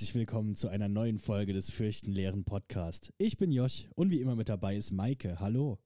[0.00, 3.12] Herzlich willkommen zu einer neuen Folge des Fürchtenleeren Podcast.
[3.18, 5.40] Ich bin Josch und wie immer mit dabei ist Maike.
[5.40, 5.78] Hallo.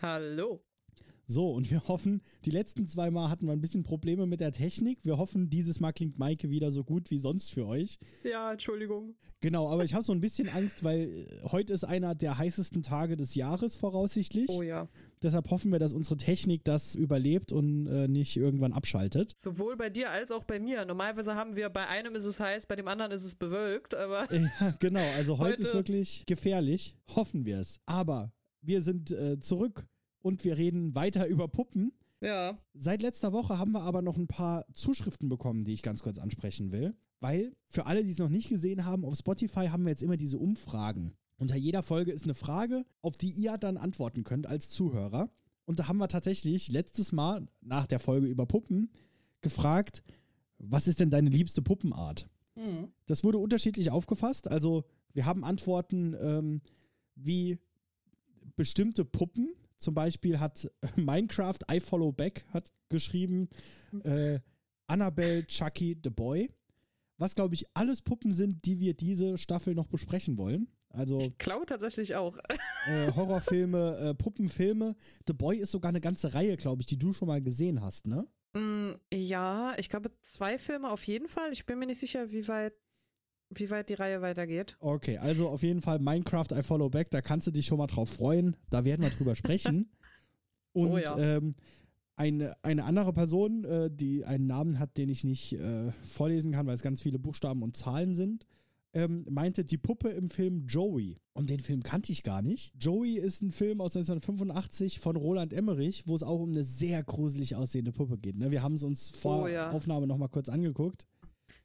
[0.00, 0.64] Hallo.
[1.28, 4.52] So, und wir hoffen, die letzten zwei Mal hatten wir ein bisschen Probleme mit der
[4.52, 5.00] Technik.
[5.02, 7.98] Wir hoffen, dieses Mal klingt Maike wieder so gut wie sonst für euch.
[8.22, 9.16] Ja, Entschuldigung.
[9.40, 12.82] Genau, aber ich habe so ein bisschen Angst, weil äh, heute ist einer der heißesten
[12.82, 14.48] Tage des Jahres voraussichtlich.
[14.50, 14.88] Oh ja.
[15.20, 19.36] Deshalb hoffen wir, dass unsere Technik das überlebt und äh, nicht irgendwann abschaltet.
[19.36, 20.84] Sowohl bei dir als auch bei mir.
[20.84, 24.28] Normalerweise haben wir, bei einem ist es heiß, bei dem anderen ist es bewölkt, aber.
[24.60, 25.00] Ja, genau.
[25.16, 26.96] Also heute, Heute- ist wirklich gefährlich.
[27.16, 27.80] Hoffen wir es.
[27.84, 28.32] Aber
[28.62, 29.86] wir sind äh, zurück
[30.26, 31.92] und wir reden weiter über Puppen.
[32.20, 32.58] Ja.
[32.74, 36.18] Seit letzter Woche haben wir aber noch ein paar Zuschriften bekommen, die ich ganz kurz
[36.18, 36.96] ansprechen will.
[37.20, 40.16] Weil für alle, die es noch nicht gesehen haben, auf Spotify haben wir jetzt immer
[40.16, 41.14] diese Umfragen.
[41.38, 45.30] Unter jeder Folge ist eine Frage, auf die ihr dann antworten könnt als Zuhörer.
[45.64, 48.90] Und da haben wir tatsächlich letztes Mal nach der Folge über Puppen
[49.42, 50.02] gefragt,
[50.58, 52.28] was ist denn deine liebste Puppenart?
[52.54, 52.88] Mhm.
[53.06, 54.48] Das wurde unterschiedlich aufgefasst.
[54.48, 56.62] Also wir haben Antworten ähm,
[57.14, 57.58] wie
[58.56, 59.54] bestimmte Puppen.
[59.78, 63.48] Zum Beispiel hat Minecraft I Follow Back hat geschrieben
[64.04, 64.40] äh,
[64.86, 66.50] Annabelle, Chucky, The Boy.
[67.18, 70.68] Was, glaube ich, alles Puppen sind, die wir diese Staffel noch besprechen wollen.
[70.90, 72.38] Also Ich glaube tatsächlich auch.
[72.86, 74.96] äh, Horrorfilme, äh, Puppenfilme.
[75.26, 78.06] The Boy ist sogar eine ganze Reihe, glaube ich, die du schon mal gesehen hast,
[78.06, 78.26] ne?
[78.54, 81.52] Mm, ja, ich glaube zwei Filme auf jeden Fall.
[81.52, 82.74] Ich bin mir nicht sicher, wie weit,
[83.50, 84.76] wie weit die Reihe weitergeht.
[84.80, 87.86] Okay, also auf jeden Fall Minecraft I Follow Back, da kannst du dich schon mal
[87.86, 88.56] drauf freuen.
[88.70, 89.90] Da werden wir drüber sprechen.
[90.72, 91.16] Und Oh ja.
[91.18, 91.54] ähm,
[92.16, 96.66] eine, eine andere Person, äh, die einen Namen hat, den ich nicht äh, vorlesen kann,
[96.66, 98.46] weil es ganz viele Buchstaben und Zahlen sind,
[98.94, 101.18] ähm, meinte die Puppe im Film Joey.
[101.34, 102.72] Und den Film kannte ich gar nicht.
[102.80, 107.02] Joey ist ein Film aus 1985 von Roland Emmerich, wo es auch um eine sehr
[107.02, 108.36] gruselig aussehende Puppe geht.
[108.36, 108.50] Ne?
[108.50, 109.70] Wir haben es uns vor Oh ja.
[109.70, 111.06] Aufnahme nochmal kurz angeguckt.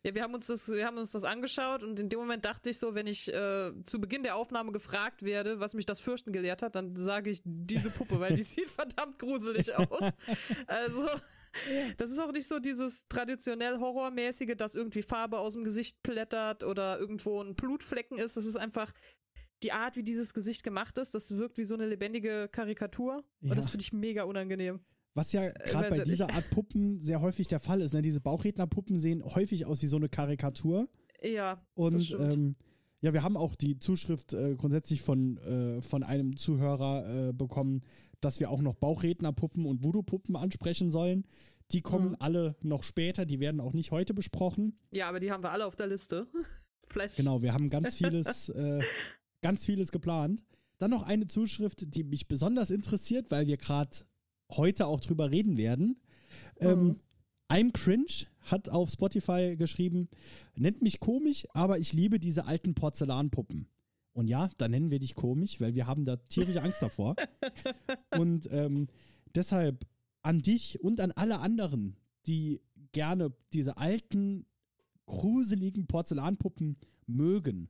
[0.04, 2.72] Ja, wir haben uns das, wir haben uns das angeschaut und in dem Moment dachte
[2.72, 6.32] ich so, wenn ich äh, zu Beginn der Aufnahme gefragt werde, was mich das Fürchten
[6.32, 10.14] gelehrt hat, dann sage ich diese Puppe, weil die sieht verdammt gruselig aus.
[10.66, 11.08] Also,
[11.98, 16.64] das ist auch nicht so dieses traditionell Horrormäßige, dass irgendwie Farbe aus dem Gesicht plättert
[16.64, 18.38] oder irgendwo ein Blutflecken ist.
[18.38, 18.92] Das ist einfach
[19.62, 21.14] die Art, wie dieses Gesicht gemacht ist.
[21.14, 23.24] Das wirkt wie so eine lebendige Karikatur.
[23.42, 23.52] Ja.
[23.52, 24.80] Und das finde ich mega unangenehm.
[25.14, 26.36] Was ja gerade weiß bei dieser nicht.
[26.36, 27.94] Art Puppen sehr häufig der Fall ist.
[27.94, 28.02] Ne?
[28.02, 30.88] Diese Bauchrednerpuppen sehen häufig aus wie so eine Karikatur.
[31.22, 32.34] Ja, das Und stimmt.
[32.34, 32.56] ähm,
[33.02, 37.82] ja, wir haben auch die Zuschrift äh, grundsätzlich von, äh, von einem Zuhörer äh, bekommen,
[38.22, 41.26] dass wir auch noch Bauchrednerpuppen und Voodoo-Puppen ansprechen sollen.
[41.72, 42.16] Die kommen Mhm.
[42.20, 44.78] alle noch später, die werden auch nicht heute besprochen.
[44.92, 46.28] ja, aber die haben wir alle auf der Liste.
[46.88, 47.24] Fleißig.
[47.26, 48.82] Genau, wir haben ganz vieles, äh,
[49.42, 50.44] ganz vieles geplant.
[50.78, 53.92] Dann noch eine Zuschrift, die mich besonders interessiert, weil wir gerade
[54.52, 55.98] heute auch drüber reden werden.
[56.60, 57.00] Ähm, Mhm.
[57.50, 60.08] I'm Cringe hat auf Spotify geschrieben,
[60.56, 63.68] nennt mich komisch, aber ich liebe diese alten Porzellanpuppen.
[64.14, 67.16] Und ja, da nennen wir dich komisch, weil wir haben da tierische Angst davor.
[68.18, 68.88] Und ähm,
[69.36, 69.86] deshalb
[70.22, 71.98] an dich und an alle anderen,
[72.28, 72.62] die
[72.92, 74.46] gerne diese alten,
[75.08, 77.70] gruseligen Porzellanpuppen mögen,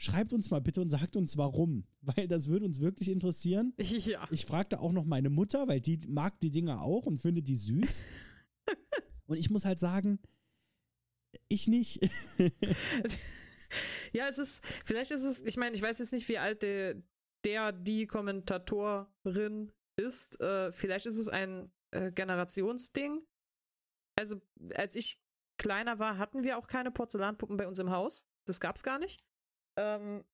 [0.00, 3.74] schreibt uns mal bitte und sagt uns warum, weil das würde uns wirklich interessieren.
[3.80, 4.26] Ja.
[4.30, 7.56] Ich fragte auch noch meine Mutter, weil die mag die Dinger auch und findet die
[7.56, 8.04] süß.
[9.26, 10.18] und ich muss halt sagen,
[11.48, 12.00] ich nicht.
[14.12, 17.02] Ja, es ist, vielleicht ist es, ich meine, ich weiß jetzt nicht, wie alt der,
[17.44, 20.40] der die Kommentatorin ist.
[20.40, 23.20] Äh, vielleicht ist es ein äh, Generationsding.
[24.16, 24.40] Also,
[24.74, 25.20] als ich
[25.56, 28.26] kleiner war, hatten wir auch keine Porzellanpuppen bei uns im Haus.
[28.46, 29.22] Das gab's gar nicht.
[29.80, 30.24] Ähm,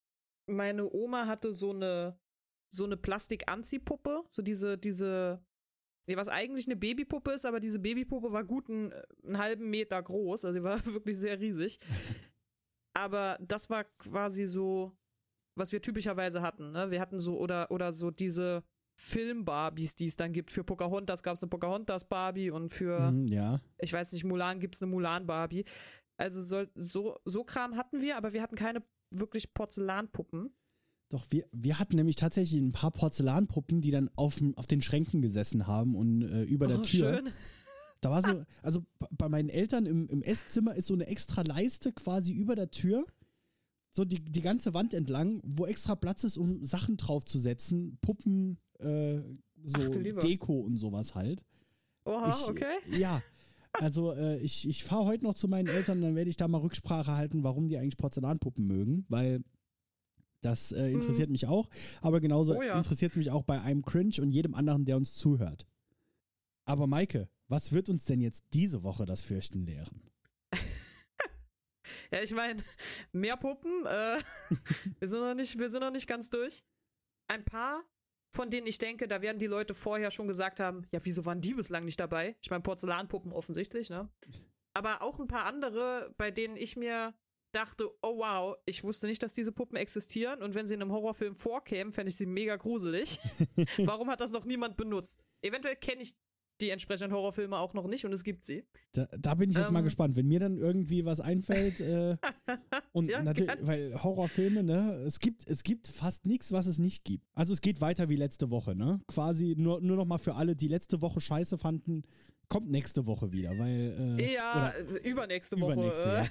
[0.47, 2.19] meine Oma hatte so eine,
[2.69, 5.41] so eine Plastik-Anziehpuppe, so diese, diese,
[6.07, 8.93] was eigentlich eine Babypuppe ist, aber diese Babypuppe war gut einen,
[9.23, 11.79] einen halben Meter groß, also sie war wirklich sehr riesig.
[12.93, 14.97] Aber das war quasi so,
[15.55, 16.71] was wir typischerweise hatten.
[16.71, 16.91] Ne?
[16.91, 18.63] Wir hatten so, oder, oder so diese
[18.99, 20.51] Film-Barbies, die es dann gibt.
[20.51, 23.61] Für Pocahontas gab es eine Pocahontas-Barbie und für, Mhm, ja.
[23.77, 25.65] ich weiß nicht, Mulan gibt es eine Mulan-Barbie.
[26.17, 28.81] Also soll, so, so Kram hatten wir, aber wir hatten keine
[29.11, 30.51] wirklich Porzellanpuppen.
[31.09, 35.21] Doch, wir, wir hatten nämlich tatsächlich ein paar Porzellanpuppen, die dann auf, auf den Schränken
[35.21, 37.13] gesessen haben und äh, über der oh, Tür.
[37.15, 37.29] schön.
[38.01, 41.41] Da war so, also b- bei meinen Eltern im, im Esszimmer ist so eine extra
[41.43, 43.05] Leiste quasi über der Tür.
[43.91, 47.97] So die, die ganze Wand entlang, wo extra Platz ist, um Sachen draufzusetzen.
[48.01, 49.19] Puppen, äh,
[49.63, 50.19] so Ach.
[50.21, 51.43] Deko und sowas halt.
[52.05, 52.75] Oha, Ich- okay.
[52.99, 53.21] Ja.
[53.79, 56.59] Also äh, ich, ich fahre heute noch zu meinen Eltern, dann werde ich da mal
[56.59, 59.43] Rücksprache halten, warum die eigentlich Porzellanpuppen mögen, weil
[60.41, 61.69] das äh, interessiert mich auch.
[62.01, 62.59] Aber genauso Mhm.
[62.59, 62.77] Oh ja.
[62.77, 65.67] interessiert es mich auch bei einem Cringe und jedem anderen, der uns zuhört.
[66.65, 70.09] Aber Maike, was wird uns denn jetzt diese Woche das Fürchten lehren?
[72.11, 72.63] Ja, ich meine,
[73.11, 73.85] mehr Puppen.
[73.85, 74.19] Äh,
[74.99, 76.63] wir, sind noch nicht, wir sind noch nicht ganz durch.
[77.27, 77.83] Ein paar,
[78.29, 81.41] von denen ich denke, da werden die Leute vorher schon gesagt haben, ja, wieso waren
[81.41, 82.35] die bislang nicht dabei?
[82.41, 84.09] Ich meine, Porzellanpuppen offensichtlich, ne?
[84.73, 87.15] Aber auch ein paar andere, bei denen ich mir
[87.51, 90.91] dachte, oh wow, ich wusste nicht, dass diese Puppen existieren und wenn sie in einem
[90.91, 93.19] Horrorfilm vorkämen, fände ich sie mega gruselig.
[93.77, 95.25] Warum hat das noch niemand benutzt?
[95.41, 96.15] Eventuell kenne ich
[96.61, 98.65] die entsprechenden Horrorfilme auch noch nicht und es gibt sie.
[98.93, 101.79] Da, da bin ich jetzt ähm, mal gespannt, wenn mir dann irgendwie was einfällt.
[101.79, 102.17] Äh,
[102.93, 103.67] und ja, natürlich, kann.
[103.67, 107.25] weil Horrorfilme, ne, es gibt, es gibt fast nichts, was es nicht gibt.
[107.33, 108.99] Also es geht weiter wie letzte Woche, ne?
[109.07, 112.03] Quasi nur, nur noch mal für alle, die letzte Woche scheiße fanden,
[112.49, 114.17] kommt nächste Woche wieder, weil.
[114.19, 114.73] Äh, ja,
[115.03, 115.73] übernächste Woche.
[115.73, 116.25] Übernächste, ja.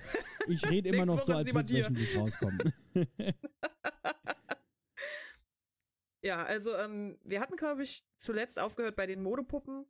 [0.48, 2.58] Ich rede immer noch so, als würde es wöchentlich rauskommen.
[6.22, 9.86] ja, also ähm, wir hatten, glaube ich, zuletzt aufgehört bei den Modepuppen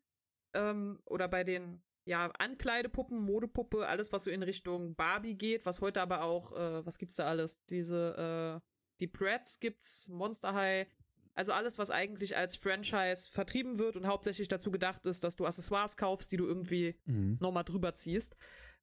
[0.57, 5.81] ähm, oder bei den ja, Ankleidepuppen, Modepuppe, alles, was so in Richtung Barbie geht, was
[5.81, 7.65] heute aber auch, äh, was gibt's da alles?
[7.67, 8.67] Diese, äh,
[9.01, 10.87] die Bratz gibt's, Monster High,
[11.35, 15.45] also alles, was eigentlich als Franchise vertrieben wird und hauptsächlich dazu gedacht ist, dass du
[15.45, 17.37] Accessoires kaufst, die du irgendwie mhm.
[17.41, 18.37] nochmal drüber ziehst.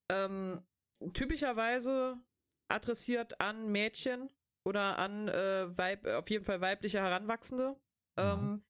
[0.10, 0.62] Ähm,
[1.14, 2.18] typischerweise
[2.68, 4.30] adressiert an Mädchen
[4.66, 7.76] oder an äh, Weib, auf jeden Fall weibliche Heranwachsende.
[8.18, 8.64] Ähm,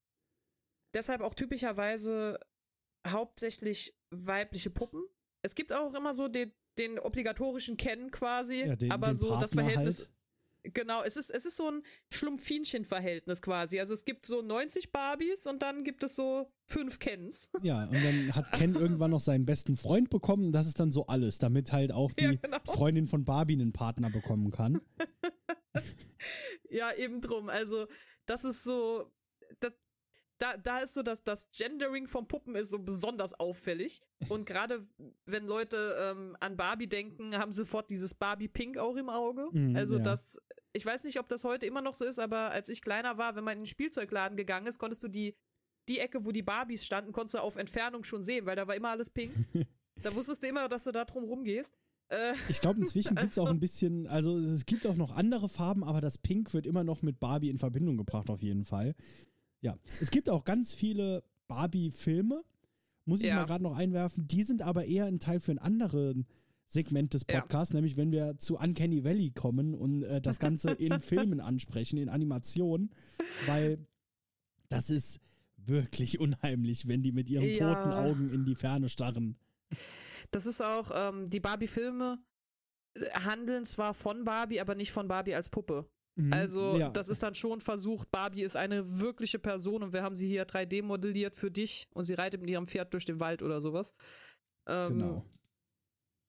[0.94, 2.40] deshalb auch typischerweise
[3.08, 5.04] hauptsächlich weibliche Puppen.
[5.42, 9.28] Es gibt auch immer so den, den obligatorischen Ken quasi, ja, den, aber den so
[9.28, 10.00] Partner das Verhältnis.
[10.00, 10.10] Halt.
[10.74, 13.82] Genau, es ist, es ist so ein Schlumpfinchen-Verhältnis quasi.
[13.82, 17.50] Also es gibt so 90 Barbies und dann gibt es so fünf Kens.
[17.64, 20.54] Ja, und dann hat Ken irgendwann noch seinen besten Freund bekommen.
[20.54, 22.58] Das ist dann so alles, damit halt auch die ja, genau.
[22.66, 24.82] Freundin von Barbie einen Partner bekommen kann.
[26.70, 27.50] ja, eben drum.
[27.50, 27.88] Also
[28.26, 29.12] das ist so,
[29.60, 29.74] das,
[30.44, 34.02] da, da ist so, dass das Gendering von Puppen ist so besonders auffällig.
[34.28, 34.86] Und gerade
[35.26, 39.48] wenn Leute ähm, an Barbie denken, haben sie sofort dieses Barbie-Pink auch im Auge.
[39.54, 40.04] Mm, also ja.
[40.04, 40.42] das,
[40.74, 43.38] ich weiß nicht, ob das heute immer noch so ist, aber als ich kleiner war,
[43.38, 45.34] wenn man in den Spielzeugladen gegangen ist, konntest du die,
[45.88, 48.76] die Ecke, wo die Barbies standen, konntest du auf Entfernung schon sehen, weil da war
[48.76, 49.32] immer alles pink.
[50.04, 51.78] da wusstest du immer, dass du da drum rumgehst.
[52.10, 55.16] Äh, ich glaube, inzwischen gibt es auch also ein bisschen, also es gibt auch noch
[55.16, 58.66] andere Farben, aber das Pink wird immer noch mit Barbie in Verbindung gebracht, auf jeden
[58.66, 58.94] Fall.
[59.64, 62.44] Ja, es gibt auch ganz viele Barbie-Filme,
[63.06, 63.36] muss ich ja.
[63.36, 64.28] mal gerade noch einwerfen.
[64.28, 66.18] Die sind aber eher ein Teil für ein anderes
[66.68, 67.78] Segment des Podcasts, ja.
[67.78, 72.10] nämlich wenn wir zu Uncanny Valley kommen und äh, das Ganze in Filmen ansprechen, in
[72.10, 72.92] Animationen,
[73.46, 73.78] weil
[74.68, 75.22] das ist
[75.56, 77.74] wirklich unheimlich, wenn die mit ihren ja.
[77.74, 79.38] toten Augen in die Ferne starren.
[80.32, 82.20] Das ist auch, ähm, die Barbie-Filme
[83.14, 85.88] handeln zwar von Barbie, aber nicht von Barbie als Puppe.
[86.16, 86.90] Mhm, also, ja.
[86.90, 90.46] das ist dann schon versucht, Barbie ist eine wirkliche Person und wir haben sie hier
[90.46, 93.96] 3D modelliert für dich und sie reitet mit ihrem Pferd durch den Wald oder sowas.
[94.68, 95.26] Ähm, genau.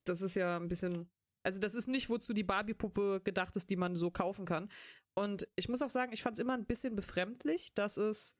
[0.06, 1.10] Das ist ja ein bisschen.
[1.42, 4.70] Also, das ist nicht, wozu die Barbie-Puppe gedacht ist, die man so kaufen kann.
[5.14, 8.38] Und ich muss auch sagen, ich fand es immer ein bisschen befremdlich, dass es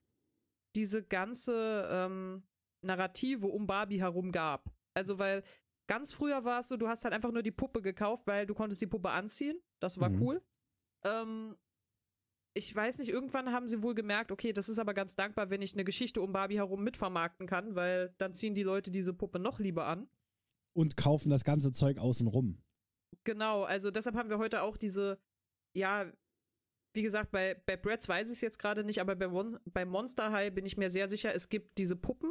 [0.75, 2.43] diese ganze ähm,
[2.81, 4.73] Narrative um Barbie herum gab.
[4.95, 5.43] Also, weil
[5.87, 8.55] ganz früher war es so, du hast halt einfach nur die Puppe gekauft, weil du
[8.55, 9.61] konntest die Puppe anziehen.
[9.81, 10.23] Das war mhm.
[10.23, 10.43] cool.
[11.05, 11.57] Ähm,
[12.57, 15.61] ich weiß nicht, irgendwann haben sie wohl gemerkt, okay, das ist aber ganz dankbar, wenn
[15.61, 19.41] ich eine Geschichte um Barbie herum mitvermarkten kann, weil dann ziehen die Leute diese Puppe
[19.41, 20.09] noch lieber an.
[20.73, 22.63] Und kaufen das ganze Zeug außen rum.
[23.25, 25.19] Genau, also deshalb haben wir heute auch diese,
[25.75, 26.11] ja,
[26.95, 29.85] wie gesagt, bei, bei Bratz weiß ich es jetzt gerade nicht, aber bei, Mon bei
[29.85, 32.31] Monster High bin ich mir sehr sicher, es gibt diese Puppen,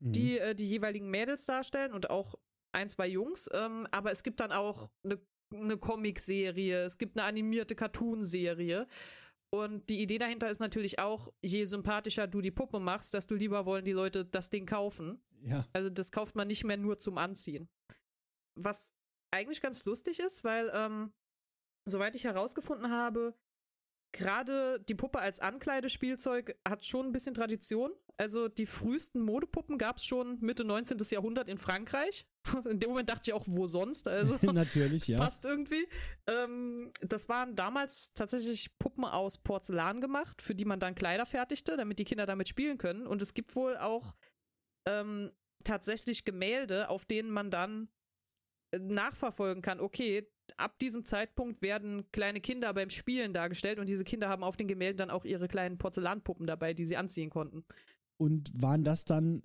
[0.00, 0.12] mhm.
[0.12, 2.34] die äh, die jeweiligen Mädels darstellen und auch
[2.72, 5.18] ein, zwei Jungs, ähm, aber es gibt dann auch eine
[5.52, 8.86] eine Comicserie, es gibt eine animierte Cartoonserie.
[9.50, 13.64] Und die Idee dahinter ist natürlich auch, je sympathischer du die Puppe machst, desto lieber
[13.64, 15.22] wollen die Leute das Ding kaufen.
[15.42, 15.66] Ja.
[15.72, 17.68] Also das kauft man nicht mehr nur zum Anziehen.
[18.56, 18.92] Was
[19.30, 21.12] eigentlich ganz lustig ist, weil, ähm,
[21.84, 23.34] soweit ich herausgefunden habe,
[24.16, 27.92] gerade die Puppe als Ankleidespielzeug hat schon ein bisschen Tradition.
[28.18, 30.98] Also die frühesten Modepuppen gab es schon Mitte 19.
[31.10, 32.26] Jahrhundert in Frankreich.
[32.70, 34.08] In dem Moment dachte ich auch, wo sonst?
[34.08, 35.18] Also natürlich, das ja.
[35.18, 35.86] Passt irgendwie.
[36.26, 41.76] Ähm, das waren damals tatsächlich Puppen aus Porzellan gemacht, für die man dann Kleider fertigte,
[41.76, 43.06] damit die Kinder damit spielen können.
[43.06, 44.14] Und es gibt wohl auch
[44.86, 45.32] ähm,
[45.64, 47.88] tatsächlich Gemälde, auf denen man dann
[48.78, 54.28] nachverfolgen kann, okay, ab diesem Zeitpunkt werden kleine Kinder beim Spielen dargestellt und diese Kinder
[54.28, 57.64] haben auf den Gemälden dann auch ihre kleinen Porzellanpuppen dabei, die sie anziehen konnten.
[58.16, 59.42] Und waren das dann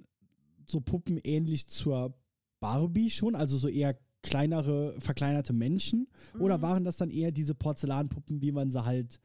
[0.65, 2.15] so Puppen ähnlich zur
[2.59, 6.07] Barbie schon, also so eher kleinere, verkleinerte Menschen?
[6.33, 6.41] Mhm.
[6.41, 9.19] Oder waren das dann eher diese Porzellanpuppen, wie man sie halt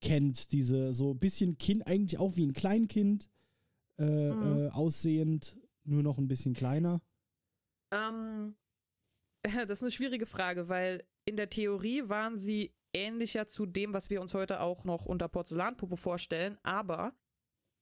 [0.00, 3.28] kennt, diese so ein bisschen Kind, eigentlich auch wie ein Kleinkind
[3.98, 4.66] äh, mhm.
[4.66, 7.00] äh, aussehend, nur noch ein bisschen kleiner?
[7.90, 8.54] Ähm,
[9.66, 14.10] das ist eine schwierige Frage, weil in der Theorie waren sie ähnlicher zu dem, was
[14.10, 17.14] wir uns heute auch noch unter Porzellanpuppe vorstellen, aber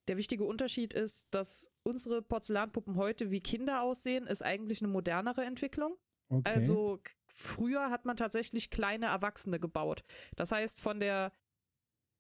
[0.09, 5.45] der wichtige Unterschied ist, dass unsere Porzellanpuppen heute wie Kinder aussehen, ist eigentlich eine modernere
[5.45, 5.97] Entwicklung.
[6.29, 6.49] Okay.
[6.49, 10.03] Also früher hat man tatsächlich kleine Erwachsene gebaut.
[10.37, 11.33] Das heißt, von der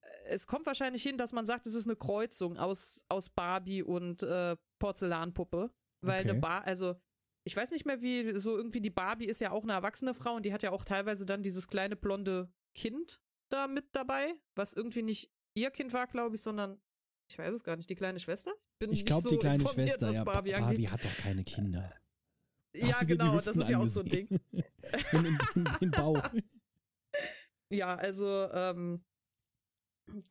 [0.03, 3.83] äh, es kommt wahrscheinlich hin, dass man sagt, es ist eine Kreuzung aus, aus Barbie
[3.83, 5.71] und äh, Porzellanpuppe.
[6.03, 6.31] Weil Okay.
[6.31, 6.97] eine Bar, also
[7.45, 10.35] ich weiß nicht mehr, wie so irgendwie die Barbie ist ja auch eine erwachsene Frau
[10.35, 13.21] und die hat ja auch teilweise dann dieses kleine blonde Kind
[13.51, 16.81] da mit dabei, was irgendwie nicht ihr Kind war, glaube ich, sondern
[17.31, 18.53] ich weiß es gar nicht, die kleine Schwester?
[18.79, 20.25] Bin ich glaube, so die kleine Schwester, ja.
[20.25, 21.93] Ba- Barbie, Barbie, hat doch keine Kinder.
[22.75, 24.29] Ja, Hast die genau, das ist ja auch so ein Ding.
[24.53, 24.59] in,
[25.57, 26.23] in, den Bauch.
[27.73, 29.05] Ja, also ähm,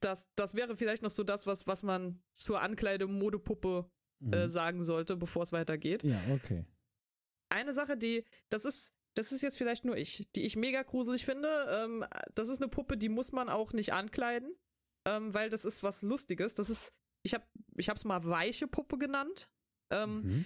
[0.01, 3.89] das, das wäre vielleicht noch so das, was, was man zur Ankleide-Modepuppe
[4.31, 4.49] äh, Mhm.
[4.49, 6.03] sagen sollte, bevor es weitergeht.
[6.03, 6.65] Ja, okay.
[7.49, 11.25] Eine Sache, die, das ist, das ist jetzt vielleicht nur ich, die ich mega gruselig
[11.25, 11.49] finde.
[11.69, 14.55] Ähm, das ist eine Puppe, die muss man auch nicht ankleiden,
[15.05, 16.53] ähm, weil das ist was Lustiges.
[16.53, 19.49] Das ist, ich habe, ich habe es mal weiche Puppe genannt.
[19.91, 20.45] Ähm, Mhm.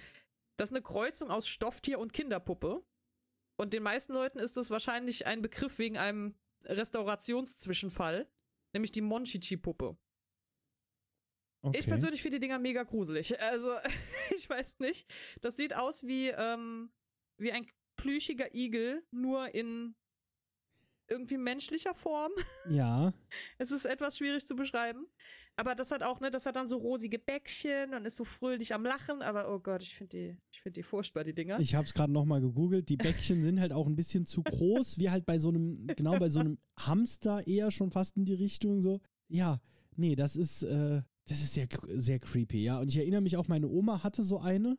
[0.56, 2.84] Das ist eine Kreuzung aus Stofftier und Kinderpuppe.
[3.56, 6.34] Und den meisten Leuten ist das wahrscheinlich ein Begriff wegen einem
[6.64, 8.28] Restaurationszwischenfall,
[8.72, 9.96] nämlich die Monchichi-Puppe.
[11.64, 11.78] Okay.
[11.78, 13.40] Ich persönlich finde die Dinger mega gruselig.
[13.40, 13.70] Also,
[14.36, 15.06] ich weiß nicht.
[15.40, 16.90] Das sieht aus wie, ähm,
[17.38, 17.66] wie ein
[17.96, 19.94] plüschiger Igel, nur in
[21.08, 22.32] irgendwie menschlicher Form.
[22.70, 23.12] Ja,
[23.58, 25.06] Es ist etwas schwierig zu beschreiben.
[25.56, 28.74] Aber das hat auch, ne, das hat dann so rosige Bäckchen und ist so fröhlich
[28.74, 29.22] am Lachen.
[29.22, 31.60] Aber oh Gott, ich finde die, ich finde die furchtbar, die Dinger.
[31.60, 32.88] ich habe es gerade nochmal gegoogelt.
[32.88, 36.18] Die Bäckchen sind halt auch ein bisschen zu groß, wie halt bei so einem, genau
[36.18, 39.00] bei so einem Hamster eher schon fast in die Richtung so.
[39.28, 39.60] Ja,
[39.96, 42.78] nee, das ist, äh, das ist sehr, sehr creepy, ja.
[42.78, 44.78] Und ich erinnere mich auch, meine Oma hatte so eine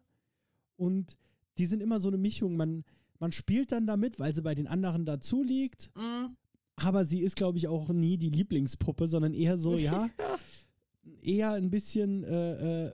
[0.77, 1.17] und
[1.57, 2.55] die sind immer so eine Mischung.
[2.55, 2.83] Man,
[3.19, 6.35] man spielt dann damit, weil sie bei den anderen dazu liegt, Mm,
[6.77, 10.09] aber sie ist, glaube ich, auch nie die Lieblingspuppe, sondern eher so, ja,
[11.21, 12.93] eher ein bisschen äh, äh,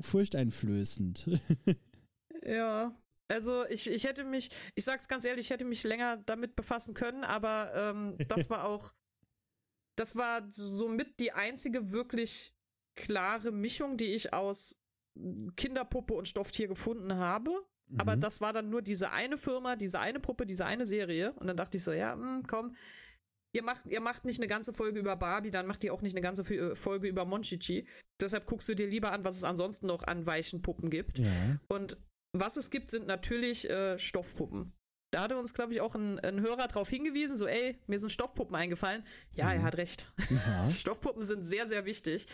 [0.00, 1.30] furchteinflößend.
[2.46, 2.94] Ja,
[3.28, 6.92] also ich, ich hätte mich, ich sag's ganz ehrlich, ich hätte mich länger damit befassen
[6.92, 8.92] können, aber ähm, das war auch,
[9.96, 12.53] das war somit die einzige wirklich
[12.96, 14.76] klare Mischung, die ich aus
[15.56, 17.50] Kinderpuppe und Stofftier gefunden habe.
[17.98, 18.20] Aber Mhm.
[18.20, 21.32] das war dann nur diese eine Firma, diese eine Puppe, diese eine Serie.
[21.34, 22.74] Und dann dachte ich so, ja, hm, komm,
[23.52, 26.14] ihr macht, ihr macht nicht eine ganze Folge über Barbie, dann macht ihr auch nicht
[26.16, 27.86] eine ganze Fo- Folge über Monchichi.
[28.20, 31.18] Deshalb guckst du dir lieber an, was es ansonsten noch an weichen Puppen gibt.
[31.18, 31.30] Ja.
[31.68, 31.96] Und
[32.32, 34.72] was es gibt, sind natürlich äh, Stoffpuppen.
[35.12, 38.10] Da hatte uns, glaube ich, auch ein, ein Hörer drauf hingewiesen, so, ey, mir sind
[38.10, 39.04] Stoffpuppen eingefallen.
[39.30, 39.64] Ja, er Mhm.
[39.64, 40.10] hat recht.
[40.30, 40.70] ja.
[40.72, 42.26] Stoffpuppen sind sehr, sehr wichtig.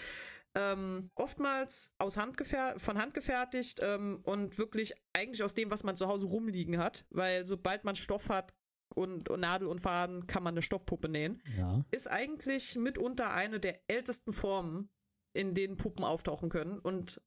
[0.57, 2.37] Ähm, oftmals aus Hand
[2.77, 7.07] von Hand gefertigt ähm, und wirklich eigentlich aus dem, was man zu Hause rumliegen hat.
[7.11, 8.53] Weil sobald man Stoff hat
[8.95, 11.41] und, und Nadel und Faden, kann man eine Stoffpuppe nähen.
[11.57, 11.85] Ja.
[11.91, 14.91] Ist eigentlich mitunter eine der ältesten Formen,
[15.33, 16.81] in denen Puppen auftauchen können.
[16.81, 17.23] Und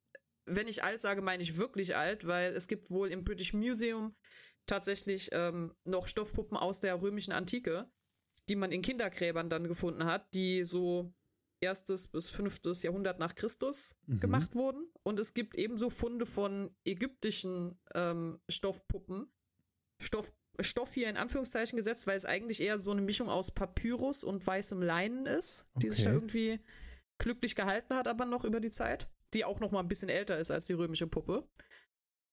[0.45, 4.15] wenn ich alt sage, meine ich wirklich alt, weil es gibt wohl im British Museum
[4.65, 7.89] tatsächlich ähm, noch Stoffpuppen aus der römischen Antike,
[8.49, 11.13] die man in Kindergräbern dann gefunden hat, die so
[11.63, 14.19] erstes bis fünftes Jahrhundert nach Christus Mhm.
[14.19, 14.85] gemacht wurden.
[15.03, 19.31] Und es gibt ebenso Funde von ägyptischen ähm, Stoffpuppen.
[20.01, 24.23] Stoff, Stoff hier in Anführungszeichen gesetzt, weil es eigentlich eher so eine Mischung aus Papyrus
[24.23, 26.15] und weißem Leinen ist, die sich da Okay.
[26.17, 26.59] irgendwie
[27.17, 29.07] glücklich gehalten hat, aber noch über die Zeit.
[29.33, 31.47] Die auch noch mal ein bisschen älter ist als die römische Puppe.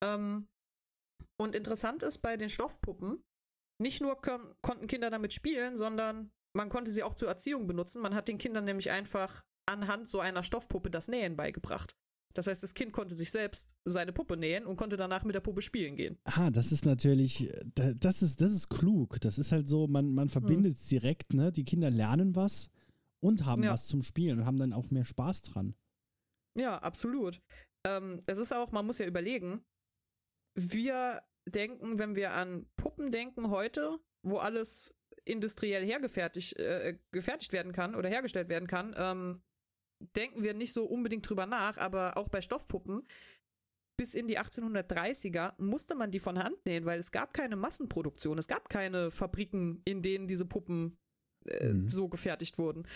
[0.02, 0.48] Ähm,
[1.38, 3.22] und interessant ist bei den Stoffpuppen,
[3.78, 8.02] nicht nur kon konnten Kinder damit spielen, sondern man konnte sie auch zur Erziehung benutzen.
[8.02, 11.94] Man hat den Kindern nämlich einfach anhand so einer Stoffpuppe das Nähen beigebracht.
[12.34, 15.40] Das heißt, das Kind konnte sich selbst seine Puppe nähen und konnte danach mit der
[15.40, 16.16] Puppe spielen gehen.
[16.24, 19.20] Ah, das ist natürlich, da- das ist, das ist klug.
[19.20, 21.50] Das ist halt so, man, man verbindet es direkt, ne?
[21.50, 22.70] Die Kinder lernen was
[23.20, 23.72] und haben Ja.
[23.72, 25.74] was zum Spielen und haben dann auch mehr Spaß dran.
[26.56, 27.40] Ja, absolut.
[27.84, 29.62] Ähm, es ist auch, man muss ja überlegen,
[30.56, 37.72] wir denken, wenn wir an Puppen denken heute, wo alles industriell hergefertigt äh, gefertigt werden
[37.72, 39.42] kann oder hergestellt werden kann, ähm,
[40.16, 43.06] denken wir nicht so unbedingt drüber nach, aber auch bei Stoffpuppen
[43.98, 48.38] bis in die 1830er musste man die von Hand nähen, weil es gab keine Massenproduktion,
[48.38, 50.96] es gab keine Fabriken, in denen diese Puppen
[51.46, 51.88] äh, Mhm.
[51.88, 52.86] so gefertigt wurden.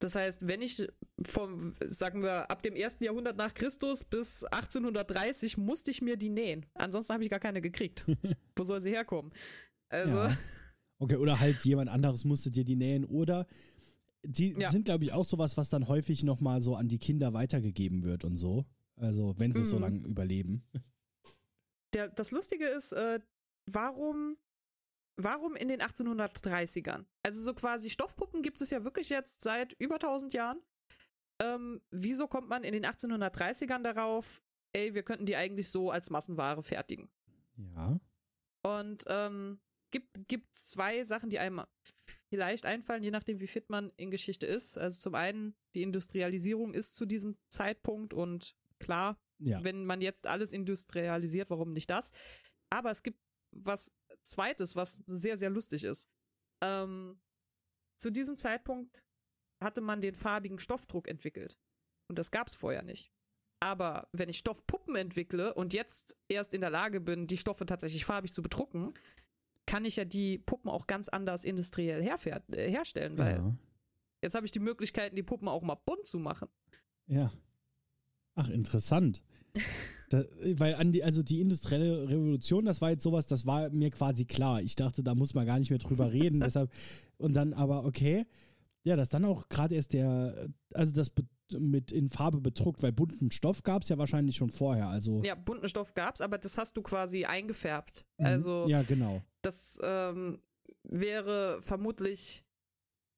[0.00, 0.88] Das heißt, wenn ich
[1.24, 6.30] vom, sagen wir, ab dem ersten Jahrhundert nach Christus bis 1830 musste ich mir die
[6.30, 6.66] nähen.
[6.74, 8.06] Ansonsten habe ich gar keine gekriegt.
[8.56, 9.32] Wo soll sie herkommen?
[9.88, 10.36] Also, Ja.
[11.00, 13.46] Okay, oder halt jemand anderes musste dir die nähen oder
[14.22, 14.70] die Ja.
[14.70, 18.22] sind, glaube ich, auch sowas, was dann häufig nochmal so an die Kinder weitergegeben wird
[18.24, 18.66] und so.
[18.96, 19.82] Also, wenn sie es so Mhm.
[19.82, 20.62] lange überleben.
[21.94, 23.20] der, das Lustige ist, äh,
[23.66, 24.36] warum
[25.16, 27.04] warum in den 1830ern?
[27.22, 30.60] Also so quasi Stoffpuppen gibt es ja wirklich jetzt seit über 1000 Jahren.
[31.42, 34.40] Ähm, wieso kommt man in den 1830ern darauf,
[34.72, 37.10] ey, wir könnten die eigentlich so als Massenware fertigen?
[37.74, 38.00] Ja.
[38.62, 39.60] Und ähm,
[39.90, 41.62] gibt, gibt zwei Sachen, die einem
[42.28, 44.78] vielleicht einfallen, je nachdem, wie fit man in Geschichte ist.
[44.78, 49.62] Also zum einen, die Industrialisierung ist zu diesem Zeitpunkt und klar, Ja.
[49.64, 52.12] wenn man jetzt alles industrialisiert, warum nicht das?
[52.70, 53.20] Aber es gibt
[53.52, 53.92] was
[54.22, 56.08] Zweites, was sehr, sehr lustig ist.
[56.62, 57.20] Ähm,
[57.98, 59.04] zu diesem Zeitpunkt
[59.62, 61.58] hatte man den farbigen Stoffdruck entwickelt.
[62.08, 63.12] Und das gab es vorher nicht.
[63.62, 68.04] Aber wenn ich Stoffpuppen entwickle und jetzt erst in der Lage bin, die Stoffe tatsächlich
[68.06, 68.94] farbig zu bedrucken,
[69.70, 73.54] kann ich ja die Puppen auch ganz anders industriell äh, herstellen, weil ja.
[74.20, 76.48] jetzt habe ich die Möglichkeiten, die Puppen auch mal bunt zu machen.
[77.06, 77.32] Ja.
[78.34, 79.22] Ach, interessant.
[80.08, 80.24] Da,
[80.54, 84.24] weil an die, also die industrielle Revolution, das war jetzt sowas, das war mir quasi
[84.24, 84.60] klar.
[84.60, 86.40] Ich dachte, da muss man gar nicht mehr drüber reden.
[86.44, 86.72] deshalb,
[87.16, 88.26] und dann aber, okay.
[88.82, 91.12] Ja, dass dann auch gerade erst der, also das
[91.52, 94.88] mit in Farbe bedruckt, weil bunten Stoff gab es ja wahrscheinlich schon vorher.
[94.88, 98.04] Also, Ja, bunten Stoff gab's, aber das hast du quasi eingefärbt.
[98.18, 98.26] Mhm.
[98.26, 99.22] Also Ja, genau.
[99.42, 100.40] Das ähm,
[100.84, 102.44] wäre vermutlich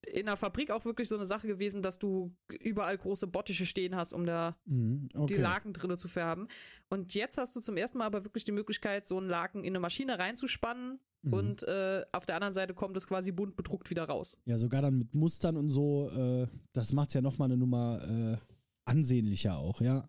[0.05, 3.95] in der Fabrik auch wirklich so eine Sache gewesen, dass du überall große Bottiche stehen
[3.95, 5.35] hast, um da Mhm, okay.
[5.37, 6.49] die Laken drinne zu färben.
[6.91, 9.71] Und jetzt hast du zum ersten Mal aber wirklich die Möglichkeit, so einen Laken in
[9.73, 11.33] eine Maschine reinzuspannen Mhm.
[11.33, 14.39] und äh, auf der anderen Seite kommt es quasi bunt bedruckt wieder raus.
[14.45, 18.03] Ja, sogar dann mit Mustern und so, äh, das macht es ja nochmal eine Nummer
[18.03, 18.37] äh,
[18.85, 20.09] ansehnlicher auch, ja.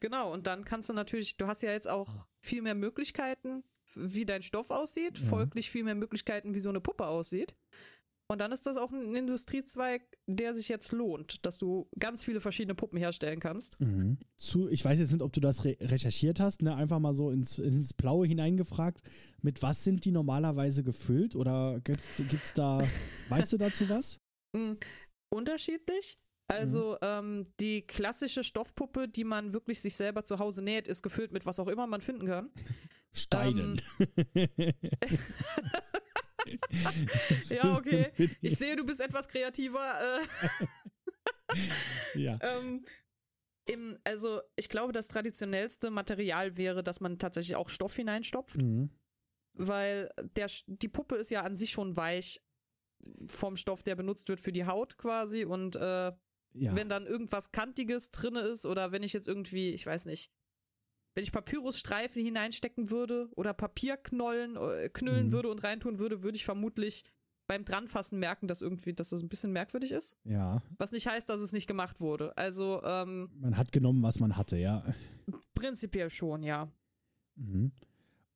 [0.00, 3.62] Genau, und dann kannst du natürlich, du hast ja jetzt auch viel mehr Möglichkeiten,
[3.94, 5.24] wie dein Stoff aussieht, Ja.
[5.26, 7.54] folglich viel mehr Möglichkeiten, wie so eine Puppe aussieht.
[8.30, 12.40] Und dann ist das auch ein Industriezweig, der sich jetzt lohnt, dass du ganz viele
[12.40, 13.80] verschiedene Puppen herstellen kannst.
[13.80, 14.18] Mhm.
[14.36, 16.76] Zu, ich weiß jetzt nicht, ob du das re recherchiert hast, ne?
[16.76, 19.02] einfach mal so ins, ins Blaue hineingefragt.
[19.42, 21.34] Mit was sind die normalerweise gefüllt?
[21.34, 22.80] Oder gibt's, gibt's da,
[23.30, 24.20] weißt du dazu was?
[24.56, 24.74] Mm,
[25.34, 26.16] unterschiedlich.
[26.46, 31.32] Also ähm, die klassische Stoffpuppe, die man wirklich sich selber zu Hause näht, ist gefüllt
[31.32, 32.50] mit was auch immer man finden kann.
[33.12, 33.80] Steinen.
[37.48, 38.10] Ja, okay.
[38.40, 39.94] Ich sehe, du bist etwas kreativer.
[41.54, 41.58] Äh,
[42.18, 42.38] ja.
[42.42, 42.84] ähm,
[43.66, 48.90] im, also ich glaube, das traditionellste Material wäre, dass man tatsächlich auch Stoff hineinstopft, Mhm.
[49.52, 52.40] weil der, die Puppe ist ja an sich schon weich
[53.28, 55.44] vom Stoff, der benutzt wird für die Haut quasi.
[55.44, 56.16] Und äh, ja.
[56.52, 60.32] wenn dann irgendwas Kantiges drin ist oder wenn ich jetzt irgendwie, ich weiß nicht,
[61.14, 65.32] wenn ich Papyrusstreifen hineinstecken würde oder Papierknollen äh, knüllen Mhm.
[65.32, 67.04] würde und reintun würde, würde ich vermutlich
[67.46, 70.16] beim Dranfassen merken, dass irgendwie, dass das ein bisschen merkwürdig ist.
[70.24, 70.62] ja.
[70.78, 72.36] Was nicht heißt, dass es nicht gemacht wurde.
[72.38, 74.84] Also ähm, Man hat genommen, was man hatte, ja.
[75.54, 76.70] prinzipiell schon, ja.
[77.36, 77.72] Mhm.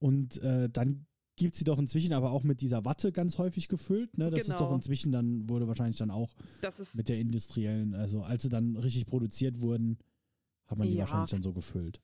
[0.00, 1.06] Und äh, dann
[1.36, 4.18] gibt sie doch inzwischen aber auch mit dieser Watte ganz häufig gefüllt.
[4.18, 4.30] Ne?
[4.30, 4.58] Das ist Genau.
[4.58, 8.48] doch inzwischen dann, wurde wahrscheinlich dann auch Das ist mit der industriellen, also als sie
[8.48, 9.98] dann richtig produziert wurden,
[10.66, 11.00] hat man die Ja.
[11.00, 12.00] wahrscheinlich dann so gefüllt.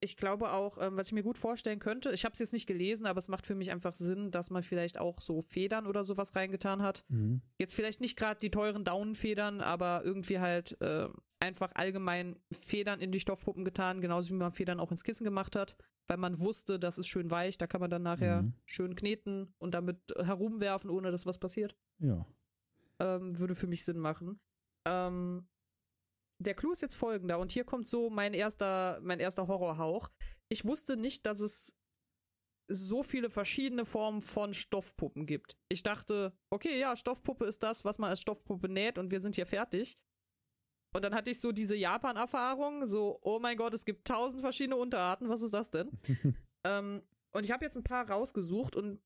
[0.00, 2.66] Ich glaube auch, ähm, was ich mir gut vorstellen könnte, ich habe es jetzt nicht
[2.66, 6.04] gelesen, aber es macht für mich einfach Sinn, dass man vielleicht auch so Federn oder
[6.04, 7.02] sowas reingetan hat.
[7.08, 7.40] Mhm.
[7.58, 11.08] Jetzt vielleicht nicht gerade die teuren Daunenfedern, aber irgendwie halt äh,
[11.40, 15.56] einfach allgemein Federn in die Stoffpuppen getan, genauso wie man Federn auch ins Kissen gemacht
[15.56, 15.76] hat,
[16.06, 18.54] weil man wusste, das ist schön weich, da kann man dann nachher Mhm.
[18.66, 21.76] schön kneten und damit herumwerfen, ohne dass was passiert.
[21.98, 22.26] Ja.
[23.00, 24.38] ähm, würde für mich Sinn machen.
[24.84, 25.48] Ähm,
[26.38, 30.10] der Clou ist jetzt folgender und hier kommt so mein erster, mein erster Horrorhauch.
[30.48, 31.76] Ich wusste nicht, dass es
[32.68, 35.56] so viele verschiedene Formen von Stoffpuppen gibt.
[35.68, 39.34] Ich dachte, okay, ja, Stoffpuppe ist das, was man als Stoffpuppe näht und wir sind
[39.34, 39.98] hier fertig.
[40.94, 44.76] Und dann hatte ich so diese Japan-Erfahrung, so, oh mein Gott, es gibt tausend verschiedene
[44.76, 45.90] Unterarten, was ist das denn?
[46.64, 49.02] ähm, und ich habe jetzt ein paar rausgesucht und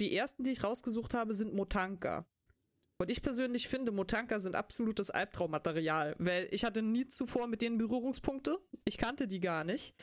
[0.00, 2.26] die ersten, die ich rausgesucht habe, sind Motanka.
[3.00, 7.78] Und ich persönlich finde, Motanka sind absolutes Albtraummaterial, weil ich hatte nie zuvor mit denen
[7.78, 8.58] Berührungspunkte.
[8.84, 9.94] Ich kannte die gar nicht.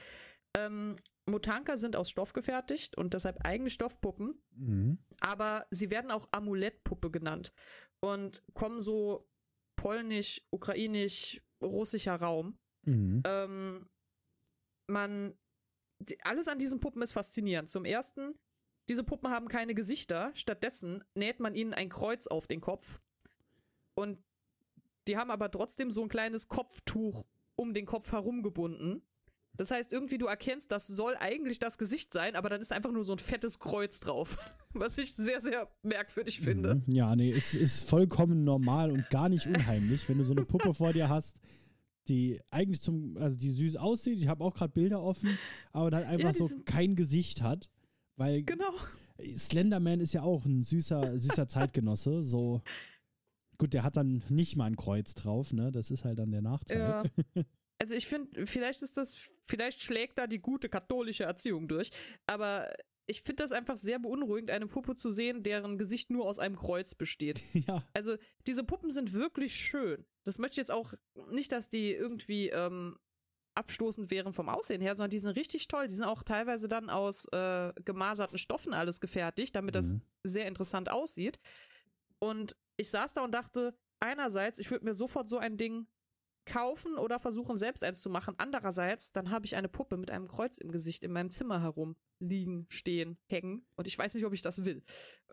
[0.56, 0.96] Ähm,
[1.30, 5.00] Motanka sind aus Stoff gefertigt und deshalb eigene Stoffpuppen, Mhm.
[5.20, 7.52] aber sie werden auch Amulettpuppe genannt
[8.00, 9.28] und kommen so
[9.76, 12.58] polnisch, ukrainisch, russischer Raum.
[12.86, 13.24] Mhm.
[13.26, 13.90] Ähm,
[14.88, 15.38] man,
[16.00, 17.68] die, alles an diesen Puppen ist faszinierend.
[17.70, 18.40] Zum ersten,
[18.90, 20.32] diese Puppen haben keine Gesichter.
[20.34, 23.02] Stattdessen näht man ihnen ein Kreuz auf den Kopf.
[23.96, 24.20] Und
[25.08, 29.02] die haben aber trotzdem so ein kleines Kopftuch um den Kopf herumgebunden.
[29.58, 32.92] Das heißt, irgendwie du erkennst, das soll eigentlich das Gesicht sein, aber dann ist einfach
[32.92, 34.38] nur so ein fettes Kreuz drauf.
[34.74, 36.76] Was ich sehr, sehr merkwürdig finde.
[36.76, 36.94] Mhm.
[36.94, 40.74] Ja, nee, es ist vollkommen normal und gar nicht unheimlich, wenn du so eine Puppe
[40.74, 41.40] vor dir hast,
[42.10, 44.18] die eigentlich zum, also die süß aussieht.
[44.18, 45.38] Ich habe auch gerade Bilder offen,
[45.72, 47.70] aber dann einfach die so kein Gesicht hat,
[48.18, 48.74] weil Genau.
[49.38, 52.22] Slenderman ist ja auch ein süßer, süßer Zeitgenosse.
[52.22, 52.62] So,
[53.58, 55.72] gut, der hat dann nicht mal ein Kreuz drauf, ne?
[55.72, 56.80] Das ist halt dann der Nachteil.
[56.80, 57.04] Ja.
[57.78, 61.92] Also ich finde, vielleicht ist das, vielleicht schlägt da die gute katholische Erziehung durch,
[62.26, 62.72] aber
[63.06, 66.56] ich finde das einfach sehr beunruhigend, eine Puppe zu sehen, deren Gesicht nur aus einem
[66.56, 67.42] Kreuz besteht.
[67.68, 67.84] Ja.
[67.94, 68.16] Also
[68.48, 70.06] diese Puppen sind wirklich schön.
[70.24, 70.94] Das möchte ich jetzt auch
[71.32, 72.98] nicht, dass die irgendwie ähm,
[73.56, 75.88] abstoßend wären vom Aussehen her, sondern die sind richtig toll.
[75.88, 80.02] Die sind auch teilweise dann aus äh, gemaserten Stoffen alles gefertigt, damit das Mhm.
[80.24, 81.40] sehr interessant aussieht.
[82.20, 85.88] Und ich saß da und dachte, einerseits, ich würde mir sofort so ein Ding
[86.46, 88.36] kaufen oder versuchen, selbst eins zu machen.
[88.38, 91.96] Andererseits, dann habe ich eine Puppe mit einem Kreuz im Gesicht in meinem Zimmer herum
[92.20, 93.66] liegen, stehen, hängen.
[93.76, 94.84] Und ich weiß nicht, ob ich das will.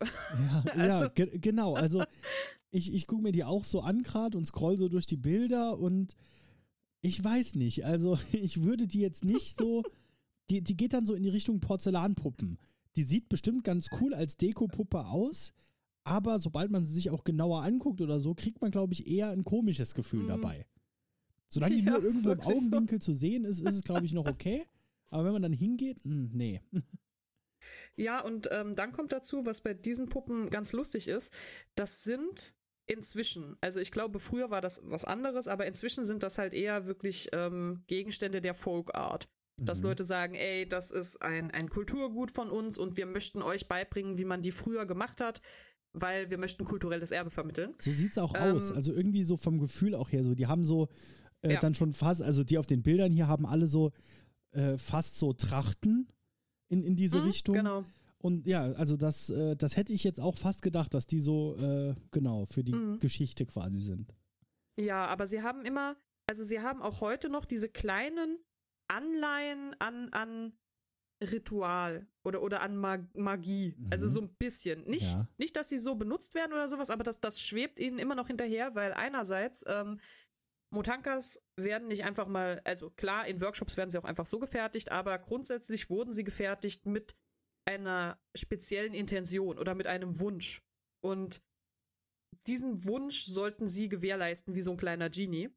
[0.00, 0.06] Ja,
[0.76, 1.74] ja Also- ge genau.
[1.74, 2.02] Also
[2.70, 5.78] ich, ich gucke mir die auch so an gerade und scroll so durch die Bilder
[5.78, 6.16] und
[7.02, 7.84] ich weiß nicht.
[7.84, 9.82] Also ich würde die jetzt nicht so.
[10.50, 12.58] Die, die geht dann so in die Richtung Porzellanpuppen.
[12.96, 15.52] Die sieht bestimmt ganz cool als Dekopuppe aus,
[16.02, 19.30] aber sobald man sie sich auch genauer anguckt oder so, kriegt man, glaube ich, eher
[19.30, 20.28] ein komisches Gefühl Mhm.
[20.28, 20.66] dabei.
[21.48, 22.60] Solange die Ja, nur irgendwo im wirklich so.
[22.66, 24.66] Augenwinkel zu sehen ist, ist es, glaube ich, noch okay.
[25.10, 26.60] Aber wenn man dann hingeht, mh, nee.
[27.96, 31.32] Ja, und ähm, dann kommt dazu, was bei diesen Puppen ganz lustig ist,
[31.76, 32.52] das sind
[32.86, 36.86] inzwischen, also ich glaube, früher war das was anderes, aber inzwischen sind das halt eher
[36.86, 39.28] wirklich ähm, Gegenstände der Folk Art.
[39.58, 39.84] Dass Mhm.
[39.88, 44.16] Leute sagen, ey, das ist ein, ein Kulturgut von uns und wir möchten euch beibringen,
[44.18, 45.40] wie man die früher gemacht hat,
[45.92, 47.74] weil wir möchten kulturelles Erbe vermitteln.
[47.78, 48.72] So sieht's auch Ähm, aus.
[48.72, 50.34] Also irgendwie so vom Gefühl auch her so.
[50.34, 50.88] Die haben so
[51.42, 51.60] äh, Ja.
[51.60, 53.92] dann schon fast, also die auf den Bildern hier haben alle so
[54.52, 56.08] äh, fast so Trachten
[56.68, 57.54] in, in diese Mhm, Richtung.
[57.54, 57.84] Genau.
[58.22, 61.56] Und ja, also das, äh, das hätte ich jetzt auch fast gedacht, dass die so
[61.56, 62.98] äh, genau für die Mhm.
[63.00, 64.14] Geschichte quasi sind.
[64.78, 68.38] Ja, aber sie haben immer, also sie haben auch heute noch diese kleinen
[68.88, 70.52] Anleihen an, an
[71.22, 73.76] Ritual oder, oder an Mag Magie.
[73.90, 74.10] Also Mhm.
[74.10, 74.84] so ein bisschen.
[74.84, 75.28] Nicht, Ja.
[75.38, 78.28] nicht, dass sie so benutzt werden oder sowas, aber das, das schwebt ihnen immer noch
[78.28, 80.00] hinterher, weil einerseits ähm,
[80.70, 84.90] Motankas werden nicht einfach mal, also klar, in Workshops werden sie auch einfach so gefertigt,
[84.90, 87.14] aber grundsätzlich wurden sie gefertigt mit
[87.64, 90.62] einer speziellen Intention oder mit einem Wunsch.
[91.00, 91.42] Und
[92.46, 95.50] diesen Wunsch sollten sie gewährleisten, wie so ein kleiner Genie.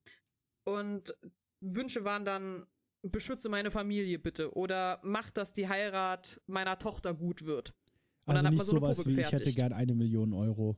[0.66, 1.16] Und
[1.62, 2.66] Wünsche waren dann,
[3.02, 7.74] beschütze meine Familie bitte oder mach, dass die Heirat meiner Tochter gut wird.
[8.26, 10.76] Und Also dann hat nicht man so sowas wie ich hätte gern eine Million Euro.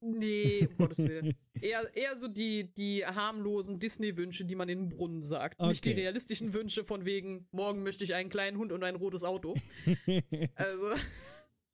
[0.00, 1.34] Nee, um Gottes Willen.
[1.60, 5.60] Eher, eher so die, die harmlosen Disney-Wünsche, die man in den Brunnen sagt.
[5.60, 6.00] Nicht die Okay.
[6.02, 9.56] realistischen Wünsche von wegen, morgen möchte ich einen kleinen Hund und ein rotes Auto.
[10.54, 10.94] Also,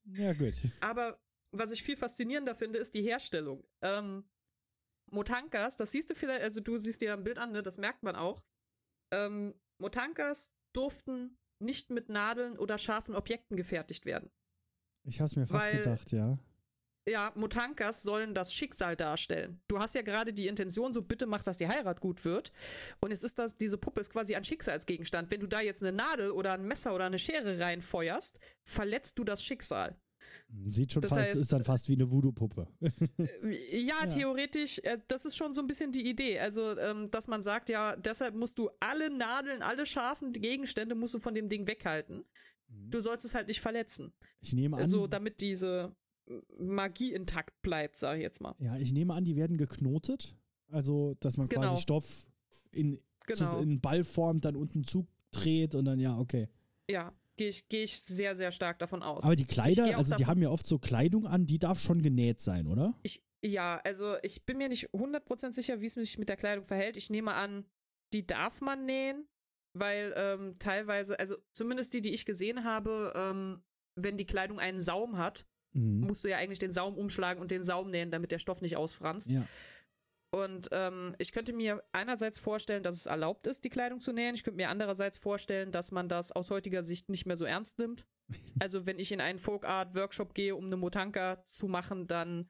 [0.07, 0.55] ja, gut.
[0.81, 1.21] aber
[1.53, 3.63] was ich viel faszinierender finde, ist die Herstellung.
[3.83, 4.25] Ähm,
[5.11, 8.03] Motankas, das siehst du vielleicht, also du siehst dir ein Bild an, ne, das merkt
[8.03, 8.43] man auch.
[9.13, 14.31] Ähm, Motankas durften nicht mit Nadeln oder scharfen Objekten gefertigt werden.
[15.05, 16.39] Ich hab's mir fast Weil- gedacht, ja.
[17.09, 19.61] Ja, Motankas sollen das Schicksal darstellen.
[19.69, 22.51] Du hast ja gerade die Intention, so bitte mach, dass die Heirat gut wird.
[23.01, 25.31] Und es ist das, diese Puppe ist quasi ein Schicksalsgegenstand.
[25.31, 29.25] Wenn du da jetzt eine Nadel oder ein Messer oder eine Schere reinfeuerst, verletzt du
[29.25, 29.97] das Schicksal.
[30.69, 32.69] Sieht schon Das fast, heißt- ist dann fast wie eine Voodoo-Puppe.
[32.81, 34.07] Äh, Ja, Ja.
[34.07, 36.39] theoretisch, äh, das ist schon so ein bisschen die Idee.
[36.39, 41.15] Also, ähm, dass man sagt, ja, deshalb musst du alle Nadeln, alle scharfen Gegenstände musst
[41.15, 42.25] du von dem Ding weghalten.
[42.69, 44.13] Du sollst es halt nicht verletzen.
[44.41, 45.95] Ich nehme an, So, damit diese
[46.59, 48.55] Magie intakt bleibt, sag ich jetzt mal.
[48.59, 50.37] ja, ich nehme an, die werden geknotet.
[50.71, 51.63] Also, dass man Genau.
[51.69, 52.27] quasi Stoff
[52.73, 53.61] in, Genau.
[53.61, 56.49] in Ballform dann unten zudreht und dann, ja, okay.
[56.91, 59.25] Ja, gehe ich, geh ich sehr, sehr stark davon aus.
[59.25, 62.41] Aber die Kleider, also die haben ja oft so Kleidung an, die darf schon genäht
[62.41, 62.95] sein, oder?
[63.03, 66.65] ich, ja, also ich bin mir nicht 100% sicher, wie es sich mit der Kleidung
[66.65, 66.97] verhält.
[66.97, 67.67] Ich nehme an,
[68.15, 69.27] die darf man nähen,
[69.75, 73.63] weil ähm, teilweise, also zumindest die, die ich gesehen habe, ähm,
[73.97, 76.01] wenn die Kleidung einen Saum hat, Mhm.
[76.07, 78.77] musst du ja eigentlich den Saum umschlagen und den Saum nähen, damit der Stoff nicht
[78.77, 79.29] ausfranst.
[79.29, 79.45] Ja.
[80.31, 84.35] Und ähm, ich könnte mir einerseits vorstellen, dass es erlaubt ist, die Kleidung zu nähen.
[84.35, 87.79] Ich könnte mir andererseits vorstellen, dass man das aus heutiger Sicht nicht mehr so ernst
[87.79, 88.07] nimmt.
[88.59, 92.49] Also wenn ich in einen Folk Art Workshop gehe, um eine Motanka zu machen, dann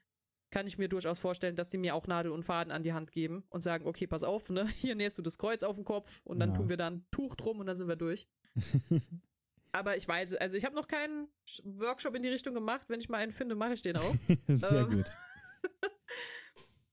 [0.51, 3.11] kann ich mir durchaus vorstellen, dass die mir auch Nadel und Faden an die Hand
[3.11, 6.21] geben und sagen, okay, pass auf, ne, hier nähst du das Kreuz auf den Kopf
[6.23, 6.55] und dann Ja.
[6.55, 8.27] tun wir da ein Tuch drum und dann sind wir durch.
[9.75, 11.27] Aber ich weiß, also ich habe noch keinen
[11.65, 12.87] Workshop in die Richtung gemacht.
[12.87, 14.15] Wenn ich mal einen finde, mache ich den auch.
[14.47, 15.15] Sehr Ähm, gut.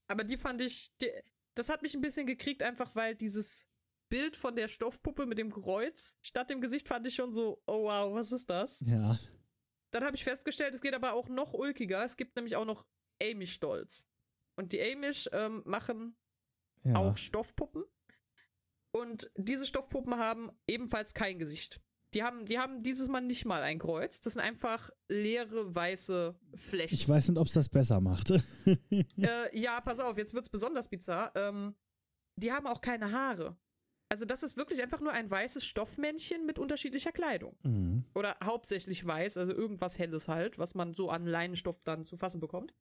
[0.08, 1.08] Aber die fand ich, die,
[1.54, 3.68] das hat mich ein bisschen gekriegt, einfach weil dieses
[4.08, 7.84] Bild von der Stoffpuppe mit dem Kreuz statt dem Gesicht fand ich schon so, oh
[7.84, 8.80] wow, was ist das?
[8.80, 9.16] Ja.
[9.92, 12.02] Dann habe ich festgestellt, es geht aber auch noch ulkiger.
[12.02, 12.84] Es gibt nämlich auch noch
[13.22, 14.08] Amish-Dolls.
[14.56, 16.16] Und die Amish ähm, machen
[16.82, 16.96] ja.
[16.96, 17.84] auch Stoffpuppen.
[18.90, 21.80] Und diese Stoffpuppen haben ebenfalls kein Gesicht.
[22.14, 24.20] Die haben, die haben dieses Mal nicht mal ein Kreuz.
[24.20, 26.94] Das sind einfach leere weiße Flächen.
[26.94, 28.30] Ich weiß nicht, ob es das besser macht.
[28.66, 31.32] äh, ja, pass auf, jetzt wird's besonders bizarr.
[31.34, 31.74] Ähm,
[32.36, 33.56] die haben auch keine Haare.
[34.10, 37.56] Also das ist wirklich einfach nur ein weißes Stoffmännchen mit unterschiedlicher Kleidung.
[37.62, 38.04] Mhm.
[38.14, 42.38] Oder hauptsächlich weiß, also irgendwas Helles halt, was man so an Leinenstoff dann zu fassen
[42.38, 42.74] bekommt.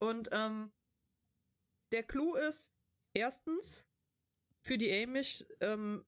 [0.00, 0.72] Und ähm,
[1.92, 2.72] der Clou ist,
[3.14, 3.88] erstens,
[4.62, 6.04] für die Amish ähm,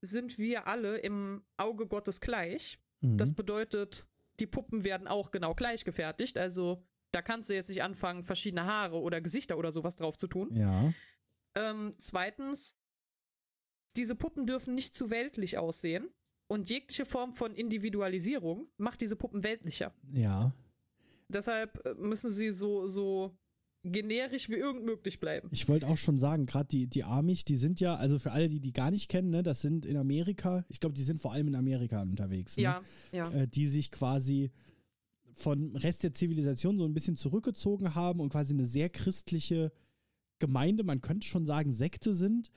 [0.00, 2.78] sind wir alle im Auge Gottes gleich.
[3.00, 3.18] Mhm.
[3.18, 4.06] Das bedeutet,
[4.40, 6.38] die Puppen werden auch genau gleich gefertigt.
[6.38, 10.26] Also da kannst du jetzt nicht anfangen, verschiedene Haare oder Gesichter oder sowas drauf zu
[10.26, 10.54] tun.
[10.54, 10.92] ja.
[11.54, 12.76] Ähm, zweitens,
[13.96, 16.08] diese Puppen dürfen nicht zu weltlich aussehen.
[16.46, 19.92] Und jegliche Form von Individualisierung macht diese Puppen weltlicher.
[20.12, 20.52] Ja.
[21.28, 23.36] Deshalb äh, müssen sie so, so
[23.84, 25.48] generisch wie irgend möglich bleiben.
[25.52, 28.48] Ich wollte auch schon sagen, gerade die, die Amish, die sind ja, also für alle,
[28.48, 31.32] die die gar nicht kennen, ne, das sind in Amerika, ich glaube, die sind vor
[31.32, 32.56] allem in Amerika unterwegs.
[32.56, 32.64] Ne?
[32.64, 33.30] Ja, ja.
[33.32, 34.50] Äh, die sich quasi
[35.34, 39.72] von Rest der Zivilisation so ein bisschen zurückgezogen haben und quasi eine sehr christliche
[40.40, 42.50] Gemeinde, man könnte schon sagen Sekte sind,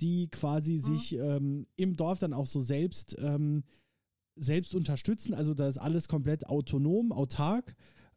[0.00, 0.78] die quasi Mhm.
[0.80, 3.62] sich ähm, im Dorf dann auch so selbst, ähm,
[4.36, 5.34] selbst unterstützen.
[5.34, 7.74] Also da ist alles komplett autonom, autark.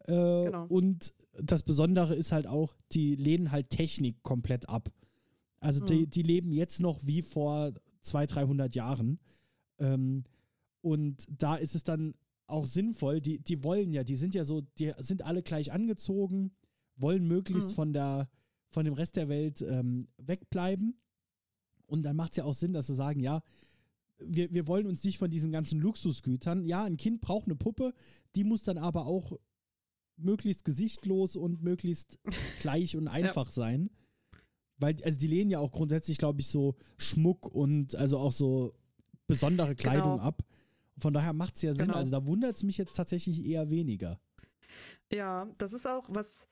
[0.08, 0.66] Äh, Genau.
[0.68, 1.14] Und
[1.44, 4.92] das Besondere ist halt auch, die lehnen halt Technik komplett ab.
[5.60, 6.10] Also die, Mhm.
[6.10, 9.20] die leben jetzt noch wie vor 200, 300 Jahren.
[9.80, 10.24] Ähm,
[10.82, 12.14] und da ist es dann
[12.48, 16.52] auch sinnvoll, die, die wollen ja, die sind ja so, die sind alle gleich angezogen,
[16.96, 17.74] wollen möglichst Mhm.
[17.76, 18.30] von der,
[18.70, 20.96] von dem Rest der Welt ähm, wegbleiben.
[21.88, 23.42] Und dann macht es ja auch Sinn, dass sie sagen, ja,
[24.20, 26.66] wir, wir wollen uns nicht von diesen ganzen Luxusgütern.
[26.66, 27.94] Ja, ein Kind braucht eine Puppe,
[28.36, 29.38] die muss dann aber auch
[30.18, 32.20] möglichst gesichtlos und möglichst
[32.62, 33.90] gleich und einfach sein.
[34.78, 38.74] Weil, also die lehnen ja auch grundsätzlich, glaube ich, so Schmuck und also auch so
[39.28, 40.24] besondere Kleidung Genau.
[40.24, 40.44] ab.
[40.98, 41.88] Von daher macht es ja Sinn.
[41.88, 41.98] Genau.
[41.98, 44.20] Also da wundert es mich jetzt tatsächlich eher weniger.
[45.12, 46.48] Ja, das ist auch was.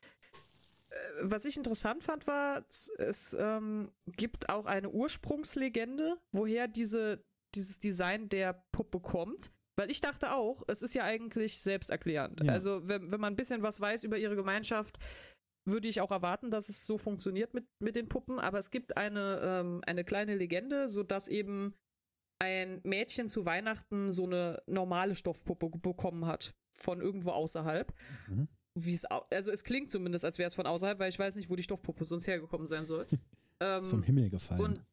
[0.90, 7.24] äh, Was ich interessant fand, war, es- es ähm, gibt auch eine Ursprungslegende, woher diese,
[7.56, 9.52] dieses Design der Puppe kommt.
[9.76, 12.44] Weil ich dachte auch, es ist ja eigentlich selbsterklärend.
[12.44, 12.54] Ja.
[12.54, 14.98] Also, wenn, wenn man ein bisschen was weiß über ihre Gemeinschaft,
[15.66, 18.40] würde ich auch erwarten, dass es so funktioniert mit, mit den Puppen.
[18.40, 21.74] Aber es gibt eine, ähm, eine kleine Legende, sodass eben
[22.40, 26.54] ein Mädchen zu Weihnachten so eine normale Stoffpuppe bekommen hat.
[26.76, 27.94] Von irgendwo außerhalb.
[28.28, 28.48] Mhm.
[28.76, 31.50] Wie es also es klingt zumindest, als wäre es von außerhalb, weil ich weiß nicht,
[31.50, 33.06] wo die Stoffpuppe sonst hergekommen sein soll.
[33.60, 34.62] Ist vom ähm, Himmel gefallen.
[34.62, 34.84] und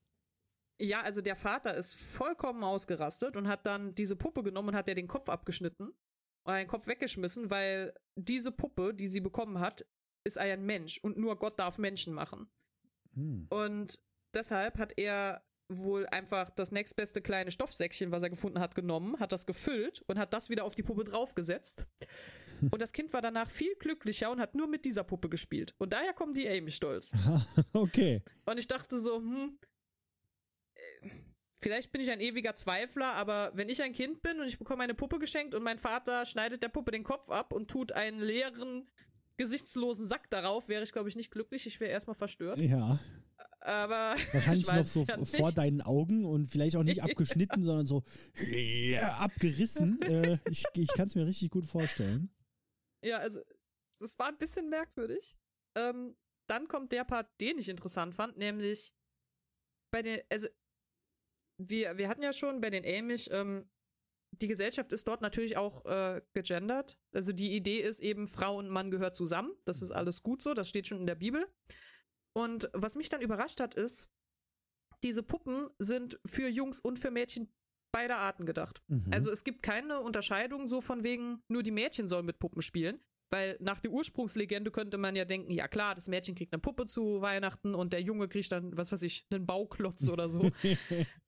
[0.80, 4.88] ja, also der Vater ist vollkommen ausgerastet und hat dann diese Puppe genommen und hat
[4.88, 5.92] ihr den Kopf abgeschnitten
[6.44, 9.84] und den Kopf weggeschmissen, weil diese Puppe, die sie bekommen hat,
[10.24, 12.48] ist ein Mensch und nur Gott darf Menschen machen.
[13.14, 13.46] Hm.
[13.50, 13.98] Und
[14.34, 19.32] deshalb hat er wohl einfach das nächstbeste kleine Stoffsäckchen, was er gefunden hat, genommen, hat
[19.32, 21.86] das gefüllt und hat das wieder auf die Puppe draufgesetzt.
[22.70, 25.74] Und das Kind war danach viel glücklicher und hat nur mit dieser Puppe gespielt.
[25.78, 27.14] Und daher kommen die Amy-Stolz.
[27.72, 28.22] okay.
[28.44, 29.58] Und ich dachte so, hm,
[31.60, 34.82] vielleicht bin ich ein ewiger Zweifler, aber wenn ich ein Kind bin und ich bekomme
[34.82, 38.20] eine Puppe geschenkt und mein Vater schneidet der Puppe den Kopf ab und tut einen
[38.20, 38.88] leeren,
[39.36, 41.66] gesichtslosen Sack darauf, wäre ich, glaube ich, nicht glücklich.
[41.66, 42.60] Ich wäre erstmal verstört.
[42.60, 42.98] Ja.
[43.60, 45.58] Aber Wahrscheinlich ich noch so ja vor nicht.
[45.58, 48.04] deinen Augen und vielleicht auch nicht abgeschnitten, sondern so
[48.50, 49.98] ja, abgerissen.
[50.10, 52.30] Äh, ich ich kann es mir richtig gut vorstellen.
[53.02, 53.40] Ja, also,
[53.98, 55.38] das war ein bisschen merkwürdig.
[55.76, 58.92] Ähm, dann kommt der Part, den ich interessant fand, nämlich
[59.90, 60.48] bei den, also,
[61.68, 63.68] wir, wir hatten ja schon bei den Amish, ähm,
[64.32, 66.98] die Gesellschaft ist dort natürlich auch äh, gegendert.
[67.12, 69.52] Also die Idee ist eben, Frau und Mann gehört zusammen.
[69.64, 71.46] Das ist alles gut so, das steht schon in der Bibel.
[72.32, 74.08] Und was mich dann überrascht hat, ist,
[75.02, 77.52] diese Puppen sind für Jungs und für Mädchen
[77.92, 78.82] beider Arten gedacht.
[78.86, 79.06] Mhm.
[79.10, 83.00] Also es gibt keine Unterscheidung so von wegen, nur die Mädchen sollen mit Puppen spielen.
[83.32, 86.86] Weil nach der Ursprungslegende könnte man ja denken, ja klar, das Mädchen kriegt eine Puppe
[86.86, 90.40] zu Weihnachten und der Junge kriegt dann, was weiß ich, einen Bauklotz oder so.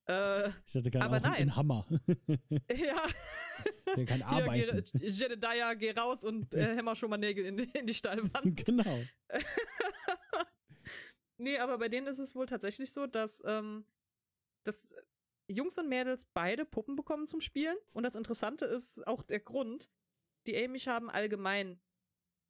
[0.08, 1.34] äh, ich hatte gerade aber nein.
[1.34, 1.86] einen Hammer.
[2.28, 2.96] ja,
[3.96, 4.82] Der kann arbeiten.
[4.98, 8.56] geh, Jedediah, geh raus und äh, hämmer schon mal Nägel in, die- in die Stallwand.
[8.66, 8.98] genau.
[11.38, 13.84] nee, aber bei denen ist es wohl tatsächlich so, dass, ähm,
[14.64, 14.94] dass
[15.48, 17.76] Jungs und Mädels beide Puppen bekommen zum Spielen.
[17.92, 19.90] Und das Interessante ist auch der Grund,
[20.46, 21.80] die Amish haben allgemein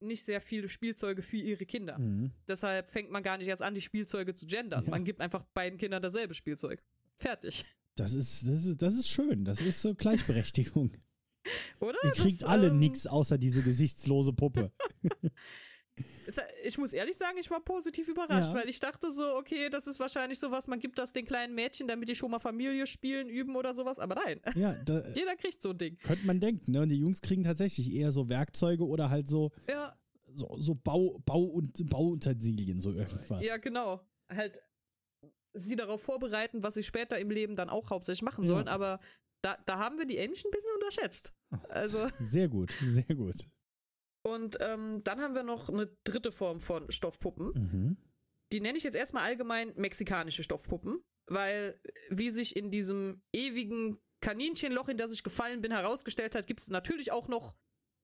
[0.03, 1.99] nicht sehr viele Spielzeuge für ihre Kinder.
[1.99, 2.33] Mhm.
[2.49, 4.85] Deshalb fängt man gar nicht erst an, die Spielzeuge zu gendern.
[4.85, 4.91] Ja.
[4.91, 6.83] Man gibt einfach beiden Kindern dasselbe Spielzeug.
[7.15, 7.65] Fertig.
[7.95, 9.45] Das ist, das, ist, das ist schön.
[9.45, 10.93] Das ist so Gleichberechtigung.
[11.81, 11.99] Oder?
[12.05, 14.73] Ihr kriegt Das, alle ähm, nix außer diese gesichtslose Puppe.
[16.65, 18.55] Ich muss ehrlich sagen, ich war positiv überrascht, Ja.
[18.55, 21.89] weil ich dachte so, okay, das ist wahrscheinlich sowas, man gibt das den kleinen Mädchen,
[21.89, 24.41] damit die schon mal Familie spielen, üben oder sowas, aber nein.
[24.55, 25.99] Ja, da Jeder kriegt so ein Ding.
[25.99, 26.83] könnte man denken, ne?
[26.83, 29.99] Und die Jungs kriegen tatsächlich eher so Werkzeuge oder halt so, Ja,
[30.35, 33.45] so, so Bau, Bau und Bauutensilien, so irgendwas.
[33.45, 34.01] ja, genau.
[34.33, 34.61] Halt
[35.55, 38.49] sie darauf vorbereiten, was sie später im Leben dann auch hauptsächlich machen Ja.
[38.49, 39.01] sollen, aber
[39.43, 41.35] da, da haben wir die Ähnlichen ein bisschen unterschätzt.
[41.69, 43.35] Also, Sehr gut, sehr gut.
[44.23, 47.53] Und ähm, dann haben wir noch eine dritte Form von Stoffpuppen.
[47.55, 47.97] Mhm.
[48.53, 51.81] die nenne ich jetzt erstmal allgemein mexikanische Stoffpuppen, weil
[52.11, 56.69] wie sich in diesem ewigen Kaninchenloch, in das ich gefallen bin, herausgestellt hat, gibt es
[56.69, 57.57] natürlich auch noch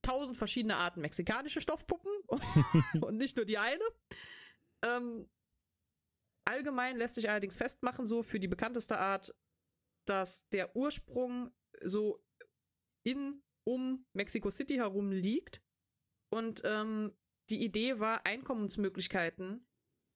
[0.02, 2.12] tausend verschiedene Arten mexikanische Stoffpuppen
[3.00, 3.85] und nicht nur die eine.
[4.85, 5.28] Ähm,
[6.44, 9.35] allgemein lässt sich allerdings festmachen, so für die bekannteste Art,
[10.07, 11.52] dass der Ursprung
[11.83, 12.24] so
[13.04, 15.62] in, um Mexico City herum liegt.
[16.30, 17.12] Und ähm,
[17.50, 19.64] die Idee war, Einkommensmöglichkeiten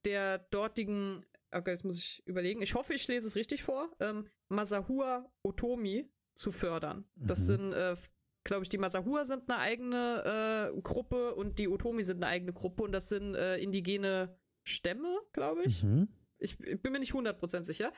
[0.04, 4.28] der dortigen, okay, jetzt muss ich überlegen, ich hoffe, ich lese es richtig vor, ähm,
[4.48, 7.04] Masahua Otomi zu fördern.
[7.14, 7.44] Das Mhm.
[7.44, 7.96] sind, äh,
[8.44, 12.52] glaube ich, die Masahua sind eine eigene äh, Gruppe und die Otomi sind eine eigene
[12.52, 16.08] Gruppe und das sind äh, indigene Stämme, glaube ich Mhm.
[16.38, 17.92] ich bin mir nicht 100% sicher.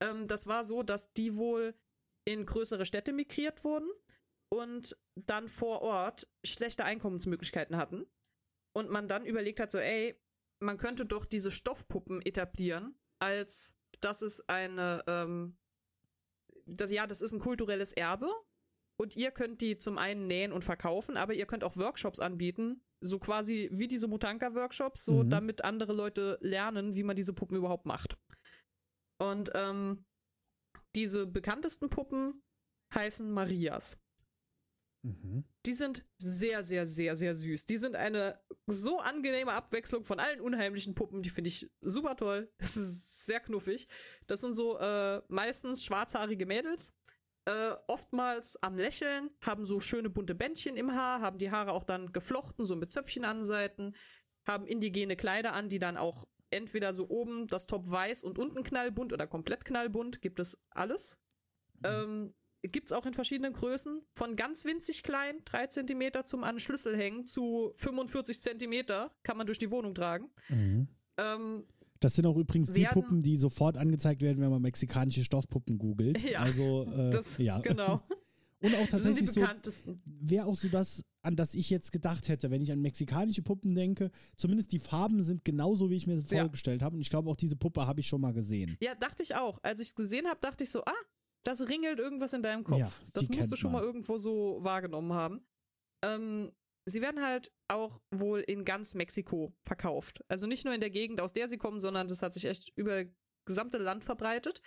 [0.00, 1.74] Ähm, das war so, dass die wohl
[2.24, 3.88] in größere Städte migriert wurden
[4.52, 8.06] und dann vor Ort schlechte Einkommensmöglichkeiten hatten.
[8.72, 10.20] Und man dann überlegt hat, so, ey,
[10.60, 15.58] man könnte doch diese Stoffpuppen etablieren, als das ist eine, ähm,
[16.66, 18.30] das, ja, das ist ein kulturelles Erbe.
[18.96, 22.84] Und ihr könnt die zum einen nähen und verkaufen, aber ihr könnt auch Workshops anbieten,
[23.00, 25.30] so quasi wie diese Mutanka-Workshops, so Mhm.
[25.30, 28.18] damit andere Leute lernen, wie man diese Puppen überhaupt macht.
[29.18, 30.04] Und ähm,
[30.94, 32.42] diese bekanntesten Puppen
[32.94, 33.98] heißen Marias.
[35.02, 35.44] Mhm.
[35.66, 37.66] Die sind sehr, sehr, sehr, sehr süß.
[37.66, 41.22] Die sind eine so angenehme Abwechslung von allen unheimlichen Puppen.
[41.22, 42.50] Die finde ich super toll.
[42.58, 43.88] Das ist sehr knuffig.
[44.26, 46.94] Das sind so äh, meistens schwarzhaarige Mädels.
[47.46, 51.84] Äh, oftmals am Lächeln, haben so schöne bunte Bändchen im Haar, haben die Haare auch
[51.84, 53.94] dann geflochten, so mit Zöpfchen an Seiten,
[54.46, 58.62] haben indigene Kleider an, die dann auch entweder so oben das Top weiß und unten
[58.62, 61.18] knallbunt oder komplett knallbunt, gibt es alles.
[61.82, 66.58] Ähm, Gibt es auch in verschiedenen Größen, von ganz winzig klein, 3 cm zum an
[66.60, 68.84] Schlüssel hängen, zu 45 cm,
[69.22, 70.28] kann man durch die Wohnung tragen.
[70.50, 70.88] Mhm.
[71.16, 71.64] Ähm,
[72.00, 76.20] Das sind auch übrigens die Puppen, die sofort angezeigt werden, wenn man mexikanische Stoffpuppen googelt.
[76.30, 77.58] Ja, also, äh, das, ja.
[77.60, 78.02] genau.
[78.62, 81.92] Und auch Das sind die tatsächlich so, wäre auch so das, an das ich jetzt
[81.92, 84.10] gedacht hätte, wenn ich an mexikanische Puppen denke.
[84.36, 86.42] Zumindest die Farben sind genauso, wie ich mir Ja.
[86.42, 86.94] vorgestellt habe.
[86.96, 88.76] Und ich glaube, auch diese Puppe habe ich schon mal gesehen.
[88.82, 89.58] Ja, dachte ich auch.
[89.62, 90.92] Als ich es gesehen habe, dachte ich so, ah,
[91.42, 92.78] das ringelt irgendwas in deinem Kopf.
[92.78, 93.82] Ja, das musst du schon man.
[93.82, 95.46] mal irgendwo so wahrgenommen haben.
[96.02, 96.52] Ähm,
[96.86, 100.24] sie werden halt auch wohl in ganz Mexiko verkauft.
[100.28, 102.72] Also nicht nur in der Gegend, aus der sie kommen, sondern das hat sich echt
[102.76, 103.12] über das
[103.46, 104.60] gesamte Land verbreitet.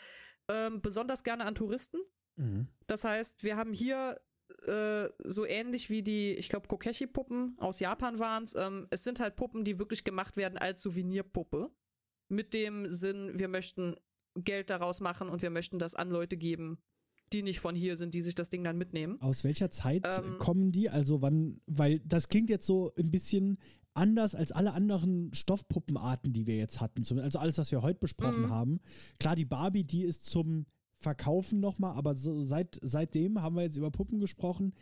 [0.49, 1.99] Ähm, besonders gerne an Touristen.
[2.36, 2.67] Mhm.
[2.88, 4.19] Das heißt, wir haben hier
[4.65, 8.55] äh, so ähnlich wie die, ich glaube, Kokeshi-Puppen aus Japan waren es.
[8.55, 11.71] Ähm, es sind halt Puppen, die wirklich gemacht werden als Souvenirpuppe.
[12.29, 13.95] Mit dem Sinn, wir möchten
[14.36, 16.78] Geld daraus machen und wir möchten das an Leute geben,
[17.32, 19.19] die nicht von hier sind, die sich das Ding dann mitnehmen.
[19.22, 20.89] Aus welcher Zeit Ähm, kommen die?
[20.89, 23.58] Also wann, weil das klingt jetzt so ein bisschen
[23.96, 27.04] anders als alle anderen Stoffpuppenarten, die wir jetzt hatten.
[27.19, 28.50] Also alles, was wir heute besprochen Mhm.
[28.50, 28.80] haben.
[29.19, 30.65] Klar, die Barbie, die ist zum
[30.98, 34.74] Verkaufen nochmal, aber so seit, seitdem haben wir jetzt über Puppen gesprochen,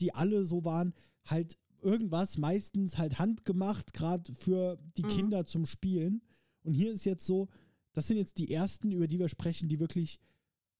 [0.00, 0.92] die alle so waren,
[1.24, 5.08] halt irgendwas, meistens halt handgemacht, gerade für die Mhm.
[5.08, 6.20] Kinder zum Spielen.
[6.62, 7.48] Und hier ist jetzt so,
[7.98, 10.20] das sind jetzt die ersten, über die wir sprechen, die wirklich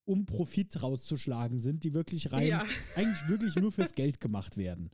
[0.05, 2.65] um Profit rauszuschlagen sind, die wirklich rein, Ja.
[2.95, 4.91] eigentlich wirklich nur fürs Geld gemacht werden.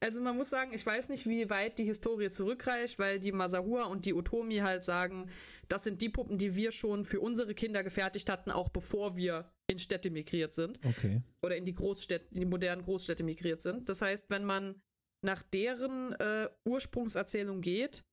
[0.00, 3.84] Also man muss sagen, ich weiß nicht, wie weit die Historie zurückreicht, weil die Masahua
[3.84, 5.30] und die Otomi halt sagen,
[5.68, 9.48] das sind die Puppen, die wir schon für unsere Kinder gefertigt hatten, auch bevor wir
[9.68, 10.80] in Städte migriert sind.
[10.84, 11.22] Okay.
[11.42, 13.88] oder in die Großstädte, in die modernen Großstädte migriert sind.
[13.88, 14.82] Das heißt, wenn man
[15.22, 18.04] nach deren äh, Ursprungserzählung geht,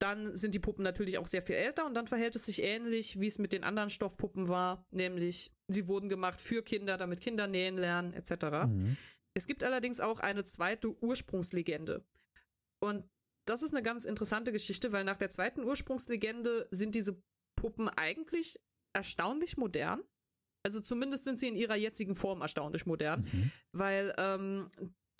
[0.00, 3.20] dann sind die Puppen natürlich auch sehr viel älter und dann verhält es sich ähnlich,
[3.20, 7.46] wie es mit den anderen Stoffpuppen war, nämlich sie wurden gemacht für Kinder, damit Kinder
[7.46, 8.66] nähen lernen, etc.
[8.66, 8.96] Mhm.
[9.34, 12.04] Es gibt allerdings auch eine zweite Ursprungslegende.
[12.82, 13.04] Und
[13.46, 17.20] das ist eine ganz interessante Geschichte, weil nach der zweiten Ursprungslegende sind diese
[17.56, 18.58] Puppen eigentlich
[18.96, 20.02] erstaunlich modern.
[20.64, 23.52] Also zumindest sind sie in ihrer jetzigen Form erstaunlich modern, Mhm.
[23.72, 24.70] weil ähm,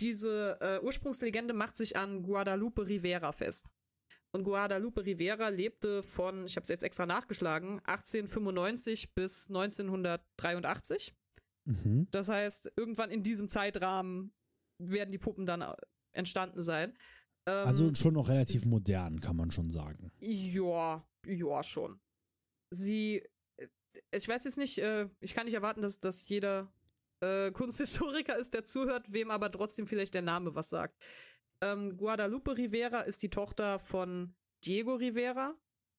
[0.01, 3.69] diese äh, Ursprungslegende macht sich an Guadalupe Rivera fest.
[4.33, 11.15] Und Guadalupe Rivera lebte von, ich habe es jetzt extra nachgeschlagen, 1895 bis 1983.
[11.65, 12.07] Mhm.
[12.11, 14.33] Das heißt, irgendwann in diesem Zeitrahmen
[14.79, 15.75] werden die Puppen dann äh,
[16.13, 16.97] entstanden sein.
[17.47, 20.13] Ähm, Also schon noch relativ modern, kann man schon sagen.
[20.21, 22.01] Ja, ja, schon.
[22.71, 23.23] Sie,
[23.57, 23.67] äh,
[24.13, 26.73] ich weiß jetzt nicht, äh, ich kann nicht erwarten, dass, dass jeder
[27.53, 30.97] Kunsthistoriker ist, der zuhört, wem aber trotzdem vielleicht der Name was sagt.
[31.63, 34.35] Ähm, Guadalupe Rivera ist die Tochter von
[34.65, 35.55] Diego Rivera.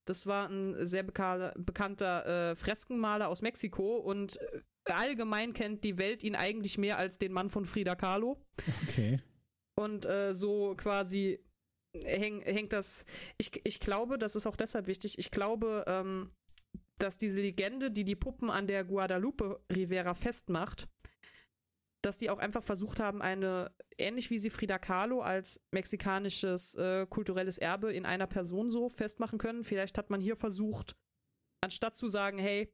[0.06, 5.98] Das war ein sehr beka bekannter äh, Freskenmaler aus Mexiko und äh, allgemein kennt die
[5.98, 8.44] Welt ihn eigentlich mehr als den Mann von Frida Kahlo.
[8.88, 9.22] Okay.
[9.76, 11.40] Und äh, so quasi
[12.04, 13.06] häng, hängt das.
[13.38, 15.20] Ich, ich glaube, das ist auch deshalb wichtig.
[15.20, 16.32] Ich glaube, ähm,
[16.98, 20.88] dass diese Legende, die die Puppen an der Guadalupe Rivera festmacht,
[22.04, 27.06] dass die auch einfach versucht haben, eine, ähnlich wie sie Frida Kahlo als mexikanisches äh,
[27.08, 29.64] kulturelles Erbe in einer Person so festmachen können.
[29.64, 30.96] Vielleicht hat man hier versucht,
[31.64, 32.74] anstatt zu sagen, hey,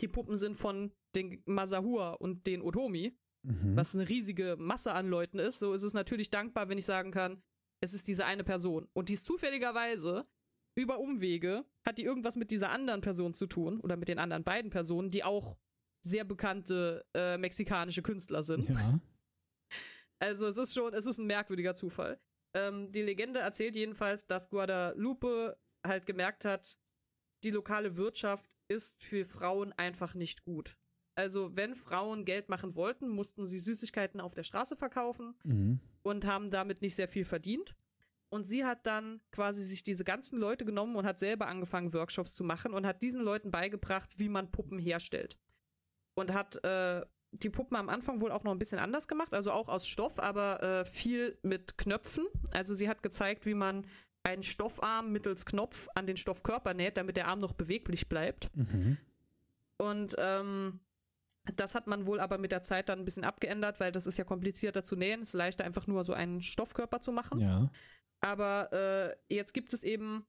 [0.00, 3.16] die Puppen sind von den Masahua und den Otomi,
[3.46, 3.76] Mhm.
[3.76, 7.10] was eine riesige Masse an Leuten ist, so ist es natürlich dankbar, wenn ich sagen
[7.10, 7.42] kann,
[7.82, 8.88] es ist diese eine Person.
[8.94, 10.26] Und die ist zufälligerweise
[10.78, 14.44] über Umwege, hat die irgendwas mit dieser anderen Person zu tun oder mit den anderen
[14.44, 15.58] beiden Personen, die auch
[16.04, 18.68] sehr bekannte äh, mexikanische Künstler sind.
[18.68, 19.00] Ja.
[20.20, 22.18] Also es ist schon, es ist ein merkwürdiger Zufall.
[22.56, 26.78] Ähm, die Legende erzählt jedenfalls, dass Guadalupe halt gemerkt hat,
[27.42, 30.78] die lokale Wirtschaft ist für Frauen einfach nicht gut.
[31.16, 35.80] Also wenn Frauen Geld machen wollten, mussten sie Süßigkeiten auf der Straße verkaufen Mhm.
[36.02, 37.74] und haben damit nicht sehr viel verdient.
[38.32, 42.34] Und sie hat dann quasi sich diese ganzen Leute genommen und hat selber angefangen, Workshops
[42.34, 45.38] zu machen und hat diesen Leuten beigebracht, wie man Puppen herstellt.
[46.14, 49.50] Und hat äh, die Puppen am Anfang wohl auch noch ein bisschen anders gemacht, also
[49.50, 52.26] auch aus Stoff, aber äh, viel mit Knöpfen.
[52.52, 53.86] Also sie hat gezeigt, wie man
[54.22, 58.48] einen Stoffarm mittels Knopf an den Stoffkörper näht, damit der Arm noch beweglich bleibt.
[58.56, 58.96] Mhm.
[59.76, 60.80] Und ähm,
[61.56, 64.16] das hat man wohl aber mit der Zeit dann ein bisschen abgeändert, weil das ist
[64.16, 65.20] ja komplizierter zu nähen.
[65.20, 67.40] Es ist leichter, einfach nur so einen Stoffkörper zu machen.
[67.40, 67.70] Ja.
[68.20, 70.24] Aber äh, jetzt gibt es eben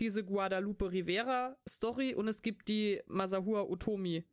[0.00, 4.26] diese Guadalupe Rivera Story und es gibt die Masahua Otomi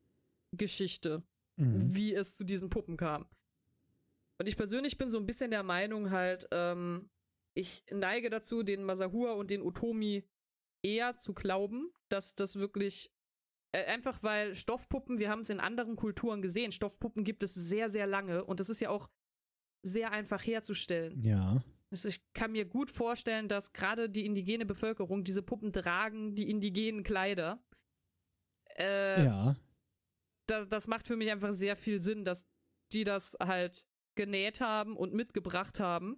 [0.51, 1.23] Geschichte,
[1.57, 1.95] Mhm.
[1.95, 3.25] wie es zu diesen Puppen kam.
[4.39, 7.09] Und ich persönlich bin so ein bisschen der Meinung halt, ähm,
[7.55, 10.23] ich neige dazu, den Masahua und den Otomi
[10.83, 13.11] eher zu glauben, dass das wirklich
[13.73, 17.89] äh, einfach weil Stoffpuppen, wir haben es in anderen Kulturen gesehen, Stoffpuppen gibt es sehr,
[17.89, 19.09] sehr lange und das ist ja auch
[19.83, 21.21] sehr einfach herzustellen.
[21.23, 21.63] Ja.
[21.91, 26.49] Also ich kann mir gut vorstellen, dass gerade die indigene Bevölkerung diese Puppen tragen, die
[26.49, 27.61] indigenen Kleider.
[28.77, 29.55] Äh, Ja.
[30.47, 32.47] Da, das macht für mich einfach sehr viel Sinn, dass
[32.93, 33.85] die das halt
[34.15, 36.17] genäht haben und mitgebracht haben.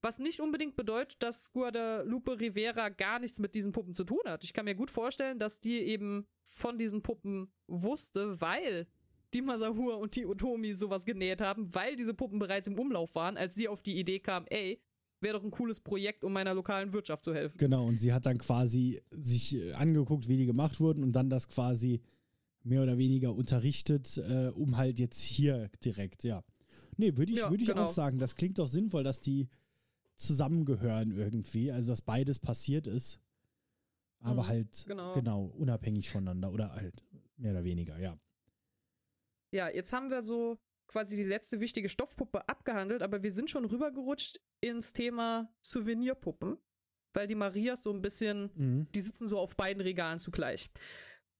[0.00, 4.44] Was nicht unbedingt bedeutet, dass Guadalupe Rivera gar nichts mit diesen Puppen zu tun hat.
[4.44, 8.86] Ich kann mir gut vorstellen, dass die eben von diesen Puppen wusste, weil
[9.34, 13.36] die Masahua und die Otomi sowas genäht haben, weil diese Puppen bereits im Umlauf waren,
[13.36, 14.80] als sie auf die Idee kam, ey,
[15.20, 17.58] wäre doch ein cooles Projekt, um meiner lokalen Wirtschaft zu helfen.
[17.58, 21.28] Genau, und sie hat dann quasi sich äh, angeguckt, wie die gemacht wurden und dann
[21.28, 22.00] das quasi
[22.68, 26.44] mehr oder weniger unterrichtet, äh, um halt jetzt hier direkt, ja.
[26.96, 27.84] Nee, würde ich, Ja, würd ich genau.
[27.86, 29.48] auch sagen, das klingt doch sinnvoll, dass die
[30.16, 33.20] zusammengehören irgendwie, also dass beides passiert ist.
[34.20, 35.14] Aber Mhm, halt, genau.
[35.14, 37.04] genau, unabhängig voneinander oder halt
[37.36, 38.18] mehr oder weniger, ja.
[39.52, 40.58] Ja, jetzt haben wir so
[40.88, 46.58] quasi die letzte wichtige Stoffpuppe abgehandelt, aber wir sind schon rübergerutscht ins Thema Souvenirpuppen,
[47.12, 48.88] weil die Marias so ein bisschen, Mhm.
[48.94, 50.68] die sitzen so auf beiden Regalen zugleich.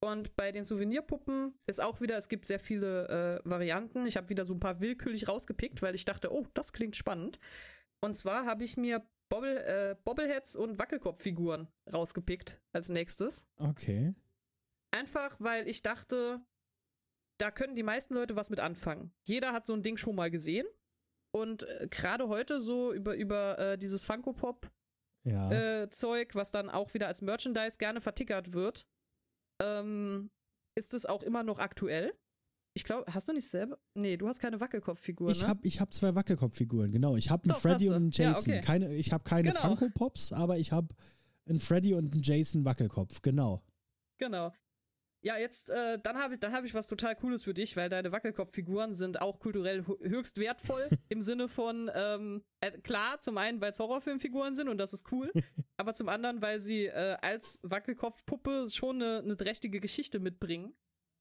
[0.01, 4.07] Und bei den Souvenirpuppen ist auch wieder, es gibt sehr viele äh, Varianten.
[4.07, 7.39] Ich habe wieder so ein paar willkürlich rausgepickt, weil ich dachte, oh, das klingt spannend.
[8.01, 13.49] Und zwar habe ich mir Bobble, äh, Bobbleheads und Wackelkopffiguren rausgepickt als nächstes.
[13.57, 14.15] Okay.
[14.93, 16.41] Einfach, weil ich dachte,
[17.39, 19.13] da können die meisten Leute was mit anfangen.
[19.25, 20.67] Jeder hat so ein Ding schon mal gesehen.
[21.33, 24.71] Und äh, gerade heute so über, über äh, dieses Funko Pop
[25.25, 25.51] Ja.
[25.83, 28.87] äh, Zeug, was dann auch wieder als Merchandise gerne vertickert wird,
[29.61, 30.31] ähm,
[30.77, 32.13] ist es auch immer noch aktuell.
[32.75, 33.79] Ich glaube, hast du nicht selber?
[33.95, 35.49] Nee, du hast keine Wackelkopffigur, ich ne?
[35.49, 37.17] habe ich hab zwei Wackelkopffiguren, genau.
[37.17, 38.53] Ich habe einen Doch, Freddy und einen Ja, Jason.
[38.53, 38.61] okay.
[38.61, 39.61] keine, ich habe keine Genau.
[39.77, 40.95] Funko Pops, aber ich habe
[41.47, 43.65] einen Freddy und einen Jason Wackelkopf, genau.
[44.19, 44.53] Genau.
[45.21, 47.89] Ja, jetzt, äh, dann habe ich, dann hab ich was total Cooles für dich, weil
[47.89, 53.37] deine Wackelkopffiguren sind auch kulturell hö- höchst wertvoll im Sinne von, ähm, äh, klar, zum
[53.37, 55.33] einen, weil es Horrorfilmfiguren sind und das ist cool,
[55.77, 60.73] aber zum anderen, weil sie äh, als Wackelkopfpuppe schon eine, eine trächtige Geschichte mitbringen.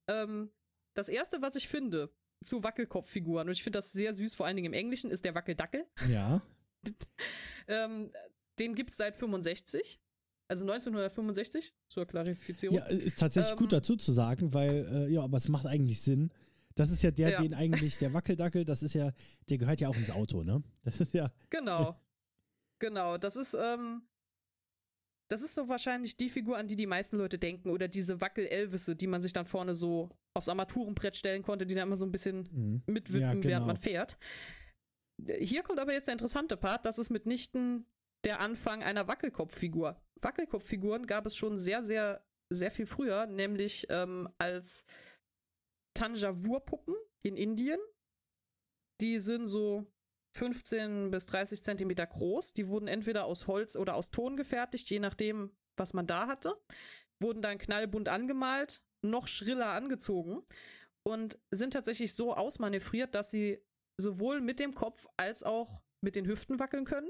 [0.07, 0.51] Ähm,
[0.95, 4.57] das erste, was ich finde zu Wackelkopffiguren, und ich finde das sehr süß, vor allen
[4.57, 5.85] Dingen im Englischen, ist der Wackeldackel.
[6.09, 6.41] Ja.
[7.67, 8.13] Ähm,
[8.59, 9.99] den gibt's seit 65.
[10.49, 12.77] Also 1965, zur Klarifizierung.
[12.77, 16.01] Ja, ist tatsächlich Ähm, gut dazu zu sagen, weil, äh, ja, aber es macht eigentlich
[16.01, 16.31] Sinn.
[16.75, 17.41] Das ist ja der, Ja.
[17.41, 19.11] den eigentlich, der Wackeldackel, das ist ja,
[19.49, 20.63] der gehört ja auch ins Auto, ne?
[20.83, 21.99] Das ist ja, Genau.
[22.79, 24.03] Genau, das ist, ähm,
[25.29, 27.69] das ist so wahrscheinlich die Figur, an die die meisten Leute denken.
[27.71, 31.87] Oder diese Wackel-Elvisse, die man sich dann vorne so aufs Armaturenbrett stellen konnte, die dann
[31.87, 32.83] immer so ein bisschen Mhm.
[32.85, 33.65] mitwippen, Ja, während genau.
[33.65, 34.17] man fährt.
[35.39, 37.85] Hier kommt aber jetzt der interessante Part, das ist mitnichten
[38.25, 40.01] der Anfang einer Wackelkopffigur.
[40.21, 44.85] Wackelkopffiguren gab es schon sehr, sehr, sehr viel früher, nämlich ähm, als
[45.93, 47.79] Tanjavur-Puppen in Indien.
[49.01, 49.85] Die sind so
[50.37, 52.53] 15 bis 30 Zentimeter groß.
[52.53, 56.55] Die wurden entweder aus Holz oder aus Ton gefertigt, je nachdem, was man da hatte.
[57.21, 60.43] Wurden dann knallbunt angemalt, noch schriller angezogen
[61.03, 63.63] und sind tatsächlich so ausmanövriert, dass sie
[63.99, 67.09] sowohl mit dem Kopf als auch mit den Hüften wackeln können.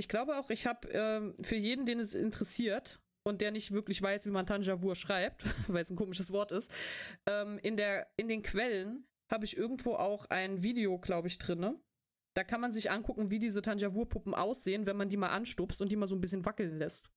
[0.00, 4.00] Ich glaube auch, ich habe ähm, für jeden, den es interessiert und der nicht wirklich
[4.00, 6.72] weiß, wie man Tanjavur schreibt, weil es ein komisches Wort ist,
[7.26, 11.78] ähm, in, der, in den Quellen habe ich irgendwo auch ein Video, glaube ich, drinne.
[12.34, 15.92] Da kann man sich angucken, wie diese Tanjavur-Puppen aussehen, wenn man die mal anstupst und
[15.92, 17.10] die mal so ein bisschen wackeln lässt.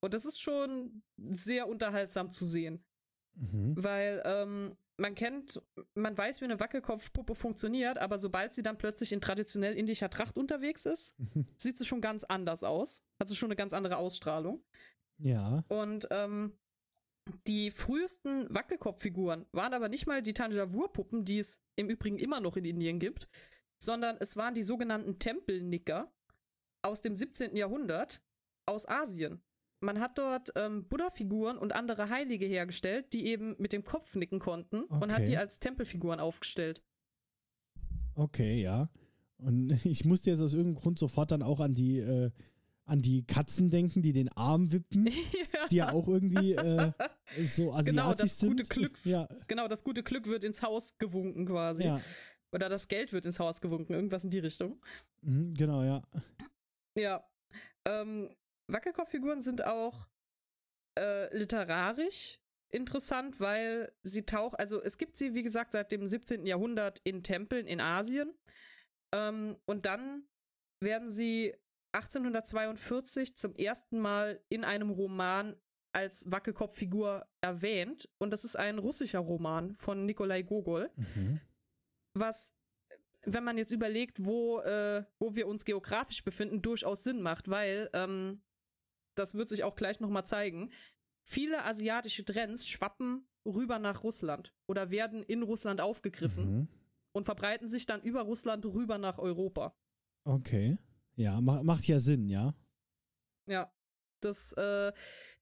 [0.00, 2.84] Und das ist schon sehr unterhaltsam zu sehen
[3.34, 3.74] Mhm.
[3.76, 5.60] weil ähm, man kennt,
[5.94, 10.38] man weiß, wie eine Wackelkopfpuppe funktioniert, aber sobald sie dann plötzlich in traditionell indischer Tracht
[10.38, 11.14] unterwegs ist,
[11.58, 13.02] sieht sie schon ganz anders aus.
[13.20, 14.64] Hat sie schon eine ganz andere Ausstrahlung.
[15.18, 15.64] Ja.
[15.68, 16.56] Und ähm,
[17.46, 22.56] die frühesten Wackelkopffiguren waren aber nicht mal die Tanjavur-Puppen, die es im Übrigen immer noch
[22.56, 23.28] in Indien gibt,
[23.82, 26.12] sondern es waren die sogenannten Tempelnicker
[26.82, 27.56] aus dem 17.
[27.56, 28.22] Jahrhundert
[28.66, 29.42] aus Asien.
[29.82, 34.38] Man hat dort ähm, Buddha-Figuren und andere Heilige hergestellt, die eben mit dem Kopf nicken
[34.38, 35.24] konnten und hat Okay.
[35.26, 36.82] die als Tempelfiguren aufgestellt.
[38.14, 38.88] Okay, ja.
[39.38, 42.30] Und ich musste jetzt aus irgendeinem Grund sofort dann auch an die, äh,
[42.84, 45.06] an die Katzen denken, die den Arm wippen,
[45.52, 45.66] ja.
[45.70, 46.92] die ja auch irgendwie äh,
[47.46, 48.50] so asiatisch Genau, das sind.
[48.50, 49.04] gute Glück.
[49.04, 51.84] Ja, Genau, das gute Glück wird ins Haus gewunken quasi.
[51.84, 52.00] ja.
[52.54, 54.78] Oder das Geld wird ins Haus gewunken, irgendwas in die Richtung.
[55.22, 56.02] Mhm, genau, ja.
[56.98, 57.24] Ja.
[57.88, 58.28] Ähm,
[58.72, 60.08] Wackelkopffiguren sind auch
[60.98, 62.38] äh, literarisch
[62.70, 66.46] interessant, weil sie tauchen, also es gibt sie, wie gesagt, seit dem 17.
[66.46, 68.32] Jahrhundert in Tempeln in Asien.
[69.14, 70.26] Ähm, und dann
[70.80, 71.54] werden sie
[71.92, 75.54] 1842 zum ersten Mal in einem Roman
[75.94, 78.08] als Wackelkopffigur erwähnt.
[78.18, 81.40] Und das ist ein russischer Roman von Nikolai Gogol Mhm.
[82.14, 82.54] was,
[83.24, 87.90] wenn man jetzt überlegt, wo, äh, wo wir uns geografisch befinden, durchaus Sinn macht, weil
[87.92, 88.42] ähm,
[89.14, 90.70] das wird sich auch gleich nochmal zeigen.
[91.24, 96.68] Viele asiatische Trends schwappen rüber nach Russland oder werden in Russland aufgegriffen Mhm.
[97.12, 99.74] und verbreiten sich dann über Russland rüber nach Europa.
[100.24, 100.78] Okay.
[101.16, 102.54] Ja, ma macht ja Sinn, ja.
[103.46, 103.72] Ja.
[104.20, 104.92] Das, äh,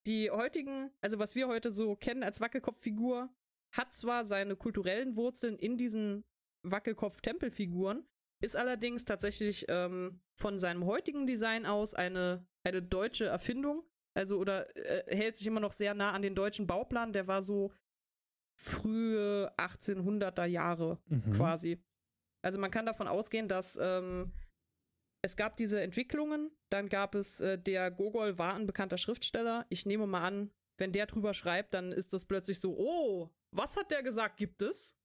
[0.06, 3.28] die heutigen, also was wir heute so kennen als Wackelkopffigur,
[3.72, 6.24] hat zwar seine kulturellen Wurzeln in diesen
[6.62, 8.04] Wackelkopf-Tempelfiguren,
[8.42, 13.84] ist allerdings tatsächlich ähm, von seinem heutigen Design aus eine, eine deutsche Erfindung.
[14.14, 17.12] Also, oder äh, hält sich immer noch sehr nah an den deutschen Bauplan.
[17.12, 17.72] Der war so
[18.58, 21.32] frühe 1800er Jahre Mhm.
[21.32, 21.82] quasi.
[22.42, 24.32] Also man kann davon ausgehen, dass ähm,
[25.22, 29.66] es gab diese Entwicklungen, dann gab es, äh, der Gogol war ein bekannter Schriftsteller.
[29.68, 33.76] Ich nehme mal an, wenn der drüber schreibt, dann ist das plötzlich so, oh, was
[33.76, 34.96] hat der gesagt, gibt es?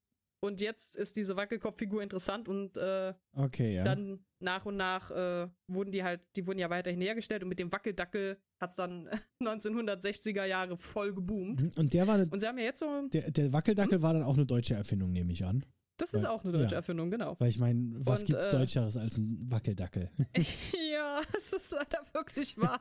[0.45, 3.83] Und jetzt ist diese Wackelkopffigur interessant und äh, Okay, ja.
[3.83, 7.59] dann nach und nach äh, wurden die halt, die wurden ja weiterhin hergestellt und mit
[7.59, 9.09] dem Wackeldackel hat es dann
[9.43, 11.63] 1960er Jahre voll geboomt.
[11.63, 11.71] Mhm.
[11.77, 14.23] Und der war eine, Und sie haben ja jetzt so, der, der Wackeldackel war dann
[14.23, 15.65] auch eine deutsche Erfindung, nehme ich an.
[15.97, 16.77] das ist Weil- auch eine deutsche ja.
[16.77, 17.35] Erfindung, genau.
[17.39, 20.09] Weil ich meine, was Und, gibt's äh, Deutscheres als ein Wackeldackel?
[20.93, 22.79] ja, es ist leider wirklich wahr.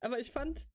[0.00, 0.68] aber ich fand,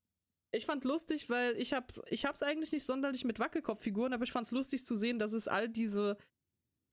[0.52, 4.32] ich fand lustig, weil ich hab, ich hab's eigentlich nicht sonderlich mit Wackelkopffiguren, aber ich
[4.32, 6.18] fand's lustig zu sehen, dass es all diese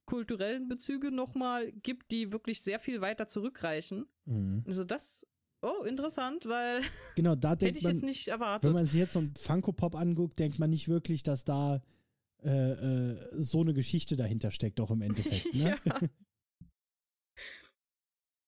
[0.05, 4.05] kulturellen Bezüge nochmal gibt, die wirklich sehr viel weiter zurückreichen.
[4.25, 4.63] Mhm.
[4.65, 5.27] Also das,
[5.61, 6.81] oh, interessant, weil
[7.15, 8.73] Genau, da hätte ich man, jetzt nicht wenn erwartet.
[8.73, 11.81] man sich jetzt so einen Funko-Pop anguckt, denkt man nicht wirklich, dass da
[12.43, 15.53] äh, äh, so eine Geschichte dahinter steckt, doch im Endeffekt.
[15.55, 15.75] Ne?
[15.85, 15.99] ja.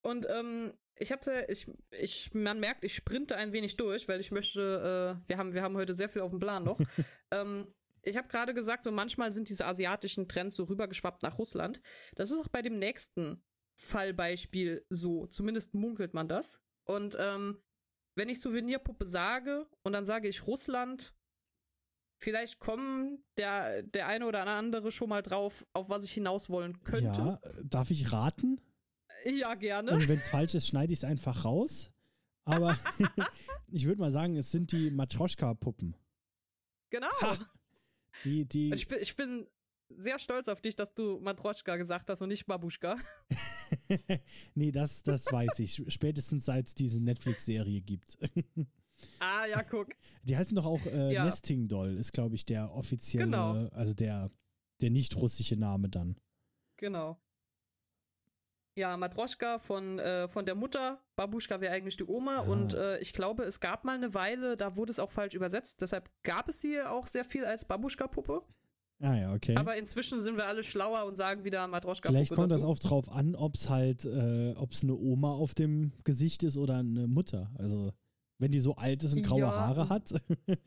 [0.02, 4.20] Und ähm, ich hab's ja, ich, ich, man merkt, ich sprinte ein wenig durch, weil
[4.20, 6.80] ich möchte, äh, wir haben, wir haben heute sehr viel auf dem Plan noch.
[7.32, 7.66] ähm,
[8.04, 11.82] ich habe gerade gesagt, so manchmal sind diese asiatischen Trends so rübergeschwappt nach Russland.
[12.16, 13.44] Das ist auch bei dem nächsten
[13.76, 15.26] Fallbeispiel so.
[15.28, 16.62] Zumindest munkelt man das.
[16.86, 17.62] Und ähm,
[18.16, 21.14] wenn ich Souvenirpuppe sage und dann sage ich Russland,
[22.22, 26.84] vielleicht kommen der, der eine oder andere schon mal drauf, auf was ich hinaus wollen
[26.84, 27.20] könnte.
[27.20, 28.60] Ja, darf ich raten?
[29.26, 29.92] Ja, gerne.
[29.92, 31.92] Und wenn es falsch ist, schneide ich es einfach raus.
[32.46, 32.78] Aber
[33.72, 35.96] ich würde mal sagen, es sind die Matroschka-Puppen.
[36.90, 37.08] Genau.
[37.22, 37.38] Ha!
[38.24, 39.48] Die, die, Ich bin, ich bin
[39.90, 42.98] sehr stolz auf dich, dass du Matroschka gesagt hast und nicht Babuschka.
[44.56, 45.84] nee, das, das weiß ich.
[45.88, 48.18] Spätestens seit es diese Netflix-Serie gibt.
[49.20, 49.90] ah, ja, guck.
[50.24, 51.26] Die heißen doch auch äh, Ja.
[51.26, 53.68] Nesting Doll, ist, glaube ich, der offizielle, Genau.
[53.70, 54.32] also der,
[54.82, 56.18] der nicht russische Name dann.
[56.78, 57.20] Genau.
[58.80, 62.42] Ja, Matroschka von, äh, von der Mutter, Babuschka wäre eigentlich die Oma Ah.
[62.52, 65.82] und äh, ich glaube, es gab mal eine Weile, da wurde es auch falsch übersetzt,
[65.82, 68.42] deshalb gab es sie auch sehr viel als Babuschka-Puppe,
[69.02, 69.56] Ah ja, okay.
[69.58, 72.72] aber inzwischen sind wir alle schlauer und sagen wieder Matroschka-Puppe Vielleicht kommt das dazu.
[72.74, 76.58] auch drauf an, ob es halt, äh, ob es eine Oma auf dem Gesicht ist
[76.58, 77.50] oder eine Mutter.
[77.58, 77.94] Also,
[78.40, 79.52] wenn die so alt ist und graue Ja.
[79.52, 80.14] Haare hat.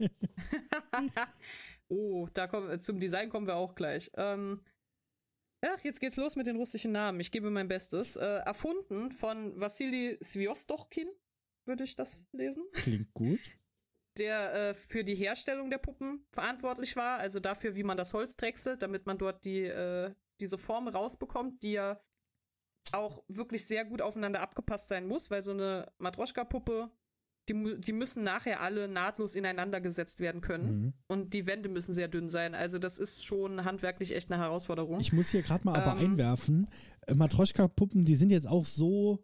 [1.88, 4.10] oh, da kommen, zum Design kommen wir auch gleich.
[4.16, 4.60] Ähm,
[5.62, 7.20] ach, jetzt geht's los mit den russischen Namen.
[7.20, 8.16] Ich gebe mein Bestes.
[8.16, 11.08] Äh, erfunden von Wassili Sviostochkin,
[11.66, 12.64] würde ich das lesen.
[12.72, 13.40] Klingt gut.
[14.18, 18.36] der äh, für die Herstellung der Puppen verantwortlich war, also dafür, wie man das Holz
[18.36, 22.02] drechselt, damit man dort die, äh, diese Form rausbekommt, die ja
[22.90, 26.90] auch wirklich sehr gut aufeinander abgepasst sein muss, weil so eine Matroschka-Puppe,
[27.48, 30.92] die, die müssen nachher alle nahtlos ineinander gesetzt werden können Mhm.
[31.08, 32.54] und die Wände müssen sehr dünn sein.
[32.54, 35.00] Also das ist schon handwerklich echt eine Herausforderung.
[35.00, 36.12] Ich muss hier gerade mal aber Ähm.
[36.12, 36.68] einwerfen,
[37.08, 39.20] äh, Matroschka-Puppen, die sind jetzt auch so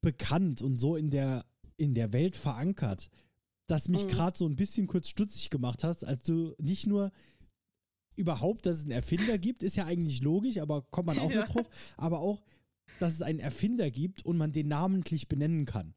[0.00, 1.44] bekannt und so in der,
[1.76, 3.10] in der Welt verankert,
[3.66, 4.08] dass mich Mhm.
[4.08, 7.12] gerade so ein bisschen kurz stutzig gemacht hast, als du nicht nur
[8.16, 11.40] überhaupt, dass es einen Erfinder gibt, ist ja eigentlich logisch, aber kommt man auch Ja.
[11.40, 12.42] noch drauf, aber auch,
[12.98, 15.94] dass es einen Erfinder gibt und man den namentlich benennen kann.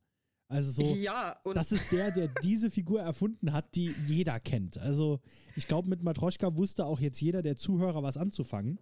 [0.54, 4.78] Also so, ja, das ist der, der diese Figur erfunden hat, die jeder kennt.
[4.78, 5.20] Also
[5.56, 8.80] ich glaube, mit Matroschka wusste auch jetzt jeder der Zuhörer was anzufangen.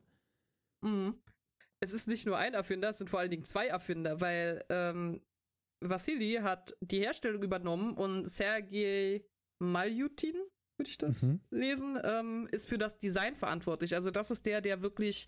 [0.81, 1.15] Mhm.
[1.79, 5.21] Es ist nicht nur ein Erfinder, es sind vor allen Dingen zwei Erfinder, weil ähm,
[5.79, 9.23] Vassili hat die Herstellung übernommen und Sergei
[9.59, 10.35] Maljutin,
[10.77, 11.39] würde ich das Mhm.
[11.51, 13.95] lesen, ähm, ist für das Design verantwortlich.
[13.95, 15.27] Also das ist der, der wirklich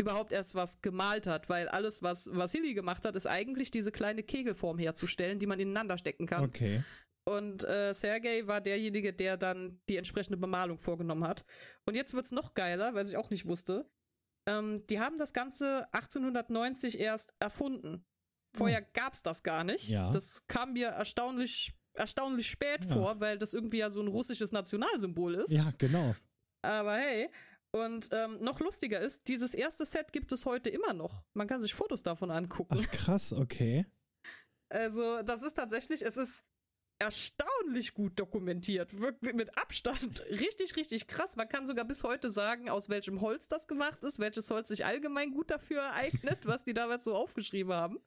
[0.00, 4.22] überhaupt erst was gemalt hat, weil alles, was Vassili gemacht hat, ist eigentlich diese kleine
[4.22, 6.44] Kegelform herzustellen, die man ineinander stecken kann.
[6.44, 6.82] Okay.
[7.28, 11.44] Und äh, Sergei war derjenige, der dann die entsprechende Bemalung vorgenommen hat.
[11.84, 13.90] Und jetzt wird's noch geiler, weil ich auch nicht wusste.
[14.48, 18.04] Ähm, die haben das Ganze 1890 erst erfunden.
[18.56, 19.88] Vorher gab's das gar nicht.
[19.90, 20.10] Ja.
[20.10, 22.94] Das kam mir erstaunlich, erstaunlich spät Ja.
[22.94, 25.52] vor, weil das irgendwie ja so ein russisches Nationalsymbol ist.
[25.52, 26.14] Ja, genau.
[26.62, 27.28] Aber hey.
[27.72, 31.22] Und ähm, noch lustiger ist, dieses erste Set gibt es heute immer noch.
[31.34, 32.78] Man kann sich Fotos davon angucken.
[32.80, 33.84] Ach krass, okay.
[34.70, 36.44] Also, das ist tatsächlich, es ist
[37.00, 39.00] erstaunlich gut dokumentiert.
[39.00, 40.24] Wirklich mit Abstand.
[40.30, 41.36] Richtig, richtig krass.
[41.36, 44.84] Man kann sogar bis heute sagen, aus welchem Holz das gemacht ist, welches Holz sich
[44.84, 48.00] allgemein gut dafür eignet, was die damals so aufgeschrieben haben.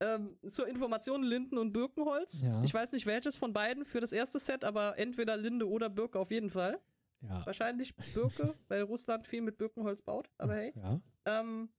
[0.00, 2.42] Ähm, zur Information Linden- und Birkenholz.
[2.42, 2.62] Ja.
[2.62, 6.18] Ich weiß nicht welches von beiden für das erste Set, aber entweder Linde oder Birke
[6.18, 6.80] auf jeden Fall.
[7.22, 7.44] Ja.
[7.44, 10.30] Wahrscheinlich Birke, weil Russland viel mit Birkenholz baut.
[10.38, 10.72] Aber hey.
[10.76, 11.00] Ja.
[11.24, 11.70] Ähm,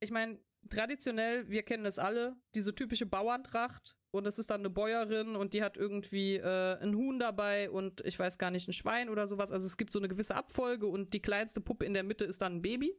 [0.00, 0.38] ich meine,
[0.70, 5.54] traditionell, wir kennen es alle, diese typische Bauerntracht und es ist dann eine Bäuerin und
[5.54, 9.26] die hat irgendwie äh, ein Huhn dabei und ich weiß gar nicht, ein Schwein oder
[9.26, 9.52] sowas.
[9.52, 12.42] Also es gibt so eine gewisse Abfolge und die kleinste Puppe in der Mitte ist
[12.42, 12.98] dann ein Baby.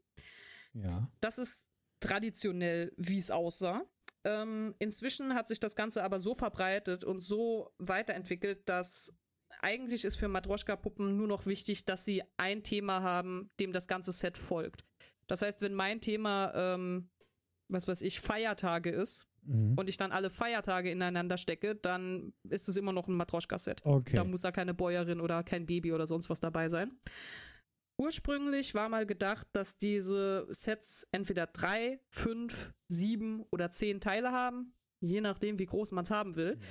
[0.73, 1.09] Ja.
[1.21, 1.69] Das ist
[1.99, 3.85] traditionell, wie es aussah.
[4.23, 9.13] Ähm, inzwischen hat sich das Ganze aber so verbreitet und so weiterentwickelt, dass
[9.61, 14.11] eigentlich ist für Matroschka-Puppen nur noch wichtig, dass sie ein Thema haben, dem das ganze
[14.11, 14.83] Set folgt.
[15.27, 17.09] Das heißt, wenn mein Thema, ähm,
[17.69, 19.75] was weiß ich, Feiertage ist Mhm.
[19.77, 23.81] und ich dann alle Feiertage ineinander stecke, dann ist es immer noch ein Matroschka-Set.
[23.85, 24.15] Okay.
[24.15, 26.97] Da muss da keine Bäuerin oder kein Baby oder sonst was dabei sein.
[27.97, 34.73] Ursprünglich war mal gedacht, dass diese Sets entweder drei, fünf, sieben oder zehn Teile haben,
[34.99, 36.57] je nachdem, wie groß man es haben will.
[36.59, 36.67] Ja.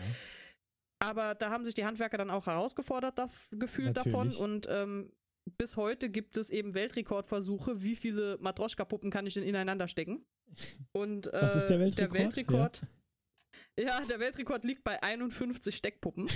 [1.05, 4.13] Aber da haben sich die Handwerker dann auch herausgefordert daf gefühlt Natürlich.
[4.13, 5.13] davon und ähm,
[5.59, 10.25] bis heute gibt es eben Weltrekordversuche, wie viele Matroschka-Puppen kann ich denn ineinander stecken.
[10.93, 12.15] Und äh, Was ist der Weltrekord?
[12.15, 12.81] Der Weltrekord
[13.79, 14.01] ja.
[14.09, 16.29] der Weltrekord liegt bei 51 Steckpuppen.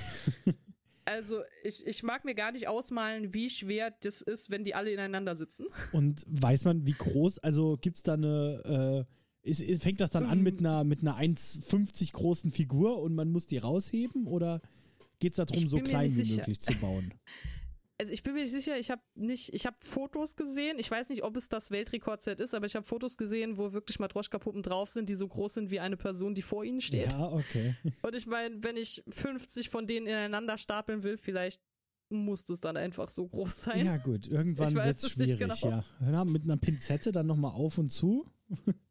[1.05, 4.91] also ich, ich mag mir gar nicht ausmalen, wie schwer das ist, wenn die alle
[4.91, 5.67] ineinander sitzen.
[5.93, 9.18] Und weiß man, wie groß, also gibt es da eine, äh,
[9.49, 13.31] ist, ist, fängt das dann an mit einer, mit einer 1,50 großen Figur und man
[13.31, 14.61] muss die rausheben oder
[15.19, 16.39] geht es darum, so klein wie sicher.
[16.39, 17.15] möglich zu bauen?
[18.01, 20.79] Also ich bin mir nicht sicher, ich habe nicht, ich habe Fotos gesehen.
[20.79, 23.99] Ich weiß nicht, ob es das Weltrekordset ist, aber ich habe Fotos gesehen, wo wirklich
[23.99, 27.15] Matroschka-Puppen drauf sind, die so groß sind wie eine Person, die vor ihnen steht.
[27.15, 27.75] Ja, okay.
[28.03, 31.61] Und ich meine, wenn ich 50 von denen ineinander stapeln will, vielleicht
[32.09, 33.85] muss das dann einfach so groß sein.
[33.85, 35.83] Ja, gut, irgendwann wird es es schwierig, genau.
[36.01, 36.25] ja.
[36.25, 38.31] Mit einer Pinzette dann nochmal auf und zu.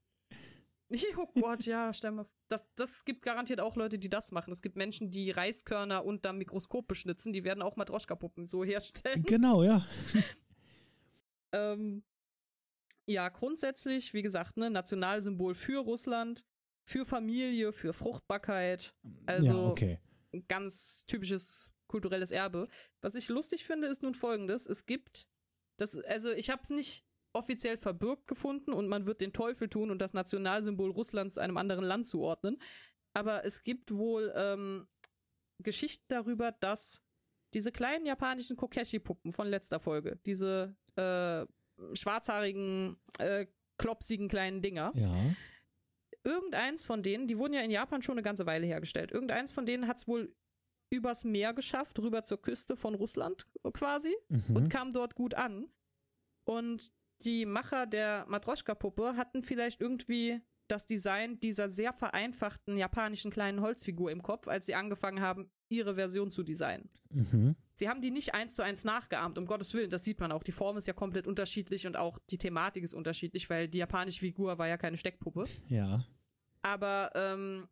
[1.17, 2.27] Oh Gott, ja, stell mal.
[2.47, 4.51] Das, das gibt garantiert auch Leute, die das machen.
[4.51, 9.23] Es gibt Menschen, die Reiskörner unter Mikroskop beschnitzen, die werden auch Matroschka-Puppen so herstellen.
[9.23, 9.85] Genau, ja.
[11.51, 12.03] ähm,
[13.05, 16.45] ja, grundsätzlich, wie gesagt, ne, Nationalsymbol für Russland,
[16.83, 18.95] für Familie, für Fruchtbarkeit.
[19.25, 19.99] Also ja, okay.
[20.47, 22.67] ganz typisches kulturelles Erbe.
[23.01, 25.29] Was ich lustig finde, ist nun folgendes: Es gibt,
[25.77, 27.06] das, also ich habe es nicht
[27.37, 31.85] offiziell verbürgt gefunden und man wird den Teufel tun und das Nationalsymbol Russlands einem anderen
[31.85, 32.61] Land zuordnen.
[33.13, 34.87] Aber es gibt wohl ähm,
[35.63, 37.03] Geschichten darüber, dass
[37.53, 41.45] diese kleinen japanischen Kokeshi-Puppen von letzter Folge, diese äh,
[41.95, 45.11] schwarzhaarigen, äh, klopsigen kleinen Dinger, Ja.
[46.23, 49.65] irgendeins von denen, die wurden ja in Japan schon eine ganze Weile hergestellt, irgendeins von
[49.65, 50.35] denen hat es wohl
[50.89, 54.55] übers Meer geschafft, rüber zur Küste von Russland quasi Mhm.
[54.55, 55.69] und kam dort gut an.
[56.45, 56.91] Und
[57.21, 64.11] die Macher der Matroschka-Puppe hatten vielleicht irgendwie das Design dieser sehr vereinfachten japanischen kleinen Holzfigur
[64.11, 66.89] im Kopf, als sie angefangen haben, ihre Version zu designen.
[67.09, 67.55] Mhm.
[67.73, 70.43] Sie haben die nicht eins zu eins nachgeahmt, um Gottes Willen, das sieht man auch.
[70.43, 74.19] Die Form ist ja komplett unterschiedlich und auch die Thematik ist unterschiedlich, weil die japanische
[74.19, 75.45] Figur war ja keine Steckpuppe.
[75.69, 76.05] Ja.
[76.61, 77.67] Aber ähm,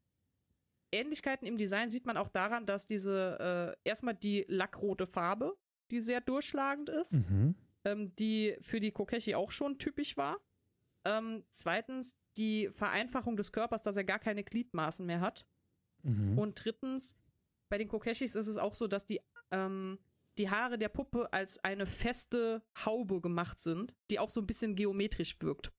[0.92, 5.58] Ähnlichkeiten im Design sieht man auch daran, dass diese äh, erstmal die lackrote Farbe,
[5.92, 7.56] die sehr durchschlagend ist, Mhm.
[7.86, 10.38] Ähm, die für die Kokeshi auch schon typisch war.
[11.06, 15.46] Ähm, zweitens die Vereinfachung des Körpers, dass er gar keine Gliedmaßen mehr hat.
[16.04, 16.38] Mhm.
[16.38, 17.18] Und drittens,
[17.70, 19.22] bei den Kokeshis ist es auch so, dass die,
[19.52, 19.98] ähm,
[20.38, 24.76] die Haare der Puppe als eine feste Haube gemacht sind, die auch so ein bisschen
[24.76, 25.72] geometrisch wirkt.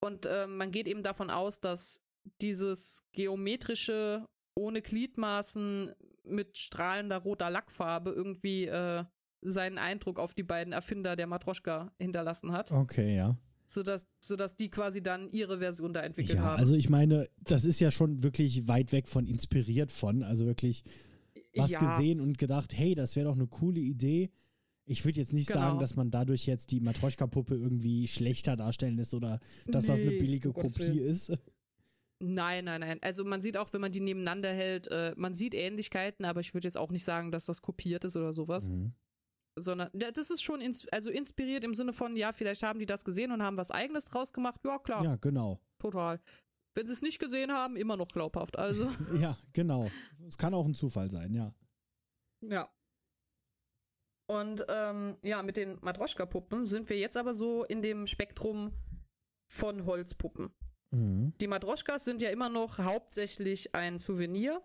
[0.00, 2.02] Und ähm, man geht eben davon aus, dass
[2.42, 5.94] dieses geometrische, ohne Gliedmaßen,
[6.24, 9.04] mit strahlender roter Lackfarbe irgendwie äh,
[9.42, 13.36] seinen Eindruck auf die beiden Erfinder der Matroschka hinterlassen hat, Okay, ja.
[13.66, 16.58] sodass, sodass die quasi dann ihre Version da entwickelt Ja, haben.
[16.58, 20.82] also ich meine, das ist ja schon wirklich weit weg von inspiriert von, also wirklich
[21.54, 24.30] was ja, gesehen und gedacht, hey, das wäre doch eine coole Idee.
[24.84, 25.60] Ich würde jetzt nicht Genau.
[25.60, 30.10] sagen, dass man dadurch jetzt die Matroschka-Puppe irgendwie schlechter darstellen lässt oder dass das eine
[30.12, 31.32] Nee, billige Kopie ist.
[32.18, 32.98] Nein, nein, nein.
[33.02, 36.54] Also man sieht auch, wenn man die nebeneinander hält, äh, man sieht Ähnlichkeiten, aber ich
[36.54, 38.70] würde jetzt auch nicht sagen, dass das kopiert ist oder sowas.
[38.70, 38.92] Mhm.
[39.58, 42.86] Sondern ja, das ist schon ins also inspiriert im Sinne von, ja, vielleicht haben die
[42.86, 44.60] das gesehen und haben was eigenes draus gemacht.
[44.64, 45.60] Ja, klar, Ja, genau.
[45.78, 46.20] total.
[46.74, 48.58] Wenn sie es nicht gesehen haben, immer noch glaubhaft.
[48.58, 49.90] Also, Ja, genau.
[50.28, 51.54] Es kann auch ein Zufall sein, ja.
[52.42, 52.70] ja.
[54.28, 58.72] Und ähm, ja, mit den Matroschka-Puppen sind wir jetzt aber so in dem Spektrum
[59.50, 60.50] von Holzpuppen.
[60.90, 61.32] Mhm.
[61.40, 64.60] Die Matroschkas sind ja immer noch hauptsächlich ein Souvenir,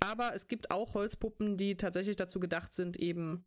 [0.00, 3.44] aber es gibt auch Holzpuppen, die tatsächlich dazu gedacht sind, eben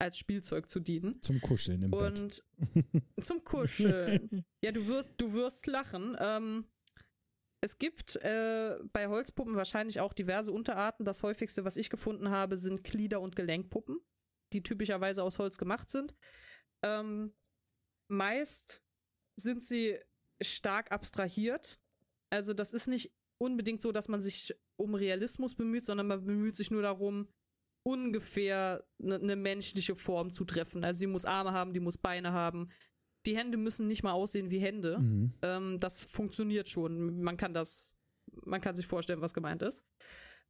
[0.00, 1.20] als Spielzeug zu dienen.
[1.22, 2.20] Zum Kuscheln im Bett.
[2.20, 2.42] Und
[3.20, 4.44] zum Kuscheln.
[4.62, 6.16] Ja, du wirst, du wirst lachen.
[6.20, 6.66] Ähm,
[7.62, 11.04] es gibt äh, bei Holzpuppen wahrscheinlich auch diverse Unterarten.
[11.04, 13.98] Das häufigste, was ich gefunden habe, sind Glieder- und Gelenkpuppen,
[14.52, 16.14] die typischerweise aus Holz gemacht sind.
[16.82, 17.34] Ähm,
[18.08, 18.82] meist
[19.36, 19.98] sind sie
[20.42, 21.78] stark abstrahiert.
[22.30, 26.56] Also das ist nicht unbedingt so, dass man sich um Realismus bemüht, sondern man bemüht
[26.56, 27.28] sich nur darum,
[27.82, 30.84] ungefähr eine ne menschliche Form zu treffen.
[30.84, 32.68] Also die muss Arme haben, die muss Beine haben.
[33.26, 34.98] Die Hände müssen nicht mal aussehen wie Hände.
[34.98, 35.34] Mhm.
[35.42, 37.20] Ähm, das funktioniert schon.
[37.22, 37.96] Man kann das,
[38.44, 39.84] man kann sich vorstellen, was gemeint ist.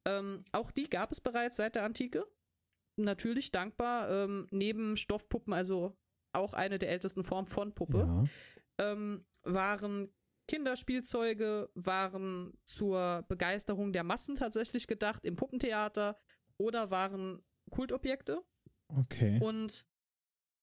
[0.04, 2.24] Ähm, auch die gab es bereits seit der Antike.
[2.96, 4.10] Natürlich dankbar.
[4.10, 5.96] Ähm, neben Stoffpuppen, also
[6.32, 8.24] auch eine der ältesten Formen von Puppe, Ja.
[8.92, 10.12] ähm, waren
[10.46, 16.18] Kinderspielzeuge, waren zur Begeisterung der Massen tatsächlich gedacht im Puppentheater
[16.60, 18.44] oder waren Kultobjekte.
[18.88, 19.40] Okay.
[19.40, 19.86] Und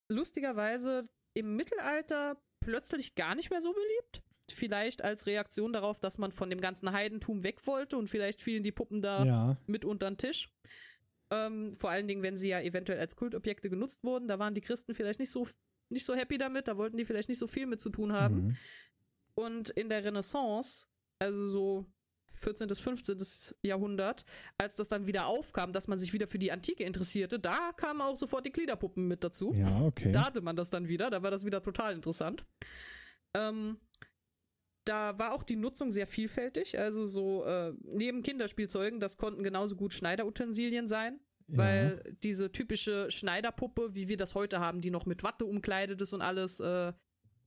[0.10, 4.24] lustigerweise im Mittelalter plötzlich gar nicht mehr so beliebt.
[4.50, 8.64] Vielleicht als Reaktion darauf, dass man von dem ganzen Heidentum weg wollte und vielleicht fielen
[8.64, 9.58] die Puppen da ja.
[9.66, 10.50] mit unter den Tisch.
[11.32, 14.28] Ähm, vor allen Dingen, wenn sie ja eventuell als Kultobjekte genutzt wurden.
[14.28, 15.48] Da waren die Christen vielleicht nicht so,
[15.90, 18.46] nicht so happy damit, da wollten die vielleicht nicht so viel mit zu tun haben.
[18.46, 18.58] Mhm.
[19.34, 20.88] Und in der Renaissance,
[21.20, 21.86] also so
[22.38, 22.68] 14.
[22.68, 23.18] bis 15.
[23.64, 24.26] Jahrhundert,
[24.58, 28.02] als das dann wieder aufkam, dass man sich wieder für die Antike interessierte, da kamen
[28.02, 29.54] auch sofort die Gliederpuppen mit dazu.
[29.54, 30.12] Ja, okay.
[30.12, 32.46] Da hatte man das dann wieder, da war das wieder total interessant.
[33.34, 33.78] Ähm,
[34.86, 36.80] da war auch die Nutzung sehr vielfältig.
[36.80, 41.58] Also so äh, neben Kinderspielzeugen, das konnten genauso gut Schneiderutensilien sein, ja.
[41.58, 46.14] weil diese typische Schneiderpuppe, wie wir das heute haben, die noch mit Watte umkleidet ist
[46.14, 46.94] und alles, äh,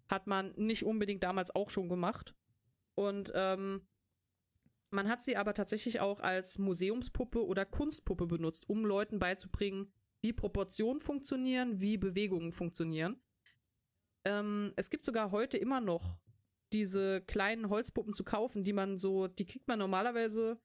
[0.08, 2.34] hat man nicht unbedingt damals auch schon gemacht.
[2.94, 3.82] Und ähm,
[4.90, 10.32] man hat sie aber tatsächlich auch als Museumspuppe oder Kunstpuppe benutzt, um Leuten beizubringen, wie
[10.32, 13.22] Proportionen funktionieren, wie Bewegungen funktionieren.
[14.24, 16.18] Ähm, es gibt sogar heute immer noch
[16.72, 20.60] diese kleinen Holzpuppen zu kaufen, die man so, die kriegt man normalerweise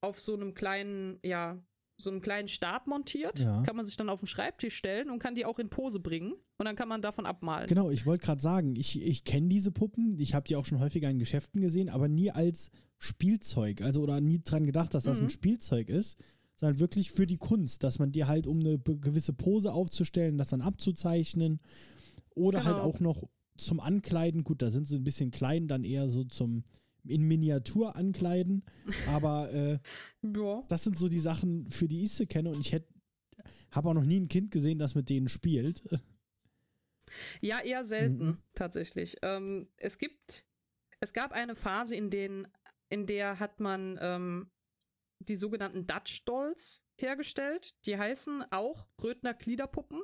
[0.00, 1.62] auf so einem kleinen, ja,
[1.96, 3.38] so einen kleinen Stab montiert.
[3.40, 3.62] Ja.
[3.62, 6.32] Kann man sich dann auf den Schreibtisch stellen und kann die auch in Pose bringen.
[6.58, 7.68] Und dann kann man davon abmalen.
[7.68, 10.80] Genau, ich wollte gerade sagen, ich, ich kenne diese Puppen, ich habe die auch schon
[10.80, 15.20] häufiger in Geschäften gesehen, aber nie als Spielzeug, also oder nie dran gedacht, dass das
[15.20, 15.26] Mhm.
[15.26, 16.18] ein Spielzeug ist,
[16.56, 20.48] sondern wirklich für die Kunst, dass man die halt, um eine gewisse Pose aufzustellen, das
[20.48, 21.60] dann abzuzeichnen
[22.34, 22.86] oder halt Genau.
[22.88, 26.64] auch noch zum Ankleiden, gut, da sind sie ein bisschen klein, dann eher so zum
[27.06, 28.64] in Miniatur ankleiden,
[29.06, 29.78] aber äh,
[30.36, 30.62] Ja.
[30.68, 32.92] das sind so die Sachen, für die ich sie kenne und ich hätte
[33.70, 35.82] habe auch noch nie ein Kind gesehen, das mit denen spielt.
[37.40, 38.42] Ja, eher selten, Mhm.
[38.54, 39.16] tatsächlich.
[39.22, 40.46] Ähm, es gibt,
[41.00, 42.48] es gab eine Phase, in, den,
[42.88, 44.50] in der hat man ähm,
[45.18, 47.74] die sogenannten Dutch Dolls hergestellt.
[47.86, 50.02] Die heißen auch Grödner Gliederpuppen,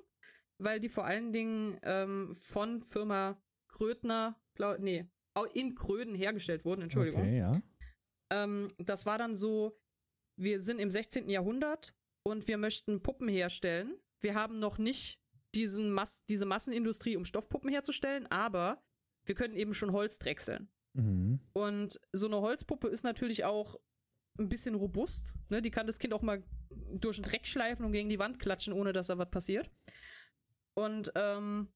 [0.58, 5.08] weil die vor allen Dingen ähm, von Firma Grödner, glaub, nee,
[5.54, 7.22] in Gröden hergestellt wurden, Entschuldigung.
[7.22, 7.62] Okay, ja.
[8.30, 9.78] Ähm, das war dann so,
[10.36, 11.28] wir sind im 16.
[11.28, 13.96] Jahrhundert und wir möchten Puppen herstellen.
[14.20, 15.20] Wir haben noch nicht
[15.54, 18.82] diesen Mass diese Massenindustrie, um Stoffpuppen herzustellen, aber
[19.24, 20.68] wir können eben schon Holz drechseln.
[20.94, 21.40] Mhm.
[21.52, 23.76] Und so eine Holzpuppe ist natürlich auch
[24.38, 25.34] ein bisschen robust.
[25.48, 25.62] Ne?
[25.62, 26.42] Die kann das Kind auch mal
[26.92, 29.70] durch den Dreck schleifen und gegen die Wand klatschen, ohne dass da was passiert.
[30.74, 31.68] Und ähm,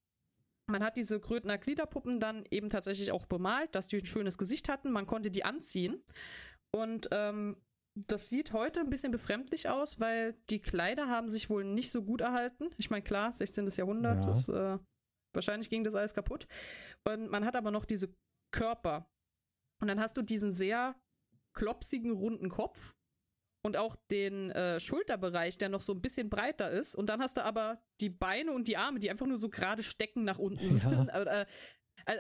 [0.67, 4.69] man hat diese Grödner Gliederpuppen dann eben tatsächlich auch bemalt, dass die ein schönes Gesicht
[4.69, 4.91] hatten.
[4.91, 6.03] Man konnte die anziehen.
[6.75, 7.57] Und ähm,
[7.97, 12.03] das sieht heute ein bisschen befremdlich aus, weil die Kleider haben sich wohl nicht so
[12.03, 12.71] gut erhalten.
[12.77, 13.67] Ich meine, klar, 16.
[13.69, 14.31] Jahrhundert, Ja.
[14.31, 14.79] das, äh,
[15.33, 16.47] wahrscheinlich ging das alles kaputt.
[17.07, 18.13] Und man hat aber noch diese
[18.53, 19.09] Körper.
[19.81, 20.97] Und dann hast du diesen sehr
[21.57, 22.97] klopsigen, runden Kopf
[23.65, 26.95] und auch den äh, Schulterbereich, der noch so ein bisschen breiter ist.
[26.95, 29.83] Und dann hast du aber die Beine und die Arme, die einfach nur so gerade
[29.83, 30.71] stecken nach unten Ja.
[30.73, 31.09] sind.
[31.09, 31.47] Äh,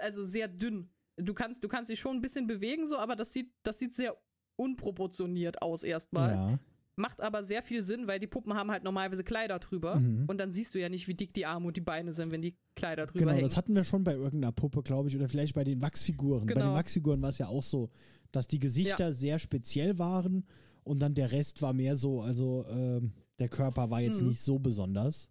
[0.00, 0.90] also sehr dünn.
[1.16, 3.94] Du kannst, du kannst dich schon ein bisschen bewegen, so, aber das sieht, das sieht
[3.94, 4.16] sehr
[4.56, 6.30] unproportioniert aus erstmal.
[6.34, 6.58] Ja.
[6.96, 9.96] Macht aber sehr viel Sinn, weil die Puppen haben halt normalerweise Kleider drüber.
[9.96, 10.26] Mhm.
[10.28, 12.40] Und dann siehst du ja nicht, wie dick die Arme und die Beine sind, wenn
[12.40, 13.42] die Kleider drüber Genau, hängen.
[13.42, 16.46] das hatten wir schon bei irgendeiner Puppe, glaube ich, oder vielleicht bei den Wachsfiguren.
[16.46, 16.74] Bei den Genau.
[16.74, 17.90] Wachsfiguren war es ja auch so,
[18.30, 20.46] dass die Gesichter sehr speziell waren
[20.84, 24.28] und dann der Rest war mehr so, also ähm, der Körper war jetzt Mhm.
[24.28, 25.28] nicht so besonders.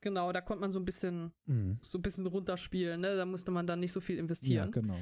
[0.00, 1.78] genau, da konnte man so ein bisschen Mhm.
[1.82, 3.16] so ein bisschen runterspielen, ne?
[3.16, 4.70] Da musste man dann nicht so viel Ja, investieren.
[4.72, 4.98] genau.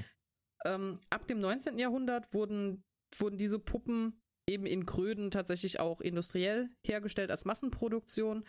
[0.67, 1.79] ähm, ab dem 19.
[1.79, 2.85] Jahrhundert wurden,
[3.17, 8.45] wurden diese Puppen eben in Gröden tatsächlich auch industriell hergestellt als Massenproduktion.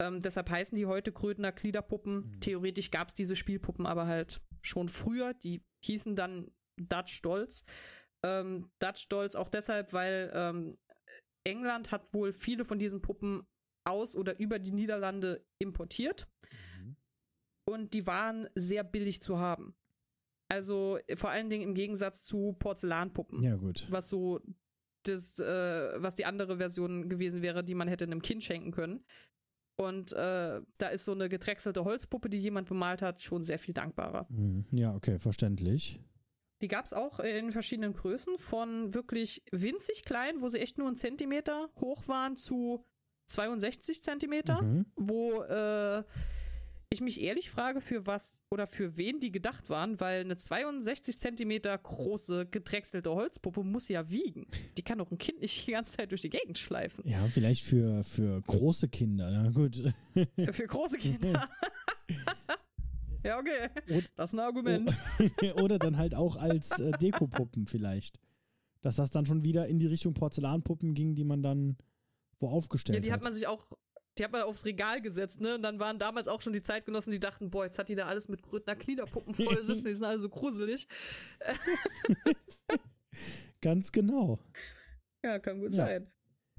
[0.00, 2.30] Ähm, deshalb heißen die heute Grödener Gliederpuppen.
[2.36, 2.40] Mhm.
[2.40, 5.34] Theoretisch gab es diese Spielpuppen aber halt schon früher.
[5.34, 6.48] Die hießen dann
[6.80, 7.64] Dutch Dolls.
[8.24, 10.76] Ähm, Dutch Dolls auch deshalb, weil ähm,
[11.44, 13.44] England hat wohl viele von diesen Puppen
[13.84, 16.28] aus oder über die Niederlande importiert
[16.78, 16.96] Mhm.
[17.68, 19.74] und die waren sehr billig zu haben.
[20.48, 23.86] Also äh, vor allen Dingen im Gegensatz zu Porzellanpuppen, Ja, gut.
[23.90, 24.40] was so
[25.04, 29.04] das, äh, was die andere Version gewesen wäre, die man hätte einem Kind schenken können.
[29.80, 33.74] Und äh, da ist so eine gedrechselte Holzpuppe, die jemand bemalt hat, schon sehr viel
[33.74, 34.26] dankbarer.
[34.28, 34.64] Mhm.
[34.70, 35.98] Ja, okay, verständlich.
[36.62, 40.86] Die gab es auch in verschiedenen Größen, von wirklich winzig klein, wo sie echt nur
[40.86, 42.84] einen Zentimeter hoch waren, zu
[43.26, 44.62] 62 Zentimeter.
[44.62, 44.86] Mhm.
[44.96, 46.04] wo äh,
[46.92, 51.18] ich mich ehrlich frage, für was oder für wen die gedacht waren, weil eine 62
[51.18, 54.46] Zentimeter große gedrechselte Holzpuppe muss ja wiegen.
[54.76, 57.08] Die kann doch ein Kind nicht die ganze Zeit durch die Gegend schleifen.
[57.08, 59.30] Ja, vielleicht für, für große Kinder.
[59.30, 59.82] Na gut.
[60.52, 61.48] Für große Kinder.
[63.24, 63.68] ja, okay.
[63.88, 64.96] Und- Das ist ein Argument.
[65.62, 68.18] Oder dann halt auch als äh, Dekopuppen vielleicht.
[68.80, 71.76] Dass das dann schon wieder in die Richtung Porzellanpuppen ging, die man dann
[72.40, 73.24] wo aufgestellt Ja, die hat hat.
[73.24, 73.64] man sich auch,
[74.18, 75.54] die hat man aufs Regal gesetzt, ne?
[75.54, 78.06] Und dann waren damals auch schon die Zeitgenossen, die dachten, boah, jetzt hat die da
[78.06, 80.88] alles mit Grödner Gliederpuppen voll sitzen, die sind alle so gruselig.
[83.60, 84.38] Ganz genau.
[85.24, 85.86] Ja, kann gut Ja.
[85.86, 86.12] sein.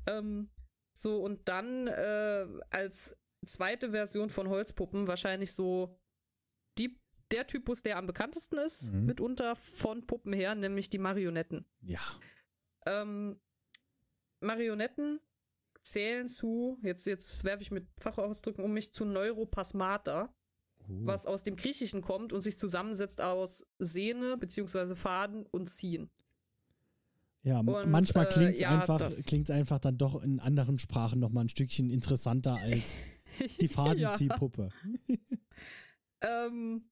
[0.08, 0.50] Ähm,
[0.98, 6.00] so, und dann äh, als zweite Version von Holzpuppen wahrscheinlich so
[6.78, 7.00] die,
[7.32, 9.06] der Typus, der am bekanntesten ist, Mhm.
[9.06, 11.66] mitunter von Puppen her, nämlich die Marionetten.
[11.82, 12.00] Ja.
[12.86, 13.40] Ähm,
[14.40, 15.20] Marionetten
[15.82, 20.34] zählen zu, jetzt, jetzt werfe ich mit Fachausdrücken um mich, zu Neuropasmata,
[20.90, 21.06] Uh.
[21.06, 26.10] was aus dem Griechischen kommt und sich zusammensetzt aus Sehne beziehungsweise Faden und Ziehen.
[27.44, 31.20] Ja, Und, manchmal äh, klingt es ja, einfach, klingt's einfach dann doch in anderen Sprachen
[31.22, 32.96] nochmal ein Stückchen interessanter als
[33.62, 34.70] die Fadenziehpuppe.
[36.24, 36.90] Ähm,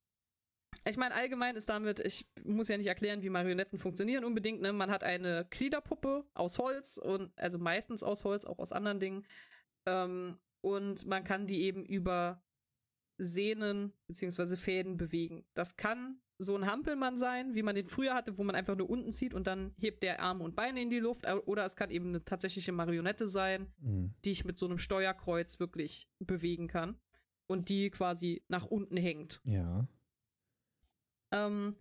[0.88, 4.62] ich meine, allgemein ist damit, ich muss ja nicht erklären, wie Marionetten funktionieren unbedingt.
[4.62, 4.74] Ne?
[4.74, 9.28] Man hat eine Gliederpuppe aus Holz und also meistens aus Holz, auch aus anderen Dingen.
[9.86, 12.44] Ähm, und man kann die eben über
[13.18, 15.46] Sehnen beziehungsweise Fäden bewegen.
[15.54, 18.90] Das kann so ein Hampelmann sein, wie man den früher hatte, wo man einfach nur
[18.90, 21.28] unten zieht und dann hebt der Arme und Beine in die Luft.
[21.46, 24.16] Oder es kann eben eine tatsächliche Marionette sein, Mhm.
[24.26, 27.00] die ich mit so einem Steuerkreuz wirklich bewegen kann.
[27.52, 29.42] Und die quasi nach unten hängt.
[29.44, 29.88] Ja.
[31.34, 31.76] Ähm,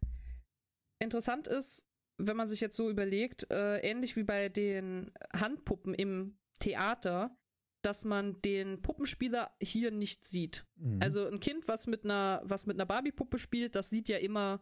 [0.98, 1.86] interessant ist,
[2.18, 7.36] wenn man sich jetzt so überlegt, äh, ähnlich wie bei den Handpuppen im Theater,
[7.82, 10.66] dass man den Puppenspieler hier nicht sieht.
[10.76, 10.98] Mhm.
[11.00, 14.60] Also ein Kind, was mit einer, was mit einer Barbie-Puppe spielt, das sieht ja immer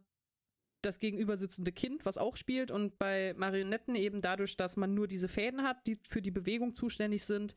[0.83, 2.71] das gegenüber sitzende Kind, was auch spielt.
[2.71, 6.75] Und bei Marionetten eben dadurch, dass man nur diese Fäden hat, die für die Bewegung
[6.75, 7.57] zuständig sind,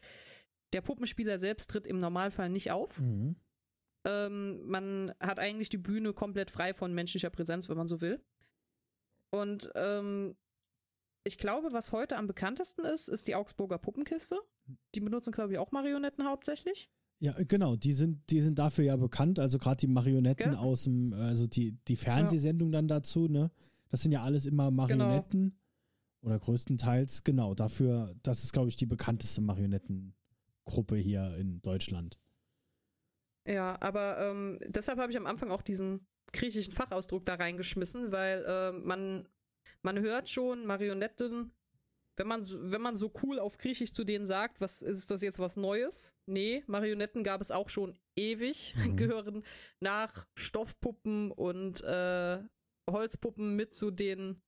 [0.74, 3.00] der Puppenspieler selbst tritt im Normalfall nicht auf.
[3.02, 3.36] Mhm.
[4.06, 8.24] Ähm, man hat eigentlich die Bühne komplett frei von menschlicher Präsenz, wenn man so will.
[9.32, 10.36] Und ähm,
[11.24, 14.40] ich glaube, was heute am bekanntesten ist, ist die Augsburger Puppenkiste.
[14.96, 16.90] Die benutzen, glaube ich, auch Marionetten hauptsächlich.
[17.20, 20.60] Ja, genau, die sind, die sind dafür ja bekannt, also gerade die Marionetten Gell?
[20.60, 23.52] aus dem, also die, die Fernsehsendung dann dazu, ne?
[23.90, 25.60] Das sind ja alles immer Marionetten.
[26.24, 29.42] Oder größtenteils, genau, dafür, das ist, glaube ich, die bekannteste
[30.66, 32.20] Marionettengruppe hier in Deutschland.
[33.48, 38.44] Ja, aber ähm, deshalb habe ich am Anfang auch diesen griechischen Fachausdruck da reingeschmissen, weil
[38.46, 39.28] äh, man,
[39.82, 41.52] man hört schon Marionetten,
[42.18, 45.22] wenn man, so- wenn man so cool auf Griechisch zu denen sagt, was ist das
[45.24, 46.16] jetzt was Neues?
[46.28, 48.96] Nee, Marionetten gab es auch schon ewig, Mhm.
[48.98, 49.44] gehören
[49.80, 52.40] nach Stoffpuppen und äh,
[52.90, 54.42] Holzpuppen mit zu den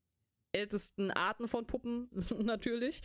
[0.56, 2.10] ältesten Arten von Puppen
[2.44, 3.02] natürlich.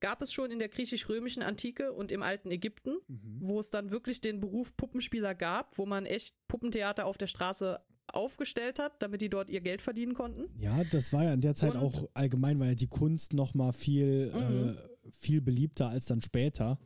[0.00, 2.96] Gab es schon in der griechisch-römischen Antike und im alten Ägypten
[3.42, 7.80] wo es dann wirklich den Beruf Puppenspieler gab, wo man echt Puppentheater auf der Straße
[8.12, 10.48] aufgestellt hat, damit die dort ihr Geld verdienen konnten.
[10.58, 13.54] Ja, das war ja in der Zeit Und- auch allgemein, war ja die Kunst noch
[13.54, 14.76] mal viel, Mhm.
[15.06, 16.78] äh, viel beliebter als dann später.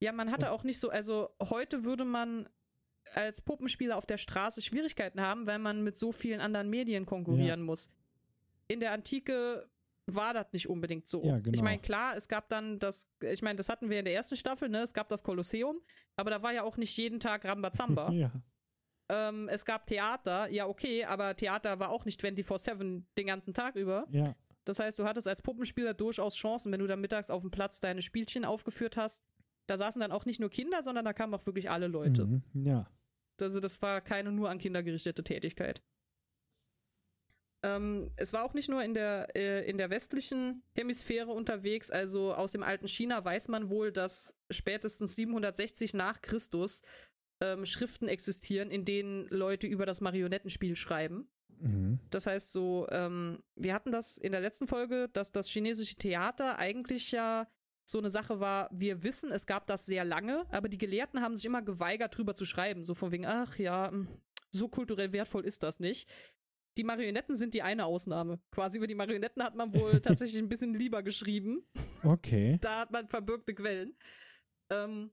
[0.00, 2.48] Ja, man hatte auch nicht so, also heute würde man
[3.14, 7.62] als Puppenspieler auf der Straße Schwierigkeiten haben, weil man mit so vielen anderen Medien konkurrieren
[7.62, 7.90] muss.
[8.68, 9.68] In der Antike
[10.06, 11.24] war das nicht unbedingt so.
[11.24, 11.54] Ja, genau.
[11.54, 14.36] Ich meine, klar, es gab dann das, ich meine, das hatten wir in der ersten
[14.36, 14.82] Staffel, ne?
[14.82, 15.80] Es gab das Kolosseum,
[16.16, 18.10] aber da war ja auch nicht jeden Tag Rambazamba.
[18.12, 18.30] Ja.
[19.08, 23.76] ähm, es gab Theater, ja, okay, aber Theater war auch nicht 24-7 den ganzen Tag
[23.76, 24.06] über.
[24.10, 24.24] Ja.
[24.64, 27.80] Das heißt, du hattest als Puppenspieler durchaus Chancen, wenn du dann mittags auf dem Platz
[27.80, 29.24] deine Spielchen aufgeführt hast.
[29.66, 32.26] Da saßen dann auch nicht nur Kinder, sondern da kamen auch wirklich alle Leute.
[32.26, 32.42] Mhm.
[32.66, 32.86] Ja.
[33.40, 35.82] Also das war keine nur an Kinder gerichtete Tätigkeit.
[37.62, 42.34] Ähm, es war auch nicht nur in der, äh, in der westlichen Hemisphäre unterwegs, also
[42.34, 46.82] aus dem alten China weiß man wohl, dass spätestens 760 nach Christus
[47.40, 51.28] ähm, Schriften existieren, in denen Leute über das Marionettenspiel schreiben.
[51.60, 52.00] Mhm.
[52.10, 56.58] Das heißt so, ähm, wir hatten das in der letzten Folge, dass das chinesische Theater
[56.58, 57.48] eigentlich ja
[57.84, 61.36] so eine Sache war, wir wissen, es gab das sehr lange, aber die Gelehrten haben
[61.36, 62.84] sich immer geweigert, drüber zu schreiben.
[62.84, 64.08] So von wegen, ach ja, hm,
[64.50, 66.08] so kulturell wertvoll ist das nicht.
[66.78, 68.40] Die Marionetten sind die eine Ausnahme.
[68.50, 71.66] Quasi über die Marionetten hat man wohl tatsächlich ein bisschen lieber geschrieben.
[72.02, 72.58] Okay.
[72.60, 73.96] Da hat man verbürgte Quellen.
[74.70, 75.10] Ähm,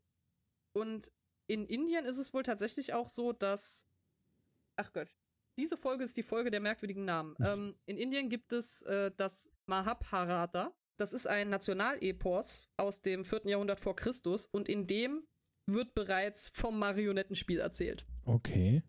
[0.74, 1.12] und
[1.48, 3.88] in Indien ist es wohl tatsächlich auch so, dass.
[4.76, 5.10] Ach Gott.
[5.58, 7.36] Diese Folge ist die Folge der merkwürdigen Namen.
[7.42, 10.74] Ähm, in Indien gibt es äh, das Mahabharata.
[10.96, 13.42] Das ist ein Nationalepos aus dem 4.
[13.46, 15.28] Jahrhundert vor Christus und in dem
[15.66, 18.06] wird bereits vom Marionettenspiel erzählt.
[18.26, 18.84] Okay.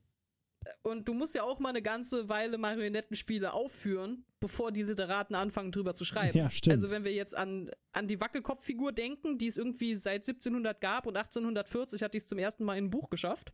[0.82, 5.72] Und du musst ja auch mal eine ganze Weile Marionettenspiele aufführen, bevor die Literaten anfangen,
[5.72, 6.38] drüber zu schreiben.
[6.38, 6.72] Ja, stimmt.
[6.72, 11.06] Also wenn wir jetzt an, an die Wackelkopffigur denken, die es irgendwie seit 1700 gab
[11.06, 13.52] und 1840 hat die es zum ersten Mal in ein Buch geschafft,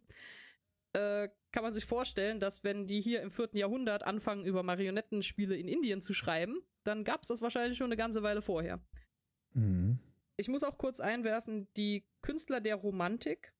[0.92, 3.50] äh, kann man sich vorstellen, dass wenn die hier im 4.
[3.54, 7.96] Jahrhundert anfangen, über Marionettenspiele in Indien zu schreiben, dann gab es das wahrscheinlich schon eine
[7.96, 8.80] ganze Weile vorher.
[9.52, 9.98] Mhm.
[10.36, 13.52] Ich muss auch kurz einwerfen, die Künstler der Romantik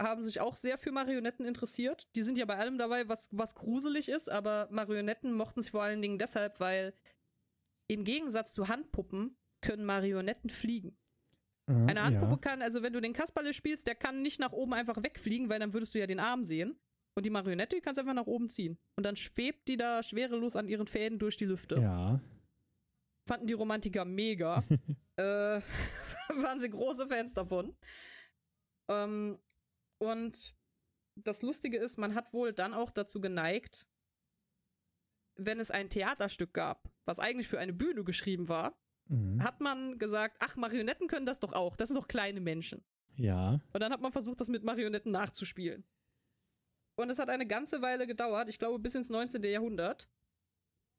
[0.00, 2.08] haben sich auch sehr für Marionetten interessiert.
[2.16, 5.82] Die sind ja bei allem dabei, was, was gruselig ist, aber Marionetten mochten sie vor
[5.82, 6.92] allen Dingen deshalb, weil
[7.88, 10.98] im Gegensatz zu Handpuppen können Marionetten fliegen.
[11.68, 12.36] Ah, Eine Handpuppe ja.
[12.38, 15.58] kann, also wenn du den Kasperle spielst, der kann nicht nach oben einfach wegfliegen, weil
[15.58, 16.78] dann würdest du ja den Arm sehen.
[17.16, 18.78] Und die Marionette die kannst du einfach nach oben ziehen.
[18.96, 22.20] Und dann schwebt die da schwerelos an ihren Fäden durch die Lüfte Ja.
[23.26, 24.62] fanden die Romantiker mega.
[25.16, 25.22] äh,
[26.42, 27.74] waren sie große Fans davon.
[28.88, 29.38] Ähm,
[29.98, 30.54] und
[31.16, 33.86] das Lustige ist, man hat wohl dann auch dazu geneigt,
[35.36, 38.78] wenn es ein Theaterstück gab, was eigentlich für eine Bühne geschrieben war,
[39.08, 39.40] Mhm.
[39.42, 41.76] hat man gesagt, ach, Marionetten können das doch auch.
[41.76, 42.84] Das sind doch kleine Menschen.
[43.14, 43.60] Ja.
[43.72, 45.86] Und dann hat man versucht, das mit Marionetten nachzuspielen.
[46.96, 49.42] Und es hat eine ganze Weile gedauert, ich glaube bis ins 19.
[49.44, 50.08] Jahrhundert,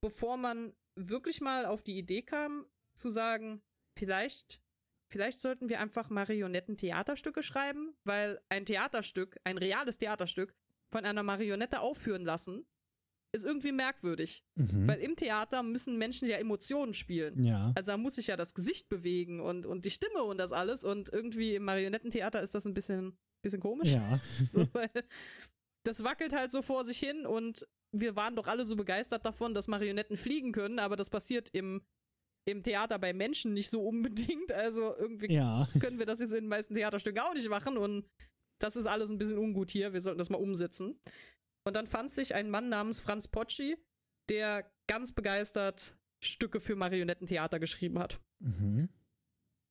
[0.02, 3.62] bevor man wirklich mal auf die Idee kam, zu sagen,
[3.98, 4.62] vielleicht,
[5.10, 10.54] vielleicht sollten wir einfach Marionetten-Theaterstücke schreiben, weil ein Theaterstück, ein reales Theaterstück,
[10.90, 12.66] von einer Marionette aufführen lassen,
[13.34, 14.44] ist irgendwie merkwürdig.
[14.56, 14.88] Mhm.
[14.88, 17.44] Weil im Theater müssen Menschen ja Emotionen spielen.
[17.44, 17.74] ja.
[17.76, 20.84] Also da muss sich ja das Gesicht bewegen und, und die Stimme und das alles.
[20.84, 23.96] Und irgendwie im Marionettentheater ist das ein bisschen, bisschen komisch.
[23.96, 24.20] Ja.
[24.44, 24.90] So, weil
[25.84, 29.54] das wackelt halt so vor sich hin und wir waren doch alle so begeistert davon,
[29.54, 31.82] dass Marionetten fliegen können, aber das passiert im,
[32.48, 34.52] im Theater bei Menschen nicht so unbedingt.
[34.52, 35.68] Also irgendwie Ja.
[35.80, 38.10] können wir das jetzt in den meisten Theaterstücken auch nicht machen und
[38.60, 39.94] das ist alles ein bisschen ungut hier.
[39.94, 41.00] Wir sollten das mal umsetzen.
[41.68, 43.78] Und dann fand sich ein Mann namens Franz Pocci,
[44.30, 48.20] der ganz begeistert Stücke für Marionettentheater geschrieben hat.
[48.40, 48.90] Mhm.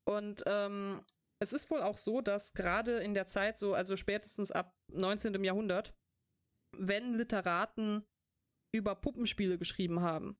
[0.07, 1.03] Und ähm,
[1.43, 5.43] es ist wohl auch so, dass gerade in der Zeit, so, also spätestens ab 19.
[5.43, 5.95] Jahrhundert,
[6.77, 8.05] wenn Literaten
[8.75, 10.37] über Puppenspiele geschrieben haben,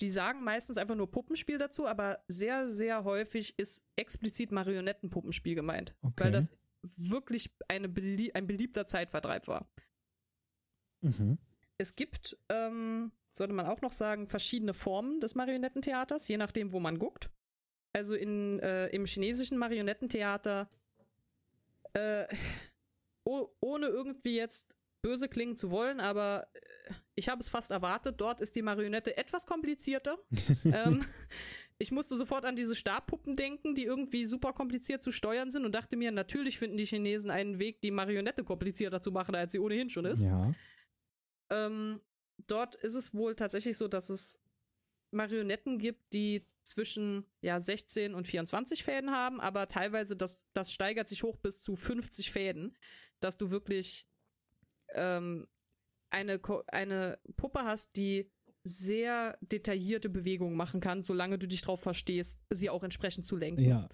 [0.00, 5.94] die sagen meistens einfach nur Puppenspiel dazu, aber sehr, sehr häufig ist explizit Marionettenpuppenspiel gemeint.
[6.02, 6.24] Okay.
[6.24, 9.68] Weil das wirklich eine belie ein beliebter Zeitvertreib war.
[11.00, 11.38] Mhm.
[11.78, 16.80] Es gibt, ähm, sollte man auch noch sagen, verschiedene Formen des Marionettentheaters, je nachdem, wo
[16.80, 17.30] man guckt.
[17.92, 20.68] Also in, äh, im chinesischen Marionettentheater,
[21.94, 22.26] äh,
[23.24, 28.20] oh, ohne irgendwie jetzt böse klingen zu wollen, aber äh, ich habe es fast erwartet,
[28.20, 30.18] dort ist die Marionette etwas komplizierter.
[30.64, 31.04] ähm,
[31.76, 35.74] ich musste sofort an diese Stabpuppen denken, die irgendwie super kompliziert zu steuern sind und
[35.74, 39.58] dachte mir, natürlich finden die Chinesen einen Weg, die Marionette komplizierter zu machen, als sie
[39.58, 40.24] ohnehin schon ist.
[40.24, 40.54] Ja.
[41.50, 42.00] Ähm,
[42.46, 44.40] dort ist es wohl tatsächlich so, dass es
[45.10, 51.08] Marionetten gibt, die zwischen ja, 16 und 24 Fäden haben, aber teilweise das, das steigert
[51.08, 52.76] sich hoch bis zu 50 Fäden,
[53.18, 54.06] dass du wirklich
[54.94, 55.48] ähm,
[56.10, 58.30] eine, Ko- eine Puppe hast, die
[58.64, 63.64] sehr detaillierte Bewegungen machen kann, solange du dich darauf verstehst, sie auch entsprechend zu lenken.
[63.64, 63.88] Ja.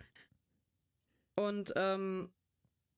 [1.37, 2.33] Und ähm,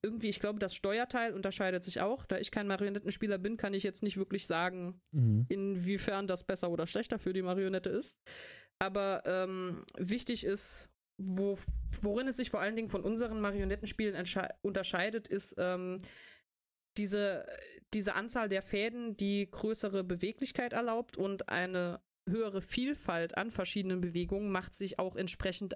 [0.03, 2.25] irgendwie, ich glaube, das Steuerteil unterscheidet sich auch.
[2.25, 5.45] Da ich kein Marionettenspieler bin, kann ich jetzt nicht wirklich sagen, Mhm.
[5.49, 8.19] inwiefern das besser oder schlechter für die Marionette ist.
[8.79, 10.89] Aber ähm, wichtig ist,
[11.19, 11.57] wo,
[12.01, 14.15] worin es sich vor allen Dingen von unseren Marionettenspielen
[14.61, 15.97] unterscheidet, ist ähm,
[16.95, 17.45] diese,
[17.93, 24.51] diese Anzahl der Fäden, die größere Beweglichkeit erlaubt und eine höhere Vielfalt an verschiedenen Bewegungen
[24.51, 25.75] macht sich auch entsprechend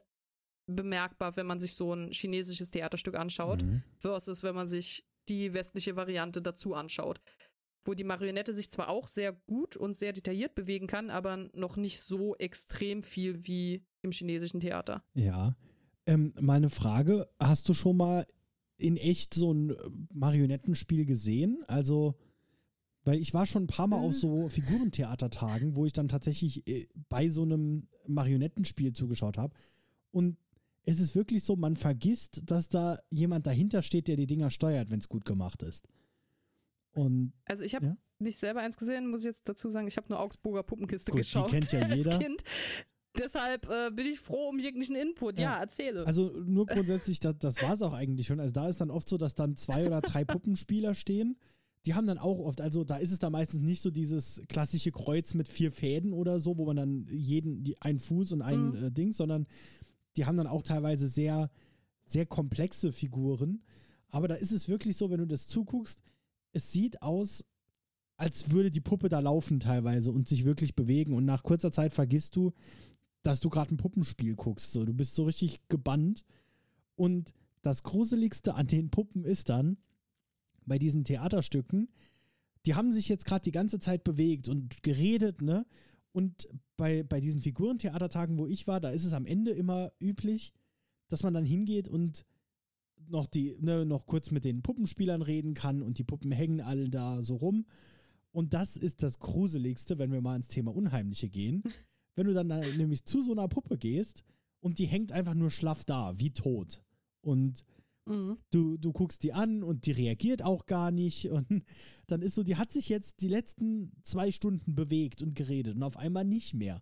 [0.67, 3.83] bemerkbar, wenn man sich so ein chinesisches Theaterstück anschaut Mhm.
[3.97, 7.21] versus wenn man sich die westliche Variante dazu anschaut.
[7.83, 11.77] Wo die Marionette sich zwar auch sehr gut und sehr detailliert bewegen kann, aber noch
[11.77, 15.03] nicht so extrem viel wie im chinesischen Theater.
[15.13, 15.55] Ja.
[16.05, 17.27] Ähm, mal eine Frage.
[17.39, 18.25] Hast du schon mal
[18.81, 19.73] in echt so ein
[20.13, 21.63] Marionettenspiel gesehen?
[21.67, 22.15] Also,
[23.03, 24.05] weil ich war schon ein paar Mal Mhm.
[24.05, 29.53] auf so Figurentheatertagen, wo ich dann tatsächlich äh, bei so einem Marionettenspiel zugeschaut habe.
[30.11, 30.37] Und
[30.85, 34.89] es ist wirklich so, man vergisst, dass da jemand dahinter steht, der die Dinger steuert,
[34.91, 35.87] wenn es gut gemacht ist.
[36.93, 37.97] Und Also ich habe Ja.
[38.19, 41.19] nicht selber eins gesehen, muss ich jetzt dazu sagen, ich habe nur Augsburger Puppenkiste Gut,
[41.19, 42.11] die geschaut kennt ja jeder.
[42.11, 42.43] als Kind.
[43.17, 45.37] Deshalb äh, bin ich froh um jeglichen Input.
[45.37, 45.59] Ja, Ja.
[45.59, 46.05] erzähle.
[46.07, 48.39] Also nur grundsätzlich, das, das war es auch eigentlich schon.
[48.39, 51.37] Also da ist dann oft so, dass dann zwei oder drei Puppenspieler stehen.
[51.85, 54.91] Die haben dann auch oft, also da ist es dann meistens nicht so dieses klassische
[54.91, 58.69] Kreuz mit vier Fäden oder so, wo man dann jeden, die, einen Fuß und ein
[58.69, 58.83] Mhm.
[58.83, 59.47] äh, Ding, sondern
[60.15, 61.49] die haben dann auch teilweise sehr,
[62.05, 63.63] sehr komplexe Figuren.
[64.09, 66.01] Aber da ist es wirklich so, wenn du das zuguckst,
[66.53, 67.43] es sieht aus,
[68.17, 71.13] als würde die Puppe da laufen teilweise und sich wirklich bewegen.
[71.13, 72.51] Und nach kurzer Zeit vergisst du,
[73.23, 74.71] dass du gerade ein Puppenspiel guckst.
[74.71, 76.23] So, du bist so richtig gebannt.
[76.95, 79.77] Und das Gruseligste an den Puppen ist dann,
[80.65, 81.89] bei diesen Theaterstücken,
[82.65, 85.65] die haben sich jetzt gerade die ganze Zeit bewegt und geredet, ne?
[86.11, 90.53] Und bei, bei diesen Figurentheatertagen, wo ich war, da ist es am Ende immer üblich,
[91.07, 92.25] dass man dann hingeht und
[93.07, 96.89] noch die, ne, noch kurz mit den Puppenspielern reden kann und die Puppen hängen alle
[96.89, 97.65] da so rum.
[98.31, 101.63] Und das ist das Gruseligste, wenn wir mal ins Thema Unheimliche gehen.
[102.15, 104.23] wenn du dann da nämlich zu so einer Puppe gehst
[104.59, 106.83] und die hängt einfach nur schlaff da, wie tot.
[107.21, 107.65] Und
[108.07, 108.39] Mhm.
[108.49, 111.29] du, du guckst die an und die reagiert auch gar nicht.
[111.29, 111.47] Und
[112.07, 115.83] dann ist so, die hat sich jetzt die letzten zwei Stunden bewegt und geredet und
[115.83, 116.81] auf einmal nicht mehr.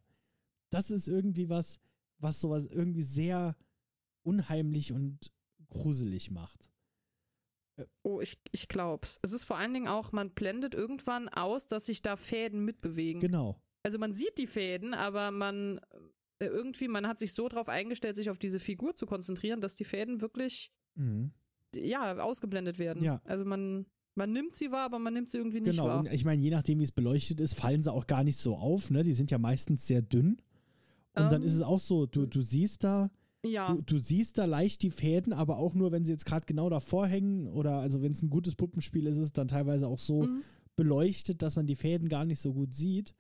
[0.69, 1.79] Das ist irgendwie was,
[2.19, 3.55] was sowas irgendwie sehr
[4.23, 5.31] unheimlich und
[5.67, 6.69] gruselig macht.
[8.03, 9.19] Oh, ich, ich glaub's.
[9.21, 13.21] Es ist vor allen Dingen auch, man blendet irgendwann aus, dass sich da Fäden mitbewegen.
[13.21, 13.61] Genau.
[13.83, 15.79] Also man sieht die Fäden, aber man
[16.39, 19.75] äh, irgendwie, man hat sich so drauf eingestellt, sich auf diese Figur zu konzentrieren, dass
[19.75, 21.31] die Fäden wirklich, Mhm.
[21.75, 23.03] ja, ausgeblendet werden.
[23.03, 23.21] Ja.
[23.25, 23.85] Also man,
[24.15, 25.85] man nimmt sie wahr, aber man nimmt sie irgendwie nicht Genau.
[25.87, 25.99] wahr.
[25.99, 28.55] Und ich meine, je nachdem, wie es beleuchtet ist, fallen sie auch gar nicht so
[28.55, 28.89] auf.
[28.89, 29.03] Ne?
[29.03, 30.41] Die sind ja meistens sehr dünn.
[31.15, 33.11] Und dann Ähm, ist es auch so, du, du siehst da,
[33.45, 36.45] Ja, Du, du siehst da leicht die Fäden, aber auch nur, wenn sie jetzt gerade
[36.45, 39.87] genau davor hängen oder also wenn es ein gutes Puppenspiel ist, ist es dann teilweise
[39.87, 40.41] auch so Mhm.
[40.75, 43.13] beleuchtet, dass man die Fäden gar nicht so gut sieht.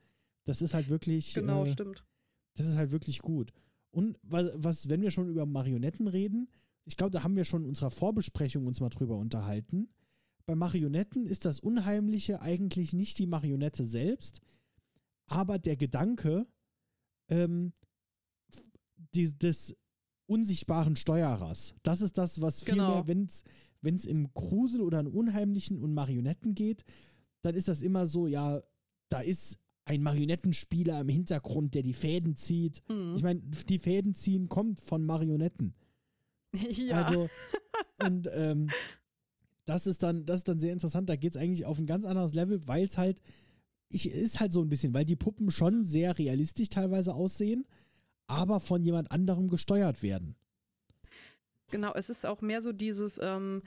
[0.49, 1.33] Das ist halt wirklich.
[1.33, 2.03] Genau, äh, stimmt.
[2.55, 3.53] Das ist halt wirklich gut.
[3.91, 6.49] Und was, was, wenn wir schon über Marionetten reden,
[6.85, 9.89] ich glaube, da haben wir schon in unserer Vorbesprechung uns mal drüber unterhalten.
[10.45, 14.41] Bei Marionetten ist das Unheimliche eigentlich nicht die Marionette selbst,
[15.27, 16.47] aber der Gedanke
[17.29, 17.71] ähm,
[19.13, 19.75] die, des
[20.25, 21.75] unsichtbaren Steuerers.
[21.83, 23.03] Das ist das, was viel Genau.
[23.03, 23.07] mehr,
[23.81, 26.83] wenn es im Grusel oder in Unheimlichen und Marionetten geht,
[27.41, 28.63] dann ist das immer so, ja,
[29.09, 29.59] da ist
[29.89, 32.83] ein Marionettenspieler im Hintergrund, der die Fäden zieht.
[32.87, 33.15] Mhm.
[33.15, 35.73] Ich meine, die Fäden ziehen kommt von Marionetten.
[36.53, 37.01] ja.
[37.01, 37.27] Also,
[38.05, 38.69] und ähm,
[39.65, 41.09] das ist dann, das ist dann sehr interessant.
[41.09, 43.19] Da geht es eigentlich auf ein ganz anderes Level, weil es halt,
[43.89, 47.65] ich, ist halt so ein bisschen, weil die Puppen schon sehr realistisch teilweise aussehen,
[48.27, 50.35] aber von jemand anderem gesteuert werden.
[51.71, 53.63] Genau, es ist auch mehr so dieses, ähm,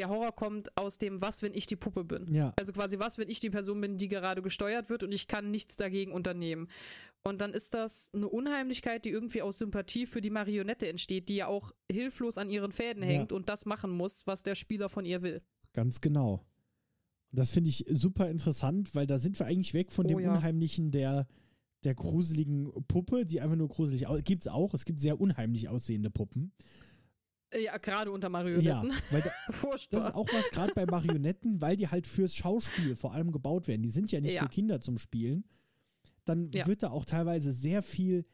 [0.00, 2.32] der Horror kommt aus dem, was, wenn ich die Puppe bin.
[2.32, 2.54] Ja.
[2.58, 5.50] Also quasi, was, wenn ich die Person bin, die gerade gesteuert wird und ich kann
[5.50, 6.68] nichts dagegen unternehmen.
[7.22, 11.36] Und dann ist das eine Unheimlichkeit, die irgendwie aus Sympathie für die Marionette entsteht, die
[11.36, 13.08] ja auch hilflos an ihren Fäden Ja.
[13.10, 15.42] hängt und das machen muss, was der Spieler von ihr will.
[15.74, 16.44] Ganz genau.
[17.30, 20.32] Das finde ich super interessant, weil da sind wir eigentlich weg von Oh dem ja.
[20.32, 21.28] Unheimlichen der,
[21.84, 24.24] der gruseligen Puppe, die einfach nur gruselig aussieht.
[24.24, 26.52] Gibt es auch, es gibt sehr unheimlich aussehende Puppen.
[27.58, 28.92] Ja, gerade unter Ja, Marionetten.
[29.10, 29.30] weil da.
[29.90, 33.66] Das ist auch was gerade bei Marionetten, weil die halt fürs Schauspiel vor allem gebaut
[33.68, 33.82] werden.
[33.82, 34.42] Die sind ja nicht Ja.
[34.42, 35.44] für Kinder zum Spielen.
[36.24, 36.66] Dann Ja.
[36.66, 38.24] wird da auch teilweise sehr viel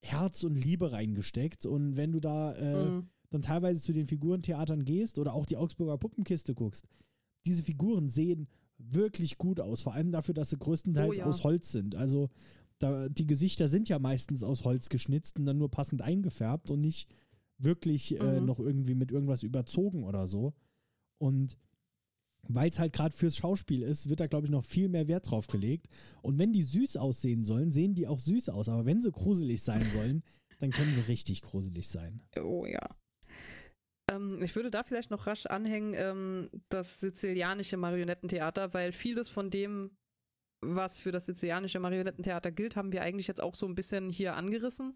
[0.00, 1.64] Herz und Liebe reingesteckt.
[1.66, 3.08] Und wenn du da äh, Mhm.
[3.30, 6.86] dann teilweise zu den Figurentheatern gehst oder auch die Augsburger Puppenkiste guckst,
[7.46, 9.82] diese Figuren sehen wirklich gut aus.
[9.82, 11.26] Vor allem dafür, dass sie größtenteils Oh ja.
[11.26, 11.94] aus Holz sind.
[11.94, 12.28] Also
[12.78, 16.80] da, die Gesichter sind ja meistens aus Holz geschnitzt und dann nur passend eingefärbt und
[16.80, 17.08] nicht
[17.58, 18.46] wirklich äh, Mhm.
[18.46, 20.54] noch irgendwie mit irgendwas überzogen oder so.
[21.20, 21.56] Und
[22.48, 25.30] weil es halt gerade fürs Schauspiel ist, wird da, glaube ich, noch viel mehr Wert
[25.30, 25.88] drauf gelegt.
[26.22, 28.68] Und wenn die süß aussehen sollen, sehen die auch süß aus.
[28.68, 30.22] Aber wenn sie gruselig sein sollen,
[30.60, 32.22] dann können sie richtig gruselig sein.
[32.40, 32.80] Oh ja.
[34.10, 39.50] Ähm, ich würde da vielleicht noch rasch anhängen, ähm, das sizilianische Marionettentheater, weil vieles von
[39.50, 39.90] dem,
[40.64, 44.34] was für das sizilianische Marionettentheater gilt, haben wir eigentlich jetzt auch so ein bisschen hier
[44.36, 44.94] angerissen.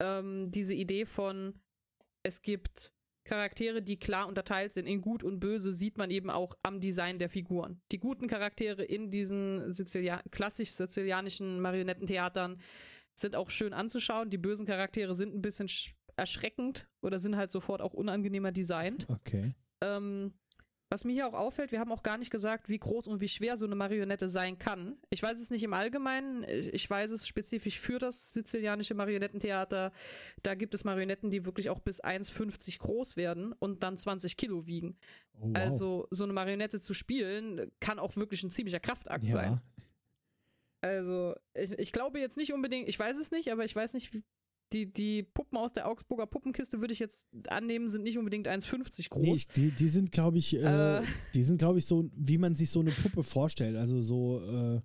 [0.00, 1.54] Ähm, diese Idee von,
[2.22, 2.92] es gibt
[3.24, 7.18] Charaktere, die klar unterteilt sind in gut und böse, sieht man eben auch am Design
[7.18, 7.82] der Figuren.
[7.92, 12.58] Die guten Charaktere in diesen Sizilia klassisch sizilianischen Marionettentheatern
[13.14, 14.30] sind auch schön anzuschauen.
[14.30, 19.06] Die bösen Charaktere sind ein bisschen sch- erschreckend oder sind halt sofort auch unangenehmer designt.
[19.10, 19.54] Okay.
[19.82, 20.32] Ähm,
[20.90, 23.28] was mir hier auch auffällt, wir haben auch gar nicht gesagt, wie groß und wie
[23.28, 24.96] schwer so eine Marionette sein kann.
[25.10, 29.92] Ich weiß es nicht im Allgemeinen, ich weiß es spezifisch für das sizilianische Marionettentheater.
[30.42, 34.66] Da gibt es Marionetten, die wirklich auch bis 1,50 groß werden und dann 20 Kilo
[34.66, 34.96] wiegen.
[35.34, 35.56] Oh, wow.
[35.56, 39.52] Also so eine Marionette zu spielen, kann auch wirklich ein ziemlicher Kraftakt sein.
[39.52, 39.62] ja.
[40.80, 44.12] Also, ich, ich glaube jetzt nicht unbedingt, ich weiß es nicht, aber ich weiß nicht,
[44.72, 49.08] die, die Puppen aus der Augsburger Puppenkiste würde ich jetzt annehmen, sind nicht unbedingt 1,50
[49.10, 49.24] groß.
[49.24, 51.02] Nee, die, die sind, glaube ich, äh, Äh.
[51.34, 53.76] die sind, glaube ich, so, wie man sich so eine Puppe vorstellt.
[53.76, 54.80] Also so, äh,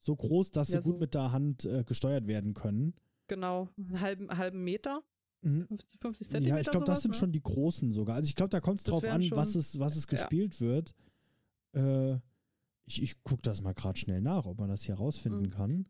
[0.00, 2.94] so groß, dass sie Ja, so- gut mit der Hand äh, gesteuert werden können.
[3.28, 5.02] genau, einen halben, halben Meter,
[5.42, 5.66] Mhm.
[5.68, 6.56] 50, 50 Zentimeter.
[6.56, 7.16] Ja, ich glaube, das sind ne?
[7.18, 8.16] schon die großen sogar.
[8.16, 10.10] Also ich glaube, da kommt es drauf an, was es, was es Ja.
[10.18, 10.94] gespielt wird.
[11.72, 12.14] Äh,
[12.86, 15.50] ich ich gucke das mal gerade schnell nach, ob man das hier rausfinden Mhm.
[15.50, 15.86] kann.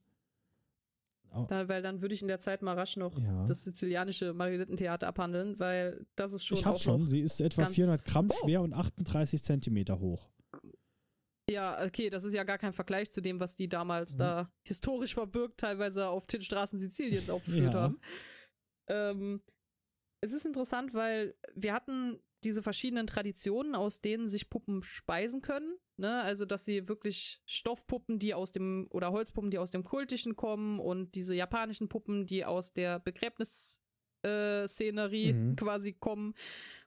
[1.49, 3.45] Da, weil dann würde ich in der Zeit mal rasch noch Ja.
[3.45, 7.07] das sizilianische Marionettentheater abhandeln, weil das ist schon ich hab's schon.
[7.07, 8.35] Sie ist etwa ganz- 400 Gramm Oh.
[8.45, 10.29] schwer und 38 Zentimeter hoch.
[11.49, 14.19] Ja, okay, das ist ja gar kein Vergleich zu dem, was die damals Mhm.
[14.19, 17.81] da historisch verbirgt, teilweise auf den Straßen Siziliens aufgeführt Ja.
[17.83, 18.01] haben.
[18.89, 19.43] Ähm,
[20.21, 25.77] es ist interessant, weil wir hatten diese verschiedenen Traditionen, aus denen sich Puppen speisen können.
[25.99, 26.23] Ne?
[26.23, 30.79] Also, dass sie wirklich Stoffpuppen, die aus dem, oder Holzpuppen, die aus dem Kultischen kommen
[30.79, 35.57] und diese japanischen Puppen, die aus der Begräbnisszenerie Mhm.
[35.57, 36.35] quasi kommen.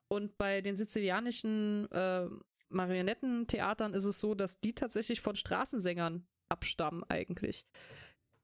[0.08, 2.28] Und bei den sizilianischen äh,
[2.70, 7.66] Marionettentheatern ist es so, dass die tatsächlich von Straßensängern abstammen eigentlich.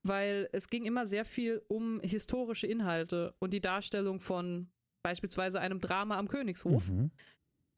[0.03, 4.69] Weil es ging immer sehr viel um historische Inhalte und die Darstellung von
[5.03, 6.91] beispielsweise einem Drama am Königshof.
[6.91, 7.11] Mhm.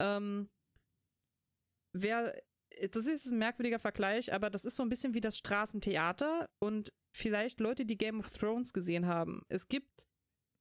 [0.00, 0.48] Ähm,
[1.92, 2.34] wer,
[2.92, 6.92] das ist ein merkwürdiger Vergleich, aber das ist so ein bisschen wie das Straßentheater und
[7.16, 9.42] vielleicht Leute, die Game of Thrones gesehen haben.
[9.48, 10.06] Es gibt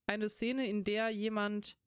[0.09, 1.77] eine Szene, in der jemand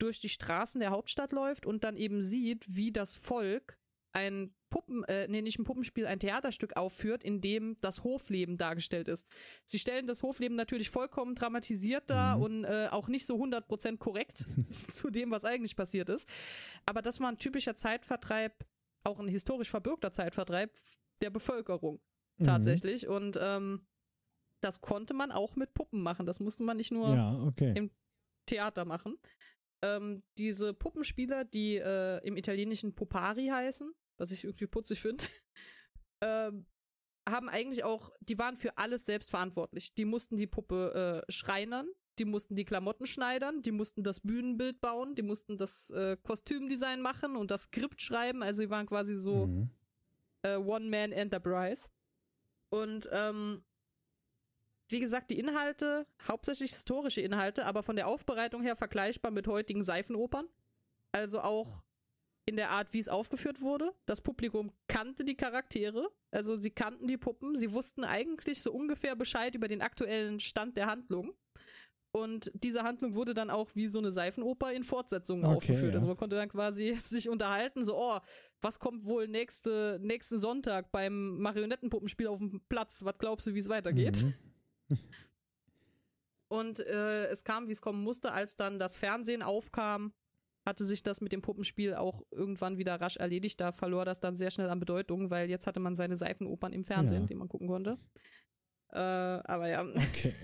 [0.00, 3.78] durch die Straßen der Hauptstadt läuft und dann eben sieht, wie das Volk
[4.12, 9.08] ein Puppen, äh, nee, nicht ein Puppenspiel, ein Theaterstück aufführt, in dem das Hofleben dargestellt
[9.08, 9.26] ist.
[9.64, 12.42] Sie stellen das Hofleben natürlich vollkommen dramatisiert dar Mhm.
[12.42, 14.46] und äh, auch nicht so 100% korrekt
[14.88, 16.28] zu dem, was eigentlich passiert ist.
[16.84, 18.64] Aber das war ein typischer Zeitvertreib,
[19.08, 20.72] auch ein historisch verbürgter Zeitvertreib
[21.22, 22.00] der Bevölkerung
[22.40, 22.44] Mhm.
[22.44, 23.08] tatsächlich.
[23.08, 23.84] Und ähm,
[24.60, 26.24] das konnte man auch mit Puppen machen.
[26.26, 27.72] Das musste man nicht nur Ja, okay.
[27.76, 27.90] im
[28.46, 29.18] Theater machen.
[29.82, 35.24] Ähm, diese Puppenspieler, die äh, im italienischen Pupari heißen, was ich irgendwie putzig finde,
[36.22, 36.66] ähm,
[37.28, 39.94] haben eigentlich auch, die waren für alles selbst verantwortlich.
[39.94, 41.88] Die mussten die Puppe äh, schreinern,
[42.18, 47.00] die mussten die Klamotten schneidern, die mussten das Bühnenbild bauen, die mussten das äh, Kostümdesign
[47.00, 48.42] machen und das Skript schreiben.
[48.42, 49.70] Also die waren quasi so Mhm.
[50.42, 51.88] äh, One-Man-Enterprise.
[52.70, 53.62] Und ähm,
[54.90, 59.82] wie gesagt, die Inhalte, hauptsächlich historische Inhalte, aber von der Aufbereitung her vergleichbar mit heutigen
[59.82, 60.48] Seifenopern.
[61.12, 61.82] Also auch
[62.46, 63.92] in der Art, wie es aufgeführt wurde.
[64.06, 69.14] Das Publikum kannte die Charaktere, also sie kannten die Puppen, sie wussten eigentlich so ungefähr
[69.16, 71.34] Bescheid über den aktuellen Stand der Handlung.
[72.10, 75.90] Und diese Handlung wurde dann auch wie so eine Seifenoper in Fortsetzungen Okay, aufgeführt.
[75.92, 75.94] ja.
[75.96, 78.18] Also man konnte dann quasi sich unterhalten, so, oh,
[78.60, 83.04] was kommt wohl nächste, nächsten Sonntag beim Marionettenpuppenspiel auf dem Platz?
[83.04, 84.24] Was glaubst du, wie es weitergeht?
[84.88, 84.98] Mhm.
[86.48, 90.14] Und äh, es kam, wie es kommen musste, als dann das Fernsehen aufkam,
[90.64, 93.60] hatte sich das mit dem Puppenspiel auch irgendwann wieder rasch erledigt.
[93.60, 96.84] Da verlor das dann sehr schnell an Bedeutung, weil jetzt hatte man seine Seifenopern im
[96.84, 97.26] Fernsehen, Ja.
[97.26, 97.98] die man gucken konnte.
[98.90, 100.34] Äh, aber ja, Okay.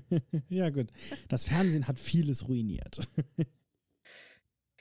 [0.48, 0.88] ja, gut.
[1.28, 3.00] Das Fernsehen hat vieles ruiniert.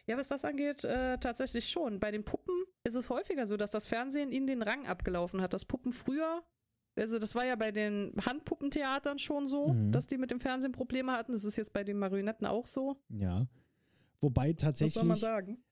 [0.07, 1.99] Ja, was das angeht, äh, tatsächlich schon.
[1.99, 5.53] Bei den Puppen ist es häufiger so, dass das Fernsehen ihnen den Rang abgelaufen hat.
[5.53, 6.43] Das Puppen früher,
[6.95, 9.91] also das war ja bei den Handpuppentheatern schon so, Mhm.
[9.91, 11.31] dass die mit dem Fernsehen Probleme hatten.
[11.33, 12.97] Das ist jetzt bei den Marionetten auch so.
[13.09, 13.47] Ja.
[14.21, 15.63] Wobei Was soll man tatsächlich, sagen?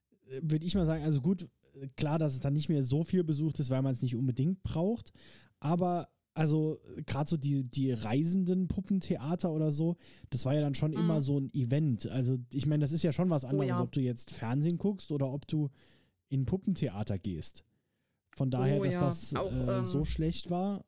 [0.42, 3.24] würde ich mal sagen, also gut, äh, klar, dass es dann nicht mehr so viel
[3.24, 5.12] besucht ist, weil man es nicht unbedingt braucht.
[5.58, 9.96] Aber also gerade so die, die reisenden Puppentheater oder so,
[10.30, 10.96] das war ja dann schon Mhm.
[10.98, 12.06] immer so ein Event.
[12.08, 13.80] Also ich meine, das ist ja schon was anderes, ja.
[13.80, 15.70] ob du jetzt Fernsehen guckst oder ob du
[16.28, 17.64] in Puppentheater gehst.
[18.36, 19.00] Von daher, Oh dass ja.
[19.00, 20.84] das Auch, äh, ähm, so schlecht war.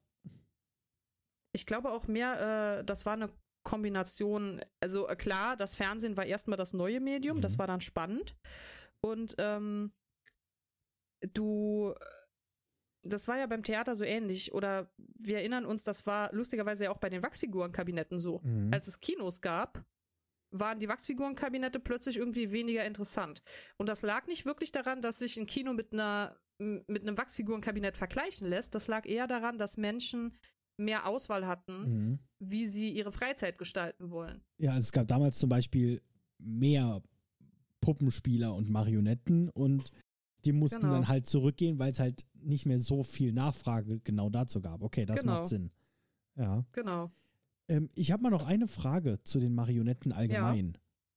[1.54, 3.28] Ich glaube auch mehr, äh, das war eine
[3.64, 4.60] Kombination.
[4.80, 7.58] Also äh, klar, das Fernsehen war erstmal das neue Medium, das Mhm.
[7.58, 8.36] war dann spannend.
[9.00, 9.92] Und ähm,
[11.34, 11.94] du,
[13.02, 14.52] das war ja beim Theater so ähnlich.
[14.54, 18.40] Oder wir erinnern uns, das war lustigerweise ja auch bei den Wachsfigurenkabinetten so.
[18.42, 18.72] Mhm.
[18.72, 19.84] Als es Kinos gab,
[20.50, 23.42] waren die Wachsfigurenkabinette plötzlich irgendwie weniger interessant.
[23.78, 27.96] Und das lag nicht wirklich daran, dass sich ein Kino mit einer mit einem Wachsfigurenkabinett
[27.96, 28.76] vergleichen lässt.
[28.76, 30.36] Das lag eher daran, dass Menschen
[30.76, 32.18] mehr Auswahl hatten, Mhm.
[32.38, 34.44] wie sie ihre Freizeit gestalten wollen.
[34.58, 36.00] Ja, also es gab damals zum Beispiel
[36.38, 37.02] mehr
[37.80, 39.90] Puppenspieler und Marionetten und
[40.44, 40.92] die mussten Genau.
[40.94, 44.82] dann halt zurückgehen, weil es halt nicht mehr so viel Nachfrage genau dazu gab.
[44.82, 45.40] Okay, das Genau.
[45.40, 45.70] macht Sinn.
[46.36, 46.64] Ja.
[46.72, 47.10] Genau.
[47.68, 50.76] Ähm, ich habe mal noch eine Frage zu den Marionetten allgemein.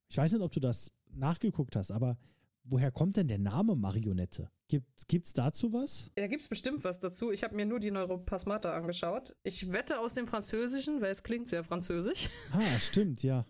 [0.10, 2.18] Ich weiß nicht, ob du das nachgeguckt hast, aber
[2.64, 4.50] woher kommt denn der Name Marionette?
[4.68, 6.12] Gibt, gibt's dazu was?
[6.16, 7.32] Da gibt's bestimmt was dazu.
[7.32, 9.36] Ich habe mir nur die Neuroplasmata angeschaut.
[9.44, 12.30] Ich wette aus dem Französischen, weil es klingt sehr französisch.
[12.52, 13.46] Ah, stimmt, ja.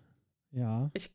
[0.52, 0.90] Ja.
[0.94, 1.14] Ich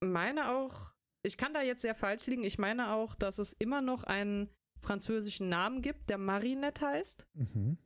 [0.00, 0.92] meine auch,
[1.26, 2.44] ich kann da jetzt sehr falsch liegen.
[2.44, 4.48] Ich meine auch, dass es immer noch einen
[4.80, 7.26] französischen Namen gibt, der Marinette heißt.
[7.34, 7.78] Mhm.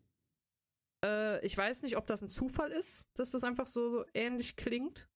[1.04, 5.08] Äh, ich weiß nicht, ob das ein Zufall ist, dass das einfach so ähnlich klingt.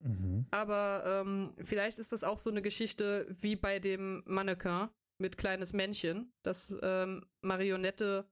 [0.00, 0.46] Mhm.
[0.50, 4.88] Aber ähm, vielleicht ist das auch so eine Geschichte wie bei dem Mannequin
[5.18, 8.28] mit kleines Männchen, dass ähm, Marionette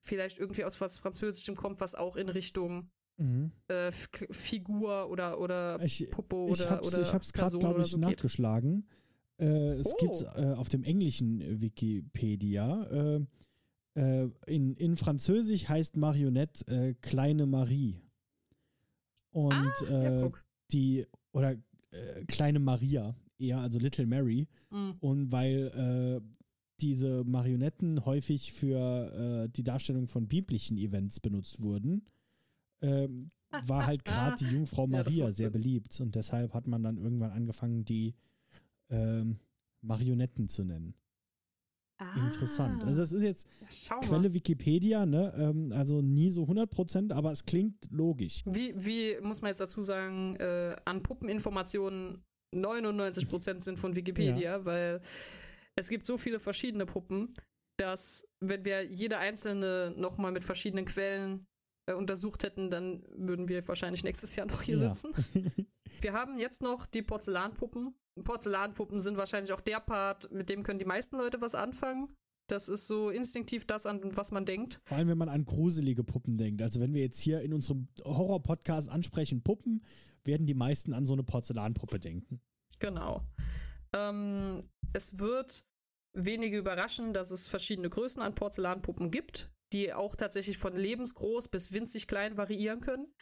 [0.00, 3.50] vielleicht irgendwie aus was Französischem kommt, was auch in Richtung Mhm.
[3.66, 7.88] äh, Figur oder, oder Ich, ich oder, hab's, oder ich hab's gerade, Person glaube ich,
[7.88, 8.86] so nachgeschlagen.
[9.40, 9.96] Äh, es Oh.
[9.98, 13.20] gibt äh, auf dem englischen Wikipedia, äh,
[13.94, 18.00] äh, in, in Französisch heißt Marionette äh, Kleine Marie.
[19.32, 20.30] Und Ah, Ja,
[20.72, 21.56] die, oder
[21.90, 24.46] äh, Kleine Maria, eher, also Little Mary.
[24.70, 24.90] Mm.
[25.00, 26.22] Und weil
[26.80, 32.04] diese Marionetten häufig für die Darstellung von biblischen Events benutzt wurden,
[32.82, 36.00] ähm, war halt gerade die Jungfrau Ja, Maria macht sehr beliebt.
[36.00, 38.14] Und deshalb hat man dann irgendwann angefangen, die
[38.90, 39.38] ähm,
[39.82, 40.94] Marionetten zu nennen.
[42.14, 42.84] Interessant.
[42.84, 43.48] Ah, Also das ist jetzt
[43.88, 44.32] ja, Quelle.
[44.32, 45.34] Wikipedia, ne?
[45.36, 48.42] Ähm, also nie so 100%, aber es klingt logisch.
[48.46, 52.22] Wie, wie muss man jetzt dazu sagen, äh, an Puppeninformationen
[52.54, 55.00] 99% sind von Wikipedia, weil
[55.74, 57.34] es gibt so viele verschiedene Puppen,
[57.78, 61.46] dass wenn wir jede einzelne nochmal mit verschiedenen Quellen
[61.88, 64.94] äh, untersucht hätten, dann würden wir wahrscheinlich nächstes Jahr noch hier Ja.
[64.94, 65.12] sitzen.
[66.00, 67.92] Wir haben jetzt noch die Porzellanpuppen.
[68.22, 72.14] Porzellanpuppen sind wahrscheinlich auch der Part, mit dem können die meisten Leute was anfangen.
[72.48, 74.80] Das ist so instinktiv das, an was man denkt.
[74.84, 76.62] Vor allem, wenn man an gruselige Puppen denkt.
[76.62, 79.82] Also wenn wir jetzt hier in unserem Horror-Podcast ansprechen Puppen,
[80.24, 82.40] werden die meisten an so eine Porzellanpuppe denken.
[82.78, 83.22] Genau.
[83.92, 85.66] Ähm, es wird
[86.14, 91.72] wenige überraschen, dass es verschiedene Größen an Porzellanpuppen gibt, die auch tatsächlich von lebensgroß bis
[91.72, 93.12] winzig klein variieren können.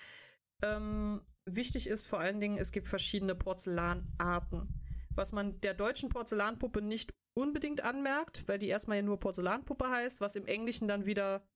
[0.62, 4.68] Ähm, wichtig ist vor allen Dingen, es gibt verschiedene Porzellanarten.
[5.14, 10.20] Was man der deutschen Porzellanpuppe nicht unbedingt anmerkt, weil die erstmal ja nur Porzellanpuppe heißt,
[10.20, 11.46] was im Englischen dann wieder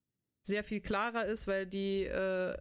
[0.47, 2.57] sehr viel klarer ist, weil die äh,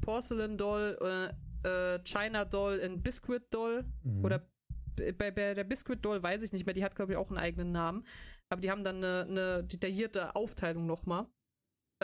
[0.00, 1.32] Porcelain Doll,
[1.64, 4.24] äh, äh, China Doll und Biscuit Doll mhm.
[4.24, 4.48] oder
[4.96, 7.38] bei, bei, der Biscuit Doll weiß ich nicht mehr, die hat glaube ich auch einen
[7.38, 8.04] eigenen Namen,
[8.48, 11.26] aber die haben dann eine, eine detaillierte Aufteilung nochmal.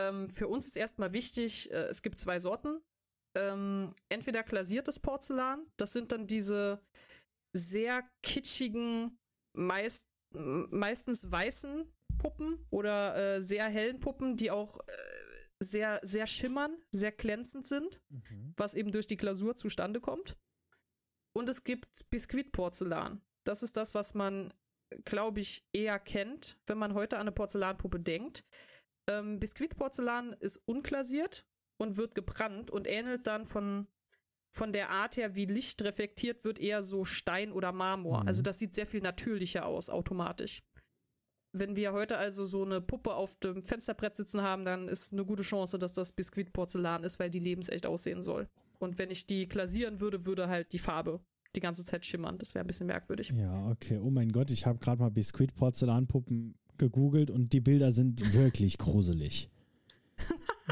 [0.08, 2.80] Ähm, für uns ist erstmal wichtig, äh, es gibt zwei Sorten.
[3.36, 6.82] Ähm, entweder glasiertes Porzellan, das sind dann diese
[7.56, 9.18] sehr kitschigen,
[9.56, 14.92] meist, meistens weißen Puppen oder äh, sehr hellen Puppen, die auch äh,
[15.62, 18.54] sehr, sehr schimmern, sehr glänzend sind, mhm.
[18.56, 20.36] was eben durch die Glasur zustande kommt.
[21.36, 23.22] Und es gibt Biskuitporzellan.
[23.44, 24.52] Das ist das, was man,
[25.04, 28.44] glaube ich, eher kennt, wenn man heute an eine Porzellanpuppe denkt.
[29.10, 31.44] Ähm, Biskuitporzellan ist unglasiert
[31.78, 33.86] und wird gebrannt und ähnelt dann von,
[34.50, 38.22] von der Art her, wie Licht reflektiert wird, eher so Stein oder Marmor.
[38.22, 38.28] Mhm.
[38.28, 40.62] Also das sieht sehr viel natürlicher aus, automatisch.
[41.52, 45.24] Wenn wir heute also so eine Puppe auf dem Fensterbrett sitzen haben, dann ist eine
[45.24, 48.48] gute Chance, dass das Biskuitporzellan ist, weil die lebensecht aussehen soll.
[48.78, 51.20] Und wenn ich die glasieren würde, würde halt die Farbe
[51.56, 52.38] die ganze Zeit schimmern.
[52.38, 53.32] Das wäre ein bisschen merkwürdig.
[53.36, 53.98] Ja, okay.
[53.98, 59.48] Oh mein Gott, ich habe gerade mal Biskuitporzellanpuppen gegoogelt und die Bilder sind wirklich gruselig.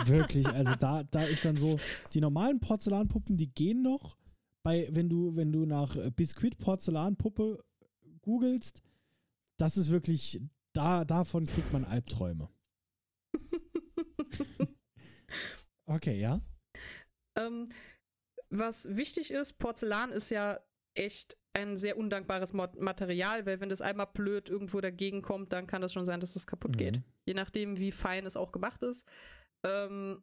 [0.07, 1.79] wirklich, also da, da ist dann so,
[2.13, 4.17] die normalen Porzellanpuppen, die gehen noch.
[4.65, 7.63] Bei, wenn du, wenn du nach Biskuitporzellanpuppe
[8.23, 8.83] googelst,
[9.59, 10.41] das ist wirklich,
[10.73, 12.49] da, davon kriegt man Albträume.
[15.87, 16.41] okay, ja.
[17.37, 17.69] Ähm,
[18.51, 20.59] was wichtig ist, Porzellan ist ja
[20.99, 25.81] echt ein sehr undankbares Material, weil wenn das einmal blöd irgendwo dagegen kommt, dann kann
[25.81, 26.79] das schon sein, dass es kaputt mhm.
[26.79, 27.03] geht.
[27.25, 29.09] Je nachdem, wie fein es auch gemacht ist.
[29.65, 30.23] Ähm,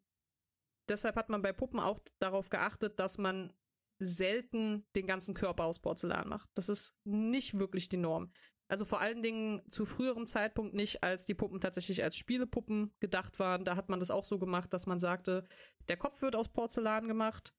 [0.90, 3.54] deshalb hat man bei Puppen auch darauf geachtet, dass man
[4.00, 6.50] selten den ganzen Körper aus Porzellan macht.
[6.54, 8.32] Das ist nicht wirklich die Norm.
[8.68, 13.40] Also vor allen Dingen zu früherem Zeitpunkt nicht, als die Puppen tatsächlich als Spielepuppen gedacht
[13.40, 13.64] waren.
[13.64, 15.48] Da hat man das auch so gemacht, dass man sagte,
[15.88, 17.54] der Kopf wird aus Porzellan gemacht,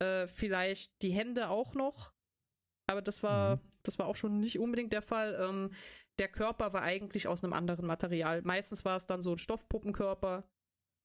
[0.00, 2.12] äh, vielleicht die Hände auch noch.
[2.88, 3.60] Aber das war, mhm.
[3.82, 5.38] das war auch schon nicht unbedingt der Fall.
[5.40, 5.70] Ähm,
[6.18, 8.42] der Körper war eigentlich aus einem anderen Material.
[8.42, 10.48] Meistens war es dann so ein Stoffpuppenkörper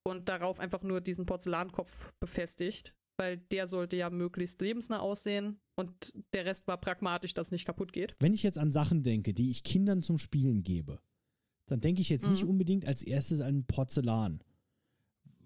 [0.03, 6.13] und darauf einfach nur diesen Porzellankopf befestigt, weil der sollte ja möglichst lebensnah aussehen und
[6.33, 8.15] der Rest war pragmatisch, dass es nicht kaputt geht.
[8.19, 10.99] Wenn ich jetzt an Sachen denke, die ich Kindern zum Spielen gebe,
[11.67, 12.31] dann denke ich jetzt mhm.
[12.31, 14.41] nicht unbedingt als erstes an Porzellan.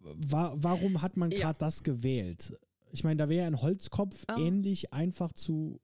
[0.02, 1.54] War, warum hat man gerade ja.
[1.54, 2.58] das gewählt?
[2.92, 4.40] Ich meine, da wäre ein Holzkopf oh.
[4.40, 5.82] ähnlich einfach zu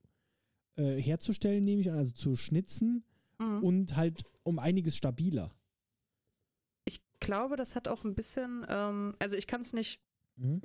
[0.76, 3.04] äh, herzustellen, nehme ich an, also zu schnitzen
[3.40, 3.64] mhm.
[3.64, 5.52] und halt um einiges stabiler.
[6.86, 10.02] Ich glaube, das hat auch ein bisschen, ähm, also ich kann es nicht,
[10.36, 10.62] mhm.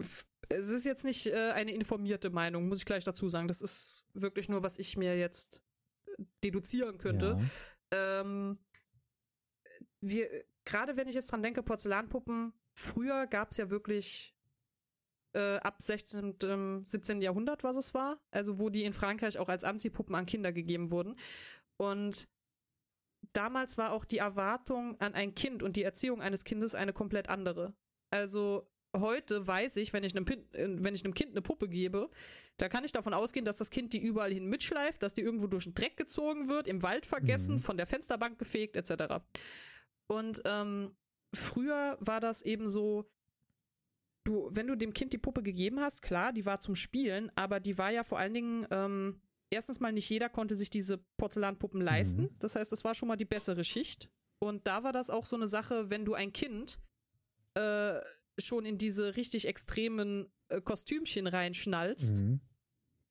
[0.48, 3.48] es ist jetzt nicht äh, eine informierte Meinung, muss ich gleich dazu sagen.
[3.48, 5.62] Das ist wirklich nur, was ich mir jetzt
[6.42, 7.38] deduzieren könnte.
[7.92, 8.20] Ja.
[8.20, 8.58] Ähm,
[10.00, 10.28] wir,
[10.64, 14.34] gerade wenn ich jetzt dran denke, Porzellanpuppen, früher gab es ja wirklich
[15.38, 17.22] äh, ab 16., ähm, 17.
[17.22, 18.20] Jahrhundert, was es war.
[18.30, 21.16] Also wo die in Frankreich auch als Anziehpuppen an Kinder gegeben wurden.
[21.76, 22.28] Und
[23.32, 27.28] damals war auch die Erwartung an ein Kind und die Erziehung eines Kindes eine komplett
[27.28, 27.72] andere.
[28.10, 32.10] Also heute weiß ich, wenn ich, einem, äh, wenn ich einem Kind eine Puppe gebe,
[32.56, 35.46] da kann ich davon ausgehen, dass das Kind die überall hin mitschleift, dass die irgendwo
[35.46, 37.60] durch den Dreck gezogen wird, im Wald vergessen, mhm.
[37.60, 39.22] von der Fensterbank gefegt, etc.
[40.08, 40.96] Und ähm,
[41.32, 43.08] früher war das eben so,
[44.28, 47.60] du, wenn du dem Kind die Puppe gegeben hast, klar, die war zum Spielen, aber
[47.60, 51.80] die war ja vor allen Dingen, ähm, erstens mal nicht jeder konnte sich diese Porzellanpuppen
[51.80, 52.22] leisten.
[52.22, 52.38] Mhm.
[52.38, 54.10] Das heißt, das war schon mal die bessere Schicht.
[54.40, 56.78] Und da war das auch so eine Sache, wenn du ein Kind
[57.54, 58.00] äh,
[58.38, 62.40] schon in diese richtig extremen äh, Kostümchen reinschnallst mhm.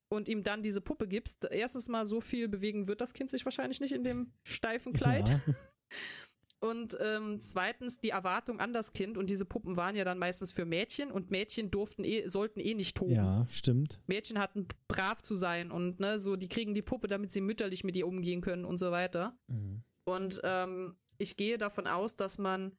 [0.08, 3.44] und ihm dann diese Puppe gibst, erstens mal so viel bewegen wird das Kind sich
[3.44, 5.28] wahrscheinlich nicht in dem steifen Kleid.
[5.28, 5.40] Ja.
[6.60, 10.50] Und ähm, zweitens die Erwartung an das Kind und diese Puppen waren ja dann meistens
[10.50, 13.14] für Mädchen und Mädchen durften eh, sollten eh nicht toben.
[13.14, 14.00] Ja, stimmt.
[14.08, 17.84] Mädchen hatten brav zu sein und ne, so, die kriegen die Puppe, damit sie mütterlich
[17.84, 19.38] mit ihr umgehen können und so weiter.
[19.46, 19.82] Mhm.
[20.04, 22.76] Und ähm, ich gehe davon aus, dass man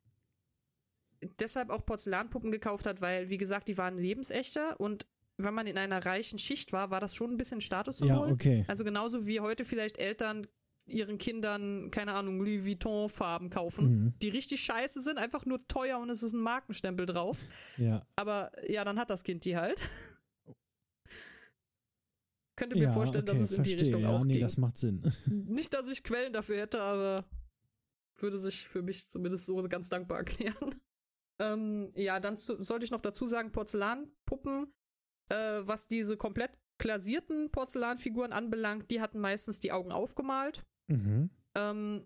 [1.40, 5.08] deshalb auch Porzellanpuppen gekauft hat, weil, wie gesagt, die waren lebensechter und
[5.38, 8.28] wenn man in einer reichen Schicht war, war das schon ein bisschen Statussymbol.
[8.28, 8.66] Ja, okay.
[8.68, 10.48] Also genauso wie heute vielleicht Eltern
[10.91, 14.14] ihren Kindern, keine Ahnung, Louis Vuitton-Farben kaufen, mhm.
[14.22, 17.44] die richtig scheiße sind, einfach nur teuer und es ist ein Markenstempel drauf.
[17.78, 18.06] Ja.
[18.16, 19.82] Aber ja, dann hat das Kind die halt.
[22.56, 24.41] Könnte mir ja, vorstellen, okay, dass es in verstehe, die Richtung ja, auch nee, ging.
[24.41, 25.14] das macht Sinn.
[25.26, 27.26] Nicht, dass ich Quellen dafür hätte, aber
[28.18, 30.56] würde sich für mich zumindest so ganz dankbar erklären.
[31.41, 34.74] Ähm, ja, dann zu, sollte ich noch dazu sagen, Porzellanpuppen,
[35.30, 40.66] äh, was diese komplett glasierten Porzellanfiguren anbelangt, die hatten meistens die Augen aufgemalt.
[40.90, 41.30] Mhm.
[41.56, 42.06] Ähm,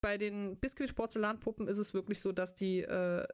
[0.00, 3.26] bei den Biskuit-Porzellanpuppen ist es wirklich so, dass die äh,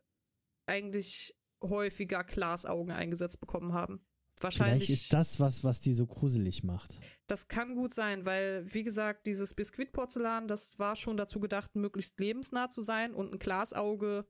[0.66, 4.05] eigentlich häufiger Glasaugen eingesetzt bekommen haben.
[4.39, 4.86] Wahrscheinlich.
[4.86, 6.98] Vielleicht ist das was, was die so gruselig macht.
[7.27, 12.20] Das kann gut sein, weil, wie gesagt, dieses Biskuitporzellan, das war schon dazu gedacht, möglichst
[12.20, 14.27] lebensnah zu sein und ein Glasauge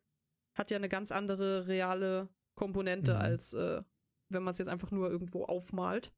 [0.57, 3.19] hat ja eine ganz andere reale Komponente, Mhm.
[3.21, 3.83] als äh,
[4.29, 6.13] wenn man es jetzt einfach nur irgendwo aufmalt.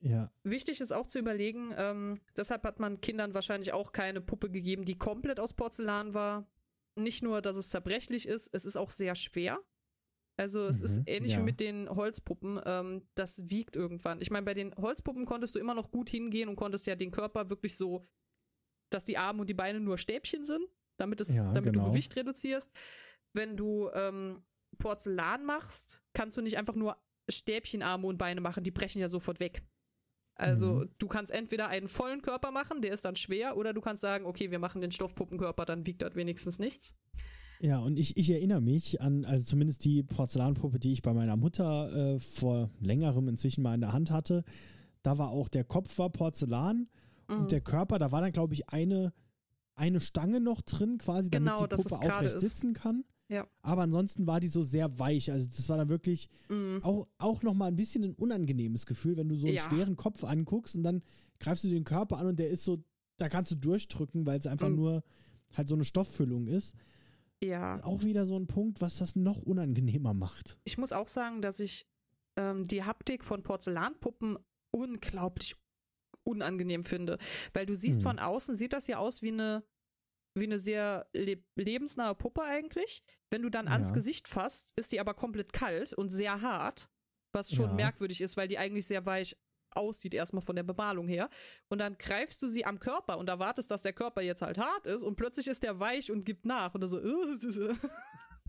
[0.00, 0.32] Ja.
[0.44, 4.84] Wichtig ist auch zu überlegen, ähm, deshalb hat man Kindern wahrscheinlich auch keine Puppe gegeben,
[4.84, 6.46] die komplett aus Porzellan war.
[6.96, 9.60] Nicht nur, dass es zerbrechlich ist, es ist auch sehr schwer.
[10.36, 11.38] Also es ist Mhm, ähnlich ja.
[11.38, 14.22] wie mit den Holzpuppen, ähm, das wiegt irgendwann.
[14.22, 17.10] Ich meine, bei den Holzpuppen konntest du immer noch gut hingehen und konntest ja den
[17.10, 18.06] Körper wirklich so,
[18.88, 20.64] dass die Arme und die Beine nur Stäbchen sind,
[20.96, 21.84] damit, es, Ja, damit genau.
[21.86, 22.72] du Gewicht reduzierst.
[23.34, 24.42] Wenn du ähm,
[24.78, 26.96] Porzellan machst, kannst du nicht einfach nur
[27.28, 29.62] Stäbchenarme und Beine machen, die brechen ja sofort weg.
[30.40, 30.90] Also Mhm.
[30.98, 34.24] du kannst entweder einen vollen Körper machen, der ist dann schwer, oder du kannst sagen,
[34.26, 36.96] okay, wir machen den Stoffpuppenkörper, dann wiegt das wenigstens nichts.
[37.60, 41.36] Ja, und ich, ich erinnere mich an, also zumindest die Porzellanpuppe, die ich bei meiner
[41.36, 44.44] Mutter äh, vor längerem inzwischen mal in der Hand hatte.
[45.02, 46.88] Da war auch der Kopf war Porzellan
[47.28, 47.36] Mhm.
[47.36, 49.12] und der Körper, da war dann, glaube ich, eine,
[49.74, 52.40] eine Stange noch drin, quasi, damit Genau, die Puppe aufrecht ist.
[52.40, 53.04] sitzen kann.
[53.30, 53.46] Ja.
[53.62, 55.30] Aber ansonsten war die so sehr weich.
[55.30, 56.80] Also das war dann wirklich Mhm.
[56.82, 59.62] auch, auch nochmal ein bisschen ein unangenehmes Gefühl, wenn du so einen Ja.
[59.62, 61.02] schweren Kopf anguckst und dann
[61.38, 62.82] greifst du den Körper an und der ist so,
[63.18, 64.76] da kannst du durchdrücken, weil es einfach Mhm.
[64.76, 65.04] nur
[65.54, 66.74] halt so eine Stofffüllung ist.
[67.42, 70.58] Ja, Auch wieder so ein Punkt, was das noch unangenehmer macht.
[70.64, 71.86] ich muss auch sagen, dass ich
[72.36, 74.38] ähm, die Haptik von Porzellanpuppen
[74.72, 75.56] unglaublich
[76.24, 77.18] unangenehm finde.
[77.54, 78.02] Weil du siehst Hm.
[78.02, 79.64] von außen, sieht das ja aus wie eine,
[80.40, 83.02] wie eine sehr le lebensnahe Puppe eigentlich.
[83.30, 83.94] Wenn du dann ans Ja.
[83.94, 86.88] Gesicht fasst, ist die aber komplett kalt und sehr hart,
[87.32, 87.74] was schon Ja.
[87.74, 89.36] merkwürdig ist, weil die eigentlich sehr weich
[89.72, 91.28] aussieht, erstmal von der Bemalung her.
[91.68, 94.86] Und dann greifst du sie am Körper und erwartest, dass der Körper jetzt halt hart
[94.86, 96.74] ist und plötzlich ist der weich und gibt nach.
[96.74, 96.98] Und dann so,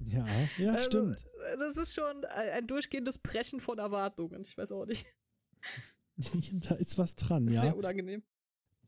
[0.03, 0.26] Ja,
[0.57, 1.26] ja, Also, stimmt.
[1.59, 4.41] Das ist schon ein durchgehendes Brechen von Erwartungen.
[4.41, 5.05] Ich weiß auch nicht.
[6.69, 7.61] da ist was dran, ja.
[7.61, 8.23] Sehr unangenehm.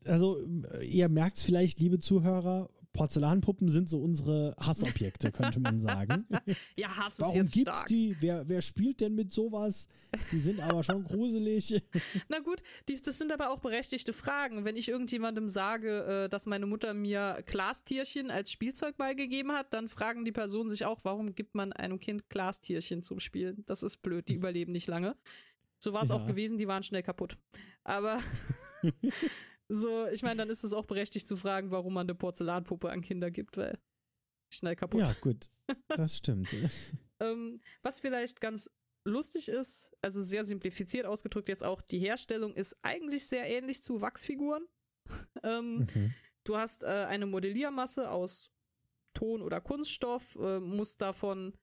[0.04, 0.44] Also,
[0.82, 6.26] ihr merkt es vielleicht, liebe Zuhörer, Porzellanpuppen sind so unsere Hassobjekte, könnte man sagen.
[6.76, 7.86] Ja, Hass ist Warum jetzt gibt's stark.
[7.88, 8.16] die?
[8.20, 9.88] Wer, wer spielt denn mit sowas?
[10.32, 11.82] Die sind aber schon gruselig.
[12.28, 14.64] Na gut, die, das sind aber auch berechtigte Fragen.
[14.64, 19.88] Wenn ich irgendjemandem sage, äh, dass meine Mutter mir Glastierchen als Spielzeug beigegeben hat, dann
[19.88, 23.64] fragen die Personen sich auch, warum gibt man einem Kind Glastierchen zum Spielen?
[23.66, 25.16] Das ist blöd, die überleben nicht lange.
[25.80, 26.14] So war es Ja.
[26.16, 27.36] auch gewesen, die waren schnell kaputt.
[27.82, 28.20] Aber
[29.68, 33.00] so, ich meine, dann ist es auch berechtigt zu fragen, warum man eine Porzellanpuppe an
[33.00, 33.78] Kinder gibt, weil
[34.52, 35.00] schnell kaputt.
[35.00, 35.50] Ja, gut.
[35.88, 36.48] Das stimmt.
[37.20, 38.70] Ähm, was vielleicht ganz
[39.04, 44.00] lustig ist, also sehr simplifiziert ausgedrückt jetzt auch, die Herstellung ist eigentlich sehr ähnlich zu
[44.00, 44.66] Wachsfiguren.
[45.42, 46.14] ähm, Mhm.
[46.44, 48.50] Du hast äh, eine Modelliermasse aus
[49.14, 51.54] Ton oder Kunststoff, äh, musst davon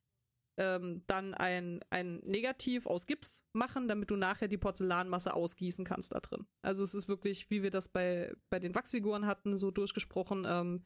[0.61, 6.13] ähm, dann ein, ein Negativ aus Gips machen, damit du nachher die Porzellanmasse ausgießen kannst
[6.13, 6.45] da drin.
[6.61, 10.45] Also es ist wirklich, wie wir das bei, bei den Wachsfiguren hatten, so durchgesprochen.
[10.47, 10.85] Ähm,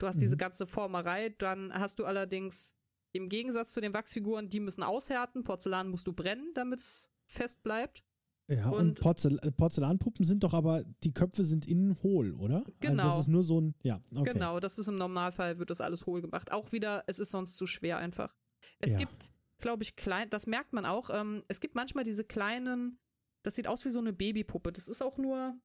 [0.00, 0.20] du hast Mhm.
[0.20, 2.74] diese ganze Formerei, dann hast du allerdings
[3.14, 7.62] im Gegensatz zu den Wachsfiguren, die müssen aushärten, Porzellan musst du brennen, damit es fest
[7.62, 8.02] bleibt.
[8.50, 12.56] Ja, und, Und- Porzel Porzellanpuppen sind doch aber, die Köpfe sind innen hohl, oder?
[12.58, 13.04] Also Genau.
[13.04, 14.32] das ist nur so ein, ja, okay.
[14.34, 16.52] Genau, das ist im Normalfall, wird das alles hohl gemacht.
[16.52, 18.34] Auch wieder, es ist sonst zu schwer einfach.
[18.80, 18.98] Es Ja.
[18.98, 22.98] gibt, glaube ich, klein, das merkt man auch, ähm, es gibt manchmal diese kleinen,
[23.44, 24.72] das sieht aus wie so eine Babypuppe.
[24.72, 25.56] Das ist auch nur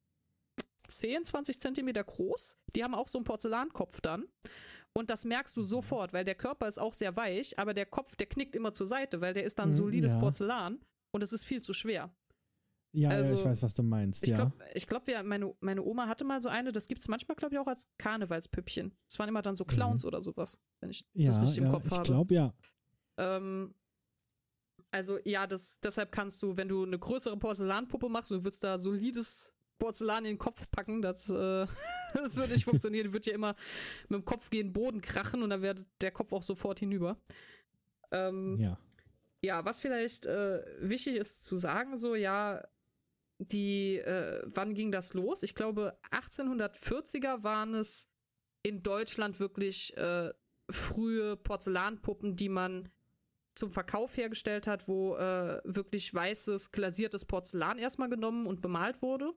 [0.88, 2.58] 10, 20 Zentimeter groß.
[2.76, 4.26] Die haben auch so einen Porzellankopf dann.
[4.94, 5.62] Und das merkst Mhm.
[5.62, 8.74] du sofort, weil der Körper ist auch sehr weich, aber der Kopf, der knickt immer
[8.74, 10.20] zur Seite, weil der ist dann Mhm, solides ja.
[10.20, 10.80] Porzellan
[11.12, 12.12] und es ist viel zu schwer.
[12.92, 15.84] Ja, ja, ich also, weiß, was du meinst, Ich glaube, ich glaub, ja, meine, meine
[15.84, 18.98] Oma hatte mal so eine, das gibt es manchmal, glaube ich, auch als Karnevalspüppchen.
[19.08, 21.22] Das waren immer dann so Clowns oder sowas, wenn ich Mhm.
[21.22, 22.04] ja, das richtig ja, im Kopf ich habe.
[22.04, 22.54] glaube, ja.
[23.20, 23.76] Ähm,
[24.92, 28.64] also ja, das, deshalb kannst du, wenn du eine größere Porzellanpuppe machst und du würdest
[28.64, 31.68] da solides Porzellan in den Kopf packen, das, äh,
[32.14, 33.08] das würde nicht funktionieren.
[33.08, 33.56] Die wird ja immer
[34.08, 37.18] mit dem Kopf gegen den Boden krachen und dann wäre der Kopf auch sofort hinüber.
[38.12, 38.80] Ähm, Ja.
[39.42, 42.68] ja, was vielleicht äh, wichtig ist zu sagen, so ja,
[43.38, 45.44] die, äh, wann ging das los?
[45.44, 48.10] Ich glaube, 1840er waren es
[48.64, 50.34] in Deutschland wirklich äh,
[50.70, 52.90] frühe Porzellanpuppen, die man
[53.60, 59.34] zum Verkauf hergestellt hat, wo äh, wirklich weißes, glasiertes Porzellan erstmal genommen und bemalt wurde.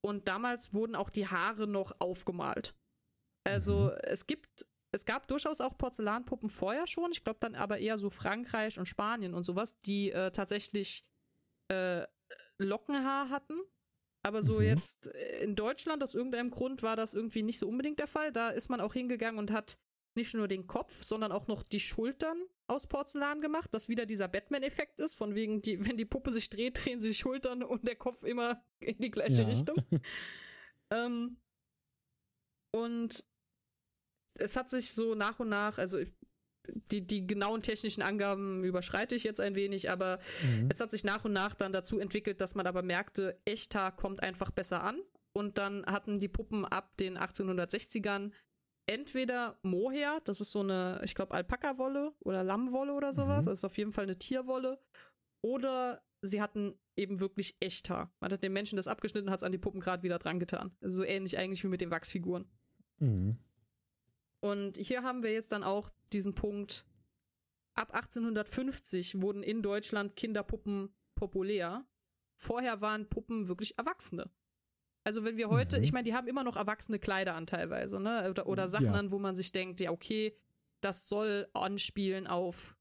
[0.00, 2.74] Und damals wurden auch die Haare noch aufgemalt.
[3.44, 3.98] Also mhm.
[4.02, 7.10] es gibt, es gab durchaus auch Porzellanpuppen vorher schon.
[7.10, 11.04] Ich glaube dann aber eher so Frankreich und Spanien und sowas, die äh, tatsächlich
[11.70, 12.06] äh,
[12.58, 13.60] Lockenhaar hatten.
[14.24, 14.62] Aber so mhm.
[14.62, 15.08] jetzt
[15.40, 18.32] in Deutschland, aus irgendeinem Grund, war das irgendwie nicht so unbedingt der Fall.
[18.32, 19.78] Da ist man auch hingegangen und hat
[20.16, 24.28] nicht nur den Kopf, sondern auch noch die Schultern aus Porzellan gemacht, dass wieder dieser
[24.28, 27.88] Batman-Effekt ist, von wegen, die, wenn die Puppe sich dreht, drehen sich die Schultern und
[27.88, 29.48] der Kopf immer in die gleiche ja.
[29.48, 29.76] Richtung.
[30.90, 31.38] ähm,
[32.70, 33.24] und
[34.34, 35.98] es hat sich so nach und nach, also
[36.90, 40.68] die, die genauen technischen Angaben überschreite ich jetzt ein wenig, aber mhm.
[40.70, 44.22] es hat sich nach und nach dann dazu entwickelt, dass man aber merkte, echter kommt
[44.22, 45.00] einfach besser an.
[45.32, 48.32] Und dann hatten die Puppen ab den 1860ern
[48.88, 53.50] entweder Mohair, das ist so eine, ich glaube, Alpaka-Wolle oder Lammwolle oder sowas, mhm.
[53.50, 54.80] das ist auf jeden Fall eine Tierwolle,
[55.40, 58.12] oder sie hatten eben wirklich Echthaar.
[58.20, 60.72] Man hat den Menschen das abgeschnitten, hat es an die Puppen gerade wieder dran getan.
[60.80, 62.46] Also so ähnlich eigentlich wie mit den Wachsfiguren.
[62.98, 63.38] Mhm.
[64.40, 66.86] Und hier haben wir jetzt dann auch diesen Punkt,
[67.74, 71.84] ab 1850 wurden in Deutschland Kinderpuppen populär.
[72.34, 74.30] Vorher waren Puppen wirklich Erwachsene.
[75.08, 75.84] Also wenn wir heute, mhm.
[75.84, 78.28] ich meine, die haben immer noch erwachsene Kleider an teilweise, ne?
[78.28, 78.92] Oder, oder Sachen ja.
[78.92, 80.36] an, wo man sich denkt, ja, okay,
[80.82, 82.76] das soll anspielen auf,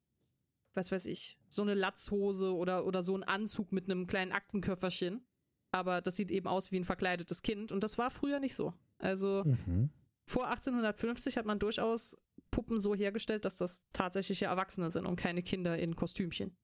[0.73, 5.25] was weiß ich, so eine Latzhose oder, oder so ein Anzug mit einem kleinen Aktenköfferchen.
[5.71, 8.73] Aber das sieht eben aus wie ein verkleidetes Kind und das war früher nicht so.
[8.97, 9.89] Also mhm.
[10.25, 12.17] vor 1850 hat man durchaus
[12.51, 16.57] Puppen so hergestellt, dass das tatsächliche Erwachsene sind und keine Kinder in Kostümchen.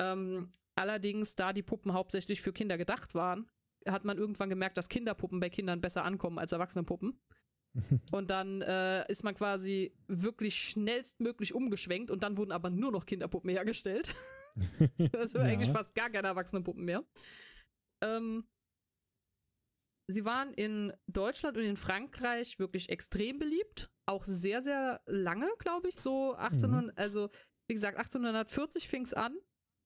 [0.00, 3.48] Ähm, allerdings, da die Puppen hauptsächlich für Kinder gedacht waren,
[3.86, 7.18] hat man irgendwann gemerkt, dass Kinderpuppen bei Kindern besser ankommen als Erwachsenenpuppen.
[8.12, 13.06] und dann äh, ist man quasi wirklich schnellstmöglich umgeschwenkt und dann wurden aber nur noch
[13.06, 14.14] Kinderpuppen hergestellt.
[15.12, 15.52] das war ja.
[15.52, 17.04] eigentlich fast gar keine Erwachsenenpuppen mehr.
[18.02, 18.46] Ähm,
[20.08, 23.90] sie waren in Deutschland und in Frankreich wirklich extrem beliebt.
[24.06, 27.02] Auch sehr, sehr lange, glaube ich, so 1800, mhm.
[27.02, 27.30] also
[27.68, 29.36] wie gesagt, 1840 fing es an,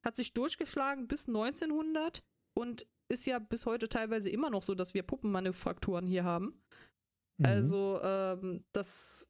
[0.04, 2.22] hat sich durchgeschlagen bis 1900
[2.58, 6.54] und ist ja bis heute teilweise immer noch so, dass wir Puppenmanufakturen hier haben.
[7.38, 7.46] Mhm.
[7.46, 9.28] Also ähm, das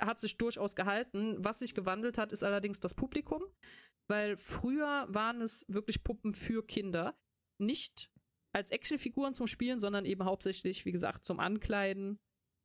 [0.00, 1.36] hat sich durchaus gehalten.
[1.38, 3.44] Was sich gewandelt hat, ist allerdings das Publikum,
[4.10, 7.16] weil früher waren es wirklich Puppen für Kinder.
[7.58, 8.10] Nicht
[8.52, 12.18] als Actionfiguren zum Spielen, sondern eben hauptsächlich, wie gesagt, zum Ankleiden,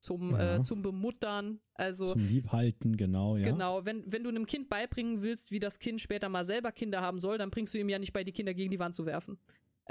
[0.03, 0.56] zum, ja.
[0.56, 3.52] äh, zum Bemuttern, also zum Liebhalten, genau, ja.
[3.52, 7.02] Genau, wenn, wenn du einem Kind beibringen willst, wie das Kind später mal selber Kinder
[7.02, 9.06] haben soll, dann bringst du ihm ja nicht bei, die Kinder gegen die Wand zu
[9.06, 9.38] werfen.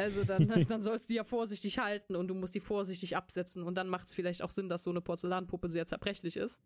[0.01, 3.63] Also dann, dann sollst du die ja vorsichtig halten und du musst die vorsichtig absetzen
[3.63, 6.63] und dann macht es vielleicht auch Sinn, dass so eine Porzellanpuppe sehr zerbrechlich ist.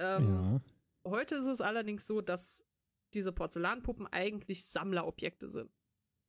[0.00, 0.60] Ähm, ja.
[1.06, 2.66] Heute ist es allerdings so, dass
[3.14, 5.70] diese Porzellanpuppen eigentlich Sammlerobjekte sind.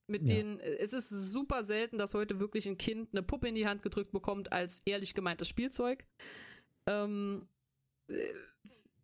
[0.07, 0.35] Mit ja.
[0.35, 3.67] denen, äh, es ist super selten, dass heute wirklich ein Kind eine Puppe in die
[3.67, 6.05] Hand gedrückt bekommt als ehrlich gemeintes Spielzeug.
[6.87, 7.47] Ähm,
[8.07, 8.33] äh,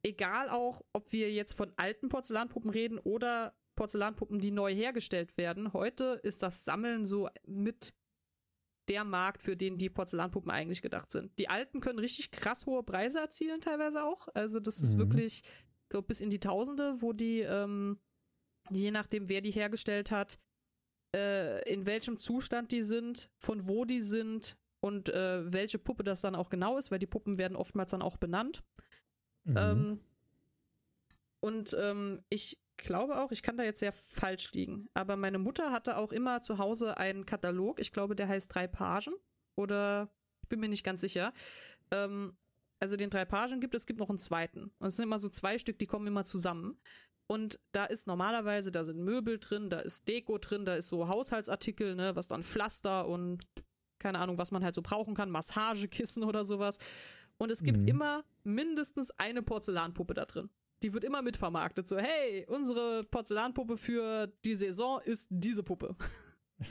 [0.04, 5.74] egal auch, ob wir jetzt von alten Porzellanpuppen reden oder Porzellanpuppen, die neu hergestellt werden.
[5.74, 7.96] Heute ist das Sammeln so mit
[8.90, 11.32] der Markt, für den die Porzellanpuppen eigentlich gedacht sind.
[11.40, 14.28] Die alten können richtig krass hohe Preise erzielen, teilweise auch.
[14.36, 15.00] Also, das ist mhm.
[15.00, 15.42] wirklich,
[15.92, 18.00] so bis in die Tausende, wo die, ähm,
[18.70, 20.38] je nachdem, wer die hergestellt hat,
[21.16, 26.22] äh, in welchem Zustand die sind, von wo die sind und äh, welche Puppe das
[26.22, 28.64] dann auch genau ist, weil die Puppen werden oftmals dann auch benannt.
[29.44, 29.58] Mhm.
[29.58, 30.00] Ähm,
[31.40, 35.72] und ähm, ich glaube auch, ich kann da jetzt sehr falsch liegen, aber meine Mutter
[35.72, 37.80] hatte auch immer zu Hause einen Katalog.
[37.80, 39.14] Ich glaube, der heißt drei Pagen
[39.56, 40.12] oder
[40.44, 41.34] ich bin mir nicht ganz sicher.
[41.92, 42.36] Ähm,
[42.80, 44.72] also den drei Pagen gibt es, gibt noch einen zweiten.
[44.80, 46.80] Und es sind immer so zwei Stück, die kommen immer zusammen.
[47.28, 51.08] Und da ist normalerweise, da sind Möbel drin, da ist Deko drin, da ist so
[51.08, 53.46] Haushaltsartikel, ne, was dann Pflaster und
[54.00, 56.80] keine Ahnung, was man halt so brauchen kann, Massagekissen oder sowas.
[57.38, 57.88] Und es gibt mhm.
[57.88, 60.50] immer mindestens eine Porzellanpuppe da drin
[60.82, 61.88] die wird immer mitvermarktet.
[61.88, 65.96] So, hey, unsere Porzellanpuppe für die Saison ist diese Puppe.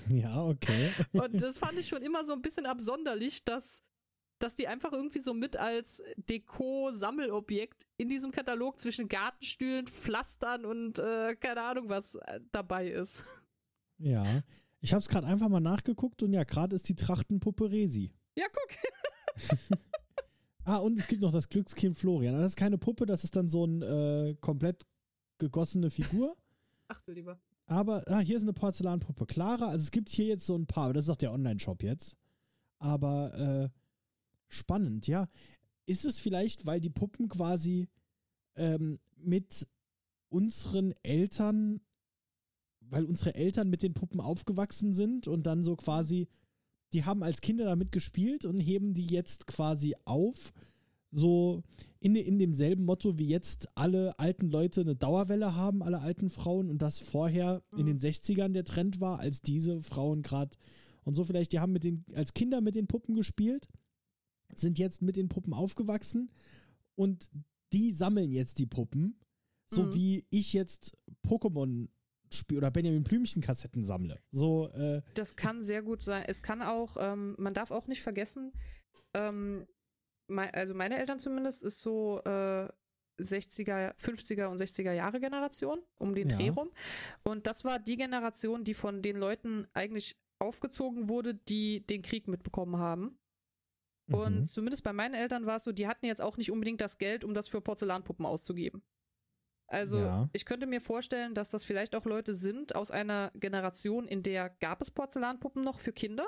[0.09, 0.93] Ja, okay.
[1.11, 3.83] Und das fand ich schon immer so ein bisschen absonderlich, dass,
[4.39, 11.01] dass die einfach irgendwie so mit als Deko-Sammelobjekt in diesem Katalog zwischen Gartenstühlen, Pflastern und
[11.01, 13.25] äh, keine Ahnung was äh, dabei ist.
[13.99, 14.25] Ja,
[14.81, 18.13] ich habe es gerade einfach mal nachgeguckt und ja, gerade ist die Trachtenpuppe Resi.
[18.37, 19.79] Ja, guck.
[20.65, 22.35] Ah, und es gibt noch das Glückskind Florian.
[22.35, 23.87] Das ist keine Puppe, das ist dann so eine
[24.31, 24.87] äh, komplett
[25.39, 26.37] gegossene Figur.
[26.89, 27.41] Ach du lieber.
[27.67, 29.27] Aber ah, hier ist eine Porzellanpuppe.
[29.27, 32.17] Clara, also es gibt hier jetzt so ein paar, das ist auch der Online-Shop jetzt.
[32.79, 33.69] Aber äh,
[34.49, 35.29] spannend, ja.
[35.87, 37.89] Ist es vielleicht, weil die Puppen quasi
[38.57, 39.69] ähm, mit
[40.29, 41.81] unseren Eltern,
[42.81, 46.29] weil unsere Eltern mit den Puppen aufgewachsen sind und dann so quasi
[46.93, 50.53] die haben als Kinder damit gespielt und heben die jetzt quasi auf,
[51.13, 51.63] so
[51.99, 56.71] in, in demselben Motto wie jetzt alle alten Leute eine Dauerwelle haben, alle alten Frauen,
[56.71, 60.57] und das vorher in den 60ern der Trend war, als diese Frauen gerade
[61.05, 63.67] und so vielleicht, die haben mit den, als Kinder mit den Puppen gespielt,
[64.55, 66.31] sind jetzt mit den Puppen aufgewachsen
[66.95, 67.31] und
[67.73, 69.19] die sammeln jetzt die Puppen,
[69.67, 69.95] so Mhm.
[69.95, 70.97] wie ich jetzt
[71.27, 71.89] Pokémon
[72.53, 74.17] oder Benjamin Blümchen Kassetten sammle.
[74.31, 76.25] So, äh, Das kann sehr gut sein.
[76.27, 78.53] Es kann auch, ähm, man darf auch nicht vergessen,
[79.15, 79.67] ähm,
[80.29, 82.69] mei- also meine Eltern zumindest ist so äh,
[83.19, 86.37] 60er, 50er und 60er Jahre Generation, um den Ja.
[86.37, 86.71] Dreh rum.
[87.25, 92.29] Und das war die Generation, die von den Leuten eigentlich aufgezogen wurde, die den Krieg
[92.29, 93.19] mitbekommen haben.
[94.07, 94.15] mhm.
[94.15, 96.97] Und zumindest bei meinen Eltern war es so, die hatten jetzt auch nicht unbedingt das
[96.99, 98.83] Geld, um das für Porzellanpuppen auszugeben.
[99.71, 100.29] Also Ja.
[100.33, 104.51] ich könnte mir vorstellen, dass das vielleicht auch Leute sind aus einer Generation, in der
[104.61, 106.27] gab es Porzellanpuppen noch für Kinder,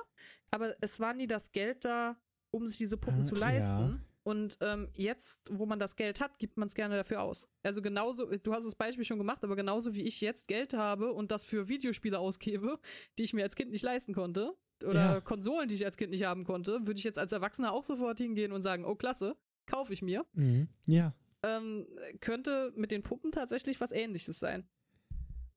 [0.50, 2.16] aber es war nie das Geld da,
[2.50, 3.40] um sich diese Puppen Ah, zu ja.
[3.40, 4.04] leisten.
[4.24, 7.50] Und ähm, jetzt, wo man das Geld hat, gibt man es gerne dafür aus.
[7.64, 11.12] Also genauso, du hast das Beispiel schon gemacht, aber genauso wie ich jetzt Geld habe
[11.12, 12.78] und das für Videospiele ausgebe,
[13.18, 15.20] die ich mir als Kind nicht leisten konnte, oder Ja.
[15.20, 18.18] Konsolen, die ich als Kind nicht haben konnte, würde ich jetzt als Erwachsener auch sofort
[18.18, 19.36] hingehen und sagen, oh klasse,
[19.66, 20.24] kaufe ich mir.
[20.34, 20.68] Mhm.
[20.86, 21.14] Ja.
[21.42, 21.86] Ähm,
[22.20, 24.68] könnte mit den Puppen tatsächlich was ähnliches sein.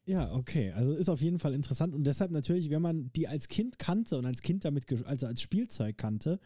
[0.06, 0.72] Ja, okay.
[0.72, 4.18] Also ist auf jeden Fall interessant und deshalb natürlich, wenn man die als Kind kannte
[4.18, 6.40] und als Kind damit, also als Spielzeug kannte,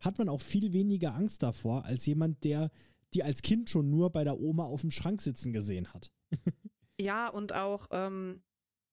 [0.00, 2.70] hat man auch viel weniger Angst davor als jemand, der
[3.14, 6.10] die als Kind schon nur bei der Oma auf dem Schrank sitzen gesehen hat.
[7.00, 8.44] Ja, und auch, ähm,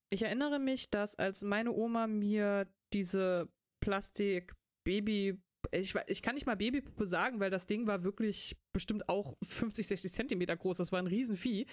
[0.10, 3.48] ich erinnere mich, dass als meine Oma mir diese
[3.80, 5.40] Plastik-Baby,
[5.72, 9.88] ich, ich kann nicht mal Babypuppe sagen, weil das Ding war wirklich bestimmt auch 50,
[9.88, 10.78] 60 Zentimeter groß.
[10.78, 11.68] Das war ein Riesenvieh.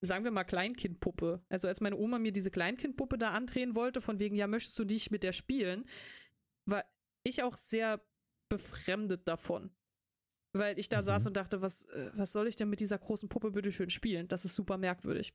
[0.00, 1.42] Sagen wir mal Kleinkindpuppe.
[1.48, 4.84] Also als meine Oma mir diese Kleinkindpuppe da andrehen wollte, von wegen, ja, möchtest du
[4.84, 5.84] dich mit der spielen,
[6.66, 6.84] war
[7.24, 8.00] ich auch sehr
[8.48, 9.70] befremdet davon.
[10.54, 11.04] Weil ich da Mhm.
[11.04, 13.90] saß und dachte, was, äh, was soll ich denn mit dieser großen Puppe bitte schön
[13.90, 14.28] spielen?
[14.28, 15.34] Das ist super merkwürdig.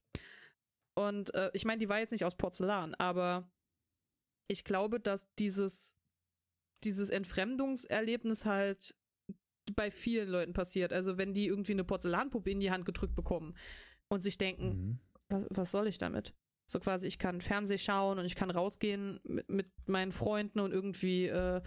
[0.96, 3.52] Und äh, ich meine, die war jetzt nicht aus Porzellan, aber
[4.48, 5.98] ich glaube, dass dieses,
[6.86, 8.96] dieses Entfremdungserlebnis halt
[9.76, 10.92] bei vielen Leuten passiert.
[10.92, 13.56] Also wenn die irgendwie eine Porzellanpuppe in die Hand gedrückt bekommen
[14.10, 15.00] und sich denken, Mhm.
[15.30, 16.34] was, was soll ich damit?
[16.70, 20.72] So quasi, ich kann Fernseh schauen und ich kann rausgehen mit, mit meinen Freunden und
[20.72, 21.62] irgendwie äh,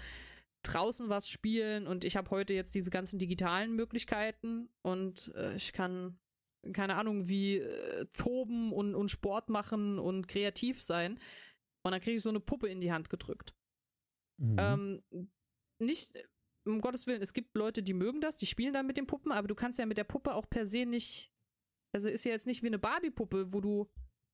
[0.63, 5.73] draußen was spielen und ich habe heute jetzt diese ganzen digitalen Möglichkeiten und äh, ich
[5.73, 6.19] kann,
[6.73, 11.21] keine Ahnung, wie äh, toben und, und Sport machen und kreativ sein.
[11.85, 13.55] Und dann kriege ich so eine Puppe in die Hand gedrückt.
[14.39, 14.57] Mhm.
[14.59, 15.03] Ähm,
[15.79, 16.13] nicht,
[16.65, 19.33] um Gottes Willen, es gibt Leute, die mögen das, die spielen dann mit den Puppen,
[19.33, 21.33] aber du kannst ja mit der Puppe auch per se nicht,
[21.95, 23.89] also ist ja jetzt nicht wie eine Barbie-Puppe, wo du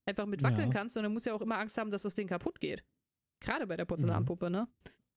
[0.09, 0.73] einfach mit wackeln Ja.
[0.73, 2.85] kannst, sondern musst ja auch immer Angst haben, dass das Ding kaputt geht.
[3.41, 4.69] Gerade bei der Porzellanpuppe, ne?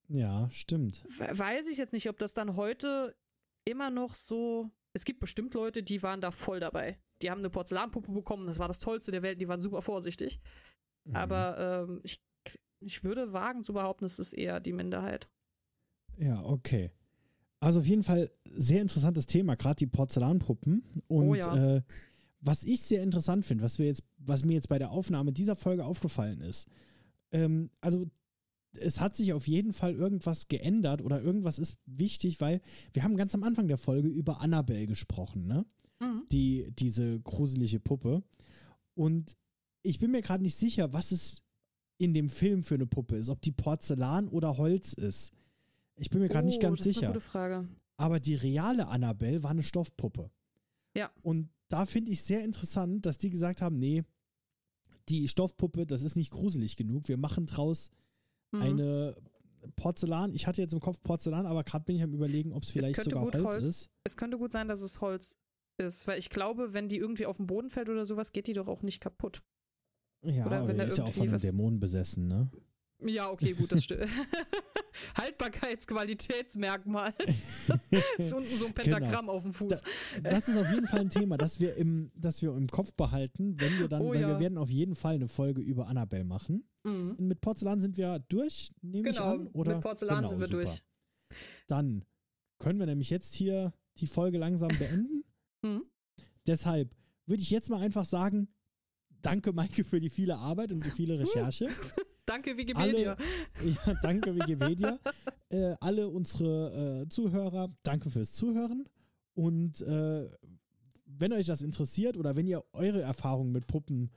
[0.08, 1.04] ja, stimmt.
[1.18, 3.16] We- Weiß ich jetzt nicht, ob das dann heute
[3.64, 4.70] immer noch so.
[4.92, 6.98] Es gibt bestimmt Leute, die waren da voll dabei.
[7.22, 10.40] Die haben eine Porzellanpuppe bekommen, das war das Tollste der Welt, die waren super vorsichtig.
[11.04, 11.16] Mhm.
[11.16, 12.20] Aber ähm, ich,
[12.86, 15.28] ich würde wagen zu behaupten, es ist eher die Minderheit.
[16.16, 16.90] Ja, okay.
[17.60, 20.84] Also auf jeden Fall sehr interessantes Thema, gerade die Porzellanpuppen.
[21.08, 21.76] Und Oh ja.
[21.76, 21.82] äh,
[22.40, 25.56] was ich sehr interessant finde, was wir jetzt, was mir jetzt bei der Aufnahme dieser
[25.56, 26.68] Folge aufgefallen ist,
[27.32, 28.06] ähm, also
[28.78, 32.60] es hat sich auf jeden Fall irgendwas geändert oder irgendwas ist wichtig, weil
[32.92, 35.64] wir haben ganz am Anfang der Folge über Annabelle gesprochen, ne?
[36.00, 36.24] Mhm.
[36.30, 38.22] Die, diese gruselige Puppe.
[38.94, 39.34] Und
[39.82, 41.42] ich bin mir gerade nicht sicher, was es
[41.98, 45.32] in dem Film für eine Puppe ist, ob die Porzellan oder Holz ist.
[45.96, 47.06] Ich bin mir gerade nicht Oh, ganz das Ist sicher.
[47.06, 47.68] eine gute Frage.
[47.96, 50.30] Aber die reale Annabelle war eine Stoffpuppe.
[50.94, 51.10] Ja.
[51.22, 54.04] Und da finde ich sehr interessant, dass die gesagt haben, nee,
[55.08, 57.08] die Stoffpuppe, das ist nicht gruselig genug.
[57.08, 57.90] Wir machen draus
[58.52, 58.62] Mhm.
[58.62, 59.16] eine
[59.74, 60.32] Porzellan.
[60.34, 63.02] Ich hatte jetzt im Kopf Porzellan, aber gerade bin ich am überlegen, ob es vielleicht
[63.02, 63.90] sogar Holz, Holz ist.
[64.04, 65.36] Es könnte gut sein, dass es Holz
[65.78, 68.52] ist, weil ich glaube, wenn die irgendwie auf den Boden fällt oder sowas, geht die
[68.52, 69.42] doch auch nicht kaputt.
[70.26, 72.50] Ja, Oder wenn da der ist ja auch von einem Dämon besessen, ne?
[73.04, 74.08] Ja, okay, gut, das stimmt.
[75.16, 77.12] Haltbarkeitsqualitätsmerkmal.
[78.18, 79.82] ist unten so ein Pentagramm auf dem Fuß.
[80.22, 83.60] Das ist auf jeden Fall ein Thema, das wir im, das wir im Kopf behalten,
[83.60, 84.40] wenn wir dann, Oh weil wir ja.
[84.40, 86.66] werden auf jeden Fall eine Folge über Annabelle machen.
[86.84, 87.16] Mhm.
[87.18, 89.46] Mit Porzellan sind wir durch, nehme ich Genau, an.
[89.48, 89.74] Oder?
[89.74, 90.62] mit Porzellan Genau, sind wir super.
[90.62, 90.82] durch.
[91.66, 92.04] Dann
[92.58, 95.22] können wir nämlich jetzt hier die Folge langsam beenden.
[95.62, 95.84] Mhm.
[96.46, 96.94] Deshalb
[97.24, 98.46] würde ich jetzt mal einfach sagen,
[99.26, 101.68] danke Maike für die viele Arbeit und die viele Recherche.
[102.26, 103.16] Danke, Wikipedia.
[103.86, 104.98] Ja, danke Wikipedia.
[105.50, 108.88] äh, alle unsere äh, Zuhörer, danke fürs Zuhören.
[109.34, 110.28] Und äh,
[111.06, 114.10] wenn euch das interessiert oder wenn ihr eure Erfahrungen mit Puppen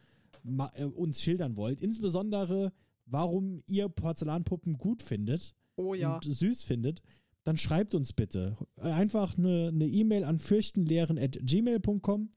[0.44, 2.74] ma- äh, uns schildern wollt, insbesondere
[3.06, 6.16] warum ihr Porzellanpuppen gut findet Oh ja.
[6.16, 7.02] und süß findet,
[7.44, 8.58] dann schreibt uns bitte.
[8.78, 12.30] Einfach eine E-Mail an fürchtenlehren.gmail.com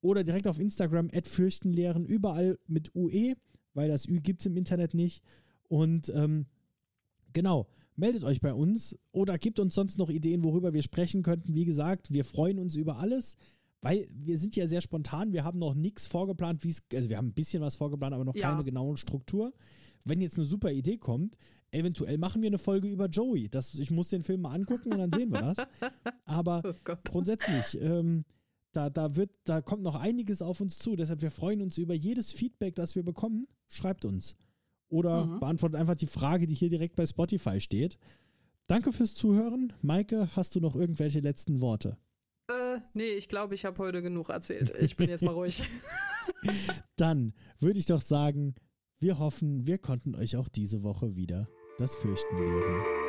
[0.00, 3.34] oder direkt auf Instagram at fürchtenlehren, überall mit UE,
[3.74, 5.22] weil das Ü gibt es im Internet nicht.
[5.68, 6.46] Und ähm,
[7.32, 11.54] genau, meldet euch bei uns oder gebt uns sonst noch Ideen, worüber wir sprechen könnten.
[11.54, 13.36] Wie gesagt, wir freuen uns über alles,
[13.80, 15.32] weil wir sind ja sehr spontan.
[15.32, 18.24] Wir haben noch nichts vorgeplant, wie es, also wir haben ein bisschen was vorgeplant, aber
[18.24, 18.50] noch Ja.
[18.50, 19.52] keine genauen Struktur.
[20.04, 21.36] Wenn jetzt eine super Idee kommt,
[21.70, 23.48] eventuell machen wir eine Folge über Joey.
[23.48, 25.58] Das, ich muss den Film mal angucken und dann sehen wir das.
[26.24, 28.24] Aber Oh grundsätzlich, ähm,
[28.78, 30.94] da, da, wird, da kommt noch einiges auf uns zu.
[30.94, 33.48] Deshalb, wir freuen uns über jedes Feedback, das wir bekommen.
[33.66, 34.36] Schreibt uns.
[34.88, 35.40] Oder Mhm.
[35.40, 37.98] beantwortet einfach die Frage, die hier direkt bei Spotify steht.
[38.68, 39.72] Danke fürs Zuhören.
[39.82, 41.96] Maike, hast du noch irgendwelche letzten Worte?
[42.48, 44.72] Äh, nee, ich glaube, ich habe heute genug erzählt.
[44.80, 45.62] Ich bin jetzt mal ruhig.
[46.96, 48.54] Dann würde ich doch sagen,
[49.00, 51.48] wir hoffen, wir konnten euch auch diese Woche wieder
[51.78, 53.07] das Fürchten lehren.